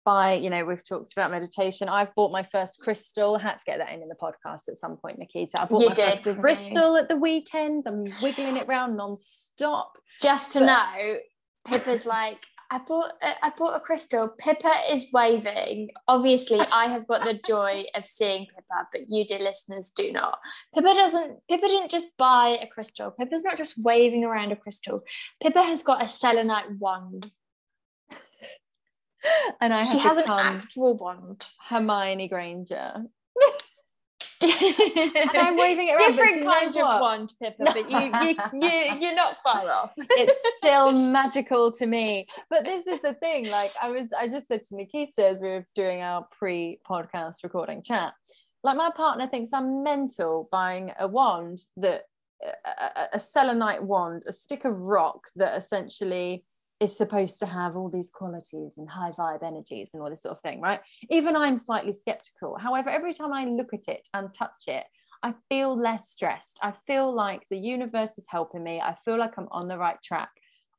by 0.03 0.33
you 0.33 0.49
know 0.49 0.63
we've 0.65 0.87
talked 0.87 1.11
about 1.11 1.31
meditation. 1.31 1.89
I've 1.89 2.15
bought 2.15 2.31
my 2.31 2.41
first 2.43 2.79
crystal. 2.81 3.37
Had 3.37 3.57
to 3.57 3.63
get 3.65 3.77
that 3.79 3.91
in 3.91 4.01
in 4.01 4.07
the 4.07 4.15
podcast 4.15 4.69
at 4.69 4.77
some 4.77 4.95
point 4.97 5.19
nikita. 5.19 5.61
I 5.61 5.65
bought 5.65 5.81
You 5.81 5.89
my 5.89 5.93
did, 5.95 6.05
first 6.05 6.23
didn't 6.23 6.37
you? 6.37 6.41
crystal 6.41 6.95
at 6.95 7.09
the 7.09 7.17
weekend. 7.17 7.83
I'm 7.87 8.05
wiggling 8.21 8.55
it 8.55 8.67
around 8.69 8.95
non-stop. 8.95 9.97
Just 10.21 10.53
to 10.53 10.59
But- 10.59 10.65
know, 10.65 11.17
Pippa's 11.65 12.05
like, 12.05 12.45
I 12.69 12.79
bought 12.79 13.13
a, 13.21 13.45
I 13.45 13.51
bought 13.57 13.75
a 13.75 13.79
crystal. 13.79 14.29
Pippa 14.37 14.71
is 14.91 15.07
waving. 15.13 15.91
Obviously, 16.07 16.59
I 16.59 16.85
have 16.87 17.07
got 17.07 17.23
the 17.23 17.39
joy 17.45 17.85
of 17.95 18.05
seeing 18.05 18.45
Pippa, 18.47 18.87
but 18.91 19.09
you, 19.09 19.25
dear 19.25 19.39
listeners, 19.39 19.91
do 19.95 20.11
not. 20.11 20.39
Pippa 20.73 20.93
doesn't. 20.93 21.39
Pippa 21.49 21.67
didn't 21.67 21.91
just 21.91 22.09
buy 22.17 22.57
a 22.61 22.67
crystal. 22.67 23.11
Pippa's 23.11 23.43
not 23.43 23.57
just 23.57 23.81
waving 23.81 24.25
around 24.25 24.51
a 24.51 24.55
crystal. 24.55 25.03
Pippa 25.41 25.63
has 25.63 25.83
got 25.83 26.03
a 26.03 26.07
selenite 26.07 26.77
wand. 26.77 27.31
and 29.61 29.73
i 29.73 29.79
have 29.79 29.87
She 29.87 29.99
has 29.99 30.17
an 30.17 30.29
actual 30.29 30.97
wand. 30.97 31.47
hermione 31.69 32.27
granger 32.27 33.03
and 34.43 35.31
i'm 35.37 35.55
waving 35.65 35.87
it 35.89 35.99
around 35.99 36.15
Different 36.15 36.45
kind 36.45 36.69
of 36.75 36.81
what? 36.83 37.01
wand, 37.01 37.33
Pippa, 37.41 37.63
but 37.65 37.89
you, 37.89 37.99
you, 38.61 38.67
you, 38.67 38.97
you're 39.01 39.15
not 39.15 39.37
far 39.37 39.69
off. 39.71 39.93
it's 39.97 40.57
still 40.57 40.91
magical 41.11 41.71
to 41.73 41.85
me. 41.85 42.27
But 42.49 42.63
this 42.65 42.87
is 42.87 43.01
the 43.01 43.13
thing. 43.15 43.49
Like 43.49 43.73
I 43.81 43.89
was, 43.89 44.09
I 44.17 44.27
just 44.27 44.47
said 44.47 44.63
to 44.65 44.75
Nikita 44.75 45.25
as 45.27 45.41
we 45.41 45.49
were 45.49 45.65
doing 45.75 46.01
our 46.01 46.27
pre-podcast 46.37 47.43
recording 47.43 47.81
chat, 47.81 48.13
like 48.63 48.77
my 48.77 48.91
partner 48.95 49.27
thinks 49.27 49.51
I'm 49.53 49.83
mental 49.83 50.47
buying 50.51 50.91
a 50.99 51.07
wand 51.07 51.59
that 51.77 52.03
a, 52.43 52.49
a- 52.83 53.09
a 53.13 53.19
selenite 53.19 53.83
wand, 53.83 54.23
a 54.27 54.33
stick 54.33 54.65
of 54.65 54.77
rock 54.77 55.27
that 55.35 55.57
essentially 55.57 56.45
is 56.79 56.95
supposed 56.95 57.39
to 57.39 57.45
have 57.45 57.75
all 57.75 57.89
these 57.89 58.11
qualities 58.11 58.77
and 58.77 58.89
high 58.89 59.11
vibe 59.11 59.43
energies 59.43 59.91
and 59.93 60.01
all 60.01 60.09
this 60.09 60.21
sort 60.21 60.33
of 60.33 60.41
thing, 60.41 60.61
right? 60.61 60.79
Even 61.09 61.35
I'm 61.35 61.57
slightly 61.57 61.93
skeptical. 61.93 62.57
However, 62.57 62.89
every 62.89 63.13
time 63.13 63.33
I 63.33 63.45
look 63.45 63.73
at 63.73 63.87
it 63.87 64.07
and 64.13 64.33
touch 64.33 64.67
it, 64.67 64.85
I 65.23 65.33
feel 65.49 65.75
less 65.75 66.09
stressed. 66.09 66.59
I 66.61 66.73
feel 66.85 67.13
like 67.13 67.43
the 67.49 67.57
universe 67.57 68.17
is 68.17 68.27
helping 68.29 68.63
me. 68.63 68.79
I 68.79 68.93
feel 68.93 69.17
like 69.17 69.37
I'm 69.37 69.47
on 69.51 69.67
the 69.67 69.77
right 69.77 70.01
track. 70.03 70.29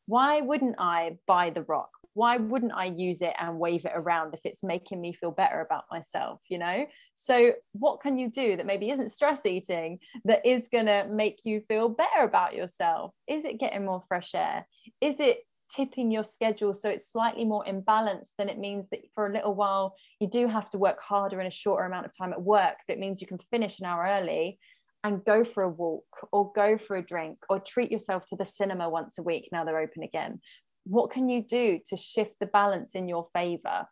Why 0.07 0.41
wouldn't 0.41 0.77
I 0.79 1.19
buy 1.27 1.51
the 1.51 1.65
rock? 1.65 1.91
Why 2.15 2.37
wouldn't 2.37 2.73
I 2.73 2.87
use 2.87 3.21
it 3.21 3.35
and 3.39 3.59
wave 3.59 3.85
it 3.85 3.93
around 3.95 4.35
if 4.35 4.41
it's 4.45 4.65
making 4.65 5.01
me 5.01 5.13
feel 5.13 5.31
better 5.31 5.61
about 5.61 5.85
myself? 5.91 6.41
You 6.49 6.59
know? 6.59 6.87
So, 7.15 7.53
what 7.73 8.01
can 8.01 8.19
you 8.19 8.31
do 8.31 8.57
that 8.57 8.67
maybe 8.67 8.91
isn't 8.91 9.11
stress 9.11 9.45
eating 9.45 9.99
that 10.25 10.45
is 10.47 10.69
going 10.69 10.87
to 10.87 11.07
make 11.11 11.45
you 11.45 11.61
feel 11.69 11.89
better 11.89 12.23
about 12.23 12.55
yourself? 12.55 13.13
Is 13.29 13.45
it 13.45 13.61
getting 13.61 13.85
more 13.85 14.03
fresh 14.09 14.35
air? 14.35 14.67
Is 15.01 15.21
it 15.21 15.39
tipping 15.69 16.11
your 16.11 16.25
schedule 16.25 16.73
so 16.73 16.89
it's 16.89 17.13
slightly 17.13 17.45
more 17.45 17.65
imbalanced 17.67 18.35
then 18.39 18.49
it 18.49 18.59
means 18.59 18.89
that 18.89 19.01
for 19.15 19.27
a 19.27 19.33
little 19.33 19.55
while 19.55 19.95
you 20.19 20.27
do 20.27 20.49
have 20.49 20.71
to 20.71 20.79
work 20.79 21.01
harder 21.01 21.41
in 21.41 21.47
a 21.47 21.51
shorter 21.51 21.85
amount 21.85 22.07
of 22.07 22.17
time 22.17 22.33
at 22.33 22.41
work 22.41 22.77
but 22.87 22.97
it 22.97 23.01
means 23.01 23.21
you 23.21 23.27
can 23.27 23.39
finish 23.51 23.79
an 23.79 23.87
hour 23.87 24.05
early 24.05 24.59
and 25.05 25.25
go 25.25 25.45
for 25.45 25.63
a 25.63 25.69
walk 25.69 26.29
or 26.33 26.53
go 26.55 26.77
for 26.77 26.97
a 26.97 27.05
drink 27.05 27.39
or 27.49 27.61
treat 27.61 27.91
yourself 27.91 28.27
to 28.27 28.37
the 28.37 28.45
cinema 28.45 28.89
once 28.89 29.19
a 29.19 29.23
week 29.23 29.49
now 29.53 29.65
they're 29.65 29.79
open 29.79 30.03
again. 30.03 30.41
What 30.85 31.11
can 31.11 31.29
you 31.29 31.43
do 31.43 31.81
to 31.89 31.97
shift 31.97 32.35
the 32.41 32.47
balance 32.47 32.95
in 32.95 33.09
your 33.09 33.29
favor? 33.33 33.87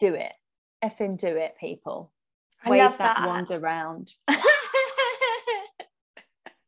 Do 0.00 0.14
it. 0.14 0.32
Effing 0.84 1.18
do 1.18 1.28
it 1.28 1.54
people. 1.60 2.12
I 2.64 2.70
wave 2.70 2.82
love 2.82 2.98
that 2.98 3.16
that. 3.18 3.26
wand 3.26 3.50
around 3.50 4.12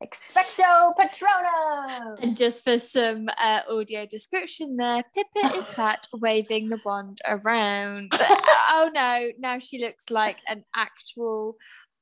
expecto 0.02 0.94
patronum 0.96 2.22
And 2.22 2.36
just 2.36 2.64
for 2.64 2.78
some 2.78 3.28
uh, 3.38 3.60
audio 3.70 4.06
description 4.06 4.76
there, 4.76 5.02
Pippa 5.14 5.56
is 5.56 5.66
sat 5.76 6.06
waving 6.12 6.68
the 6.68 6.80
wand 6.84 7.18
around. 7.26 8.12
oh 8.14 8.90
no, 8.94 9.30
now 9.38 9.58
she 9.58 9.78
looks 9.78 10.10
like 10.10 10.38
an 10.48 10.64
actual 10.74 11.56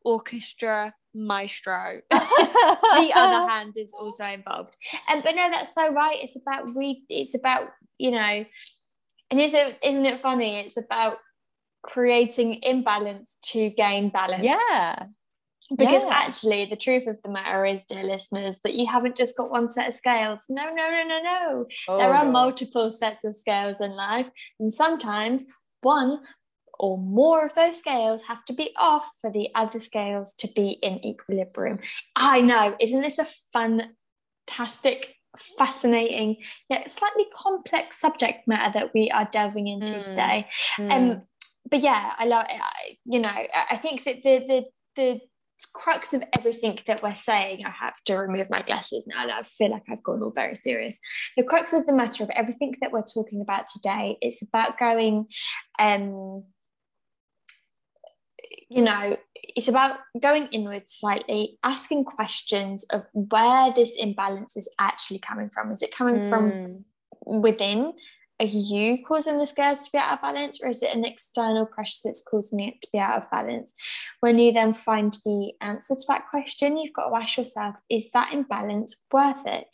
orchestra 0.04 0.94
maestro. 1.14 2.00
the 2.10 3.12
other 3.14 3.48
hand 3.50 3.74
is 3.76 3.92
also 3.98 4.24
involved. 4.24 4.76
And 5.08 5.22
but 5.22 5.34
no, 5.34 5.50
that's 5.50 5.74
so 5.74 5.88
right. 5.90 6.18
It's 6.20 6.36
about 6.36 6.74
re 6.74 7.02
it's 7.08 7.34
about, 7.34 7.70
you 7.98 8.12
know, 8.12 8.44
and 9.30 9.40
isn't 9.40 9.76
isn't 9.82 10.06
it 10.06 10.20
funny? 10.20 10.60
It's 10.60 10.76
about 10.76 11.18
creating 11.82 12.60
imbalance 12.62 13.36
to 13.42 13.70
gain 13.70 14.10
balance. 14.10 14.42
yeah 14.42 15.06
Because 15.76 16.02
Yeah. 16.04 16.10
actually, 16.12 16.64
the 16.64 16.76
truth 16.76 17.06
of 17.06 17.20
the 17.22 17.28
matter 17.28 17.66
is, 17.66 17.84
dear 17.84 18.02
listeners, 18.04 18.58
that 18.64 18.74
you 18.74 18.86
haven't 18.86 19.16
just 19.16 19.36
got 19.36 19.50
one 19.50 19.70
set 19.70 19.88
of 19.88 19.94
scales. 19.94 20.46
No, 20.48 20.64
no, 20.72 20.90
no, 20.90 21.02
no, 21.04 21.20
no. 21.22 21.66
there 21.98 22.10
Oh, 22.10 22.16
are 22.16 22.24
God. 22.24 22.32
multiple 22.32 22.90
sets 22.90 23.22
of 23.24 23.36
scales 23.36 23.80
in 23.80 23.92
life, 23.92 24.28
and 24.58 24.72
sometimes 24.72 25.44
one 25.82 26.20
or 26.80 26.96
more 26.96 27.44
of 27.44 27.54
those 27.54 27.76
scales 27.76 28.22
have 28.24 28.44
to 28.46 28.52
be 28.52 28.72
off 28.76 29.10
for 29.20 29.30
the 29.30 29.50
other 29.54 29.78
scales 29.80 30.32
to 30.34 30.48
be 30.48 30.70
in 30.82 31.04
equilibrium. 31.04 31.80
I 32.16 32.40
know, 32.40 32.76
isn't 32.80 33.00
this 33.02 33.18
a 33.18 33.26
fantastic, 34.46 35.16
fascinating, 35.58 36.36
yet 36.68 36.90
slightly 36.90 37.26
complex 37.34 38.00
subject 38.00 38.46
matter 38.48 38.72
that 38.78 38.94
we 38.94 39.10
are 39.10 39.28
delving 39.30 39.66
into 39.68 39.94
Mm. 39.94 40.08
today? 40.08 40.46
Mm. 40.78 40.92
Um, 40.92 41.22
but 41.70 41.80
yeah, 41.80 42.14
I 42.16 42.24
love. 42.24 42.46
it. 42.48 42.60
I, 42.60 42.96
you 43.04 43.20
know, 43.20 43.28
I 43.70 43.76
think 43.76 44.04
that 44.04 44.22
the 44.22 44.38
the 44.48 44.64
the 44.96 45.20
crux 45.72 46.12
of 46.14 46.22
everything 46.38 46.78
that 46.86 47.02
we're 47.02 47.14
saying, 47.14 47.60
I 47.64 47.70
have 47.70 48.02
to 48.04 48.16
remove 48.16 48.48
my 48.50 48.62
glasses 48.62 49.06
now 49.06 49.26
I 49.26 49.42
feel 49.42 49.70
like 49.70 49.84
I've 49.90 50.02
gone 50.02 50.22
all 50.22 50.30
very 50.30 50.54
serious. 50.54 50.98
The 51.36 51.42
crux 51.42 51.72
of 51.72 51.86
the 51.86 51.92
matter 51.92 52.24
of 52.24 52.30
everything 52.30 52.74
that 52.80 52.92
we're 52.92 53.02
talking 53.02 53.40
about 53.40 53.66
today 53.66 54.18
it's 54.20 54.42
about 54.42 54.78
going, 54.78 55.26
um, 55.78 56.44
you 58.70 58.82
know, 58.82 59.16
it's 59.34 59.68
about 59.68 59.98
going 60.20 60.46
inward 60.48 60.84
slightly, 60.86 61.58
asking 61.62 62.04
questions 62.04 62.84
of 62.90 63.02
where 63.12 63.72
this 63.74 63.94
imbalance 63.96 64.56
is 64.56 64.68
actually 64.78 65.18
coming 65.18 65.50
from. 65.50 65.72
Is 65.72 65.82
it 65.82 65.94
coming 65.94 66.16
mm. 66.16 66.28
from 66.28 66.84
within? 67.24 67.92
Are 68.40 68.46
you 68.46 69.04
causing 69.04 69.38
the 69.38 69.46
scales 69.46 69.82
to 69.82 69.90
be 69.92 69.98
out 69.98 70.12
of 70.12 70.22
balance 70.22 70.60
or 70.62 70.68
is 70.68 70.82
it 70.82 70.94
an 70.94 71.04
external 71.04 71.66
pressure 71.66 72.00
that's 72.04 72.22
causing 72.22 72.60
it 72.60 72.80
to 72.80 72.88
be 72.92 72.98
out 72.98 73.18
of 73.18 73.30
balance 73.30 73.74
when 74.20 74.38
you 74.38 74.52
then 74.52 74.72
find 74.72 75.14
the 75.24 75.52
answer 75.60 75.94
to 75.94 76.04
that 76.08 76.28
question 76.30 76.76
you've 76.76 76.92
got 76.92 77.08
to 77.08 77.16
ask 77.16 77.36
yourself 77.36 77.74
is 77.90 78.08
that 78.12 78.32
imbalance 78.32 78.96
worth 79.12 79.46
it 79.46 79.66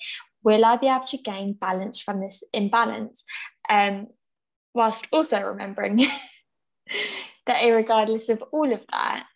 will 0.43 0.65
i 0.65 0.77
be 0.77 0.89
able 0.89 1.05
to 1.05 1.19
gain 1.19 1.53
balance 1.53 2.01
from 2.01 2.21
this 2.21 2.43
imbalance 2.53 3.25
um, 3.69 4.07
whilst 4.75 5.07
also 5.13 5.41
remembering 5.41 5.97
that 7.47 7.63
regardless 7.63 8.29
of 8.29 8.43
all 8.53 8.73
of 8.73 8.85
that 8.91 9.27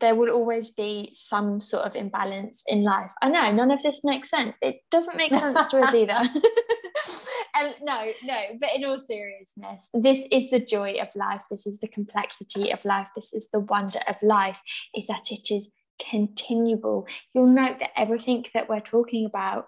there 0.00 0.14
will 0.14 0.30
always 0.30 0.70
be 0.70 1.10
some 1.14 1.60
sort 1.60 1.84
of 1.84 1.94
imbalance 1.94 2.62
in 2.66 2.82
life. 2.82 3.12
I 3.22 3.28
know 3.28 3.52
none 3.52 3.70
of 3.70 3.82
this 3.82 4.02
makes 4.04 4.28
sense. 4.28 4.56
It 4.60 4.80
doesn't 4.90 5.16
make 5.16 5.30
sense 5.30 5.66
to 5.66 5.80
us 5.80 5.94
either. 5.94 6.20
and 7.54 7.74
no, 7.82 8.12
no, 8.24 8.40
but 8.60 8.70
in 8.74 8.84
all 8.84 8.98
seriousness, 8.98 9.88
this 9.94 10.24
is 10.30 10.50
the 10.50 10.60
joy 10.60 10.94
of 11.00 11.08
life. 11.14 11.40
This 11.50 11.66
is 11.66 11.80
the 11.80 11.88
complexity 11.88 12.70
of 12.70 12.84
life. 12.84 13.08
This 13.14 13.32
is 13.32 13.48
the 13.50 13.60
wonder 13.60 14.00
of 14.08 14.16
life, 14.22 14.60
is 14.94 15.06
that 15.06 15.30
it 15.30 15.50
is 15.50 15.70
continual. 16.10 17.06
You'll 17.34 17.46
note 17.46 17.78
that 17.80 17.90
everything 17.96 18.44
that 18.54 18.68
we're 18.68 18.80
talking 18.80 19.26
about 19.26 19.66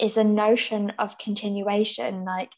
is 0.00 0.16
a 0.16 0.24
notion 0.24 0.92
of 0.98 1.18
continuation. 1.18 2.24
Like 2.24 2.50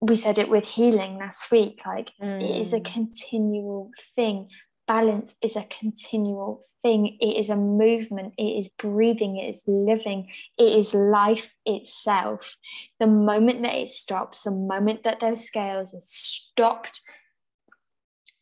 we 0.00 0.16
said 0.16 0.38
it 0.38 0.48
with 0.48 0.68
healing 0.68 1.18
last 1.18 1.50
week, 1.50 1.82
like 1.86 2.12
mm. 2.20 2.42
it 2.42 2.60
is 2.60 2.72
a 2.72 2.80
mm. 2.80 2.84
continual 2.84 3.90
thing 4.16 4.48
balance 4.92 5.36
is 5.40 5.56
a 5.56 5.64
continual 5.80 6.66
thing. 6.82 7.16
It 7.18 7.38
is 7.38 7.48
a 7.48 7.56
movement. 7.56 8.34
It 8.36 8.58
is 8.60 8.68
breathing. 8.68 9.38
It 9.38 9.48
is 9.48 9.62
living. 9.66 10.28
It 10.58 10.78
is 10.80 10.92
life 10.92 11.54
itself. 11.64 12.56
The 13.00 13.06
moment 13.06 13.62
that 13.62 13.74
it 13.74 13.88
stops, 13.88 14.42
the 14.42 14.50
moment 14.50 15.04
that 15.04 15.20
those 15.20 15.46
scales 15.46 15.94
are 15.94 16.04
stopped 16.04 17.00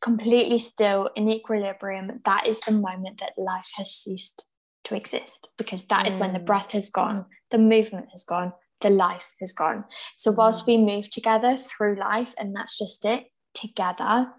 completely 0.03 0.59
still 0.59 1.11
in 1.15 1.31
equilibrium, 1.31 2.21
that 2.25 2.49
is 2.49 2.59
the 2.61 2.73
moment 2.73 3.21
that 3.21 3.35
life 3.37 3.71
has 3.77 3.93
ceased 3.93 4.47
to 4.87 4.97
exist 4.97 5.51
because 5.57 5.85
that 5.87 6.07
mm. 6.07 6.09
is 6.09 6.17
when 6.17 6.33
the 6.33 6.41
mm. 6.41 6.47
breath 6.47 6.73
has 6.73 6.91
gone, 6.91 7.27
the 7.53 7.59
movement 7.59 8.09
has 8.11 8.25
gone, 8.25 8.53
the 8.81 8.91
life 8.91 9.31
has 9.39 9.53
gone. 9.53 9.85
So, 10.17 10.33
whilst 10.33 10.65
mm. 10.65 10.69
we 10.69 10.79
move 10.79 11.11
together 11.11 11.57
through 11.57 12.01
life, 12.01 12.35
and 12.39 12.57
that's 12.57 12.77
just 12.77 13.05
it, 13.05 13.27
together, 13.55 14.33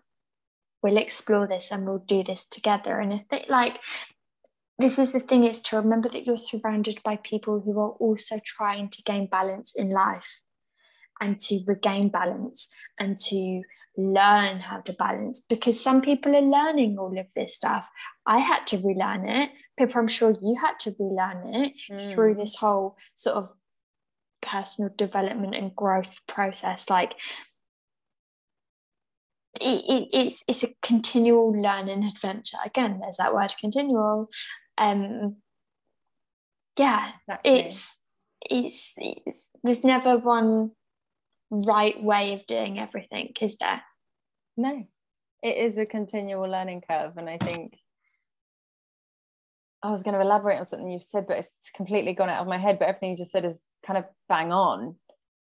we'll 0.81 0.97
explore 0.97 1.47
this 1.47 1.71
and 1.71 1.85
we'll 1.85 1.99
do 1.99 2.23
this 2.23 2.45
together. 2.45 2.99
And 2.99 3.13
I 3.13 3.25
think 3.29 3.49
like 3.49 3.79
this 4.79 4.97
is 4.97 5.11
the 5.11 5.19
thing 5.19 5.43
is 5.45 5.61
to 5.63 5.77
remember 5.77 6.09
that 6.09 6.25
you're 6.25 6.37
surrounded 6.37 7.01
by 7.03 7.17
people 7.17 7.61
who 7.61 7.79
are 7.79 7.91
also 7.91 8.39
trying 8.43 8.89
to 8.89 9.03
gain 9.03 9.27
balance 9.27 9.73
in 9.75 9.91
life 9.91 10.41
and 11.19 11.39
to 11.39 11.59
regain 11.67 12.09
balance 12.09 12.67
and 12.99 13.17
to 13.17 13.61
learn 13.97 14.59
how 14.59 14.79
to 14.79 14.93
balance 14.93 15.39
because 15.39 15.79
some 15.79 16.01
people 16.01 16.35
are 16.35 16.41
learning 16.41 16.97
all 16.97 17.17
of 17.19 17.27
this 17.35 17.55
stuff. 17.55 17.89
I 18.25 18.39
had 18.39 18.65
to 18.67 18.77
relearn 18.77 19.27
it. 19.27 19.51
Pippa, 19.77 19.99
I'm 19.99 20.07
sure 20.07 20.35
you 20.41 20.57
had 20.59 20.79
to 20.79 20.95
relearn 20.99 21.53
it 21.53 21.73
mm. 21.91 22.11
through 22.11 22.35
this 22.35 22.55
whole 22.55 22.97
sort 23.15 23.35
of 23.35 23.49
personal 24.41 24.91
development 24.95 25.55
and 25.55 25.75
growth 25.75 26.19
process. 26.27 26.89
Like 26.89 27.13
it, 29.59 29.83
it, 29.87 30.07
it's 30.13 30.43
it's 30.47 30.63
a 30.63 30.69
continual 30.81 31.51
learning 31.51 32.03
adventure. 32.03 32.57
Again, 32.65 32.99
there's 33.01 33.17
that 33.17 33.33
word 33.33 33.53
continual. 33.59 34.29
Um, 34.77 35.37
yeah, 36.79 37.11
exactly. 37.27 37.51
it's, 37.51 37.97
it's 38.41 38.93
it's 38.97 39.49
there's 39.63 39.83
never 39.83 40.17
one 40.17 40.71
right 41.51 42.01
way 42.01 42.33
of 42.33 42.45
doing 42.45 42.79
everything, 42.79 43.33
is 43.41 43.57
there? 43.57 43.81
No, 44.55 44.87
it 45.43 45.57
is 45.57 45.77
a 45.77 45.85
continual 45.85 46.49
learning 46.49 46.83
curve, 46.89 47.17
and 47.17 47.29
I 47.29 47.37
think 47.37 47.77
I 49.83 49.91
was 49.91 50.03
going 50.03 50.13
to 50.13 50.21
elaborate 50.21 50.59
on 50.59 50.65
something 50.65 50.89
you've 50.89 51.03
said, 51.03 51.27
but 51.27 51.37
it's 51.37 51.71
completely 51.75 52.13
gone 52.13 52.29
out 52.29 52.41
of 52.41 52.47
my 52.47 52.57
head. 52.57 52.79
But 52.79 52.87
everything 52.87 53.11
you 53.11 53.17
just 53.17 53.31
said 53.31 53.45
is 53.45 53.61
kind 53.85 53.97
of 53.97 54.05
bang 54.29 54.51
on 54.51 54.95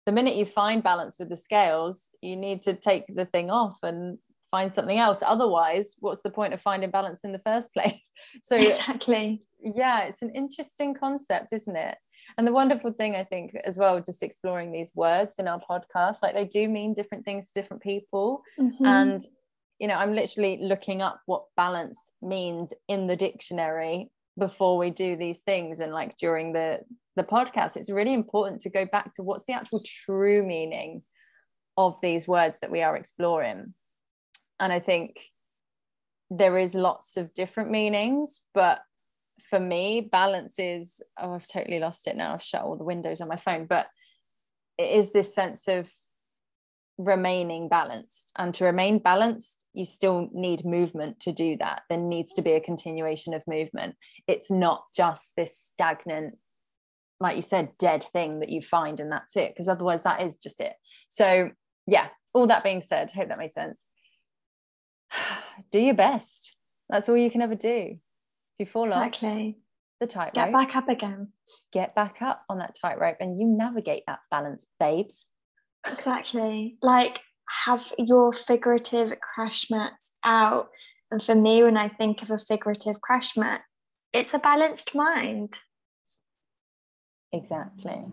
the 0.06 0.12
minute 0.12 0.36
you 0.36 0.46
find 0.46 0.84
balance 0.84 1.18
with 1.20 1.30
the 1.30 1.38
scales, 1.38 2.12
you 2.22 2.36
need 2.36 2.62
to 2.64 2.76
take 2.76 3.06
the 3.08 3.26
thing 3.26 3.50
off 3.50 3.78
and 3.84 4.18
find 4.52 4.74
something 4.74 5.00
else. 5.00 5.24
Otherwise, 5.26 5.96
what's 6.00 6.22
the 6.22 6.30
point 6.30 6.54
of 6.54 6.62
finding 6.62 6.92
balance 6.92 7.24
in 7.24 7.32
the 7.32 7.40
first 7.40 7.74
place? 7.74 8.12
So 8.44 8.56
exactly. 8.56 9.42
Yeah, 9.62 10.04
it's 10.04 10.22
an 10.22 10.30
interesting 10.36 10.94
concept, 10.94 11.52
isn't 11.52 11.76
it? 11.76 11.98
And 12.38 12.46
the 12.46 12.54
wonderful 12.54 12.92
thing, 12.92 13.16
I 13.16 13.24
think, 13.24 13.56
as 13.66 13.78
well, 13.78 14.02
just 14.02 14.24
exploring 14.24 14.72
these 14.72 14.92
words 14.96 15.36
in 15.40 15.48
our 15.48 15.60
podcast, 15.60 16.18
like 16.22 16.36
they 16.36 16.46
do 16.46 16.70
mean 16.70 16.94
different 16.94 17.26
things 17.26 17.52
to 17.52 17.60
different 17.60 17.82
people. 17.82 18.44
Mm-hmm. 18.60 18.86
And 18.86 19.22
you 19.80 19.88
know, 19.90 19.96
I'm 19.96 20.14
literally 20.14 20.60
looking 20.62 21.02
up 21.02 21.20
what 21.26 21.44
balance 21.58 22.14
means 22.22 22.74
in 22.88 23.08
the 23.08 23.16
dictionary 23.16 24.10
before 24.38 24.78
we 24.78 24.90
do 24.90 25.16
these 25.16 25.40
things 25.42 25.80
and 25.80 25.94
like 25.94 26.18
during 26.18 26.54
the 26.54 26.80
the 27.16 27.24
podcast 27.24 27.78
it's 27.78 27.90
really 27.90 28.14
important 28.14 28.62
to 28.62 28.70
go 28.70 28.86
back 28.86 29.14
to 29.14 29.24
what's 29.24 29.46
the 29.46 29.54
actual 29.54 29.82
true 29.86 30.46
meaning 30.46 31.02
of 31.78 32.00
these 32.02 32.28
words 32.28 32.60
that 32.60 32.72
we 32.72 32.82
are 32.82 32.96
exploring. 32.96 33.74
And 34.60 34.72
i 34.74 34.80
think 34.80 35.20
there 36.30 36.58
is 36.58 36.74
lots 36.76 37.18
of 37.18 37.34
different 37.34 37.70
meanings 37.70 38.42
but 38.54 38.82
for 39.50 39.60
me 39.60 40.02
balance 40.02 40.58
is 40.58 41.02
oh 41.20 41.36
i've 41.36 41.48
totally 41.48 41.80
lost 41.80 42.08
it 42.08 42.16
now. 42.16 42.34
I've 42.34 42.42
shut 42.42 42.64
all 42.64 42.78
the 42.78 42.84
windows 42.84 43.22
on 43.22 43.28
my 43.28 43.36
phone 43.36 43.66
but 43.66 43.88
it 44.78 44.92
is 44.92 45.12
this 45.12 45.34
sense 45.34 45.68
of 45.68 45.90
remaining 46.98 47.68
balanced. 47.68 48.32
And 48.38 48.54
to 48.56 48.66
remain 48.66 49.00
balanced 49.00 49.66
you 49.74 49.86
still 49.86 50.30
need 50.34 50.66
movement 50.66 51.20
to 51.22 51.32
do 51.32 51.58
that. 51.58 51.84
There 51.90 51.98
needs 51.98 52.34
to 52.34 52.42
be 52.42 52.54
a 52.54 52.62
continuation 52.62 53.34
of 53.34 53.44
movement. 53.48 53.96
It's 54.28 54.50
not 54.50 54.84
just 54.96 55.36
this 55.36 55.58
stagnant 55.58 56.38
like 57.22 57.38
you 57.38 57.42
said 57.42 57.70
dead 57.80 58.04
thing 58.04 58.42
that 58.42 58.50
you 58.50 58.62
find 58.62 59.00
and 59.00 59.10
that's 59.10 59.38
it 59.38 59.54
because 59.54 59.70
otherwise 59.70 60.04
that 60.04 60.22
is 60.22 60.38
just 60.38 60.60
it. 60.60 60.74
So 61.10 61.52
yeah 61.88 62.08
all 62.34 62.48
that 62.48 62.64
being 62.64 62.82
said 62.82 63.12
hope 63.12 63.30
that 63.30 63.38
made 63.38 63.54
sense. 63.54 63.84
Do 65.72 65.80
your 65.80 65.96
best. 65.96 66.56
That's 66.90 67.08
all 67.10 67.18
you 67.18 67.32
can 67.32 67.42
ever 67.42 67.56
do. 67.56 67.68
If 67.68 68.00
you 68.60 68.66
fall 68.66 68.84
exactly. 68.84 69.30
off 69.30 69.56
the 70.02 70.08
tightrope 70.08 70.34
get 70.34 70.52
back 70.52 70.76
up 70.76 70.90
again. 70.90 71.30
get 71.72 71.96
back 71.96 72.22
up 72.22 72.44
on 72.50 72.58
that 72.60 72.76
tightrope 72.80 73.18
and 73.22 73.40
you 73.40 73.48
navigate 73.48 74.04
that 74.08 74.20
balance 74.30 74.68
babes 74.78 75.30
Exactly. 75.88 76.78
Like 76.82 77.20
have 77.66 77.94
your 77.98 78.32
figurative 78.32 79.14
crash 79.22 79.70
mats 79.70 80.12
out. 80.24 80.70
And 81.12 81.22
for 81.22 81.36
me, 81.36 81.64
when 81.64 81.78
I 81.78 81.88
think 81.88 82.22
of 82.22 82.32
a 82.32 82.38
figurative 82.38 83.02
crash 83.02 83.38
mat, 83.38 83.62
it's 84.12 84.34
a 84.34 84.40
balanced 84.40 84.96
mind. 84.96 85.60
Exactly. 87.32 88.06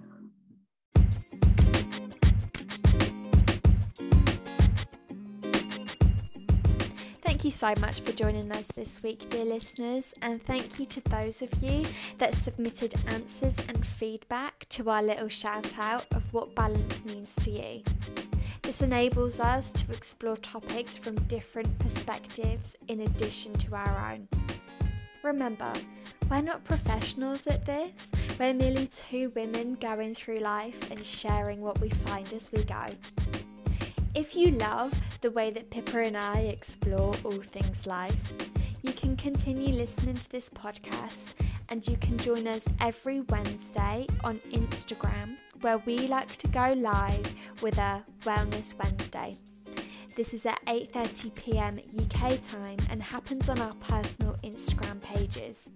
Thank 7.43 7.55
you 7.55 7.59
so 7.59 7.81
much 7.81 8.03
for 8.03 8.13
joining 8.13 8.53
us 8.53 8.69
this 8.69 9.03
week, 9.03 9.29
dear 9.29 9.45
listeners, 9.45 10.15
and 10.23 10.41
thank 10.41 10.79
you 10.79 10.87
to 10.87 11.01
those 11.01 11.43
of 11.43 11.53
you 11.61 11.85
that 12.19 12.37
submitted 12.37 12.95
answers 13.09 13.59
and 13.67 13.85
feedback 13.85 14.65
to 14.69 14.89
our 14.89 15.03
little 15.03 15.27
shout 15.27 15.77
out 15.77 16.07
of 16.13 16.33
what 16.33 16.55
balance 16.55 17.05
means 17.05 17.35
to 17.35 17.51
you. 17.51 17.83
This 18.63 18.81
enables 18.81 19.41
us 19.41 19.73
to 19.73 19.91
explore 19.91 20.37
topics 20.37 20.97
from 20.97 21.17
different 21.25 21.77
perspectives 21.81 22.77
in 22.87 23.01
addition 23.01 23.55
to 23.55 23.75
our 23.75 24.13
own. 24.13 24.29
Remember, 25.25 25.73
we're 26.31 26.43
not 26.43 26.63
professionals 26.63 27.49
at 27.49 27.67
this, 27.67 28.13
we're 28.39 28.55
merely 28.55 28.87
two 28.87 29.33
women 29.35 29.75
going 29.81 30.15
through 30.15 30.39
life 30.39 30.93
and 30.93 31.05
sharing 31.05 31.61
what 31.61 31.81
we 31.81 31.89
find 31.89 32.33
as 32.33 32.53
we 32.53 32.63
go. 32.63 32.87
If 34.15 34.37
you 34.37 34.51
love 34.51 34.93
the 35.23 35.31
way 35.31 35.51
that 35.53 35.71
Pippa 35.71 36.01
and 36.01 36.19
I 36.19 36.41
explore 36.41 37.15
all 37.25 37.31
things 37.31 37.87
life, 37.87 38.35
you 38.83 38.93
can 38.93 39.17
continue 39.17 39.75
listening 39.75 40.17
to 40.17 40.31
this 40.31 40.51
podcast 40.51 41.33
and 41.71 41.87
you 41.89 41.97
can 41.97 42.19
join 42.19 42.47
us 42.47 42.67
every 42.79 43.23
Wednesday 43.23 44.07
on 44.23 44.39
Instagram 44.51 45.37
where 45.63 45.79
we 45.79 46.09
like 46.09 46.37
to 46.37 46.49
go 46.49 46.75
live 46.77 47.35
with 47.63 47.79
a 47.79 48.05
Wellness 48.25 48.79
Wednesday. 48.79 49.35
This 50.15 50.35
is 50.35 50.45
at 50.45 50.63
8:30 50.67 51.35
p.m. 51.35 51.81
UK 51.99 52.39
time 52.43 52.77
and 52.91 53.03
happens 53.03 53.49
on 53.49 53.61
our 53.63 53.75
personal 53.77 54.37
Instagram 54.45 55.01
pages. 55.01 55.71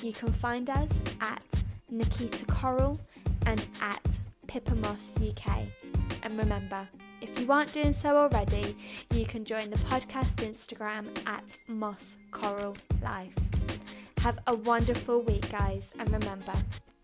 You 0.00 0.12
can 0.12 0.30
find 0.30 0.70
us 0.70 1.00
at 1.20 1.64
Nikita 1.90 2.44
Coral 2.46 3.00
and 3.44 3.66
at 3.80 4.06
Pippa 4.46 4.76
Moss 4.76 5.16
UK. 5.20 5.66
And 6.22 6.38
remember, 6.38 6.88
if 7.22 7.38
you 7.38 7.50
aren't 7.52 7.72
doing 7.72 7.92
so 7.92 8.16
already, 8.16 8.76
you 9.14 9.24
can 9.24 9.44
join 9.44 9.70
the 9.70 9.78
podcast 9.78 10.36
Instagram 10.36 11.06
at 11.26 11.56
Moss 11.68 12.16
Coral 12.32 12.76
Life. 13.02 13.38
Have 14.18 14.40
a 14.48 14.56
wonderful 14.56 15.22
week, 15.22 15.50
guys, 15.50 15.94
and 15.98 16.12
remember, 16.12 16.52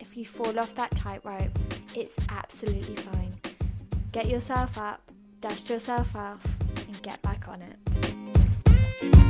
if 0.00 0.16
you 0.16 0.24
fall 0.24 0.58
off 0.58 0.74
that 0.74 0.90
tightrope, 0.96 1.56
it's 1.94 2.16
absolutely 2.28 2.96
fine. 2.96 3.34
Get 4.12 4.26
yourself 4.26 4.76
up, 4.76 5.00
dust 5.40 5.70
yourself 5.70 6.14
off, 6.16 6.44
and 6.86 7.00
get 7.02 7.22
back 7.22 7.46
on 7.48 7.62
it. 7.62 9.27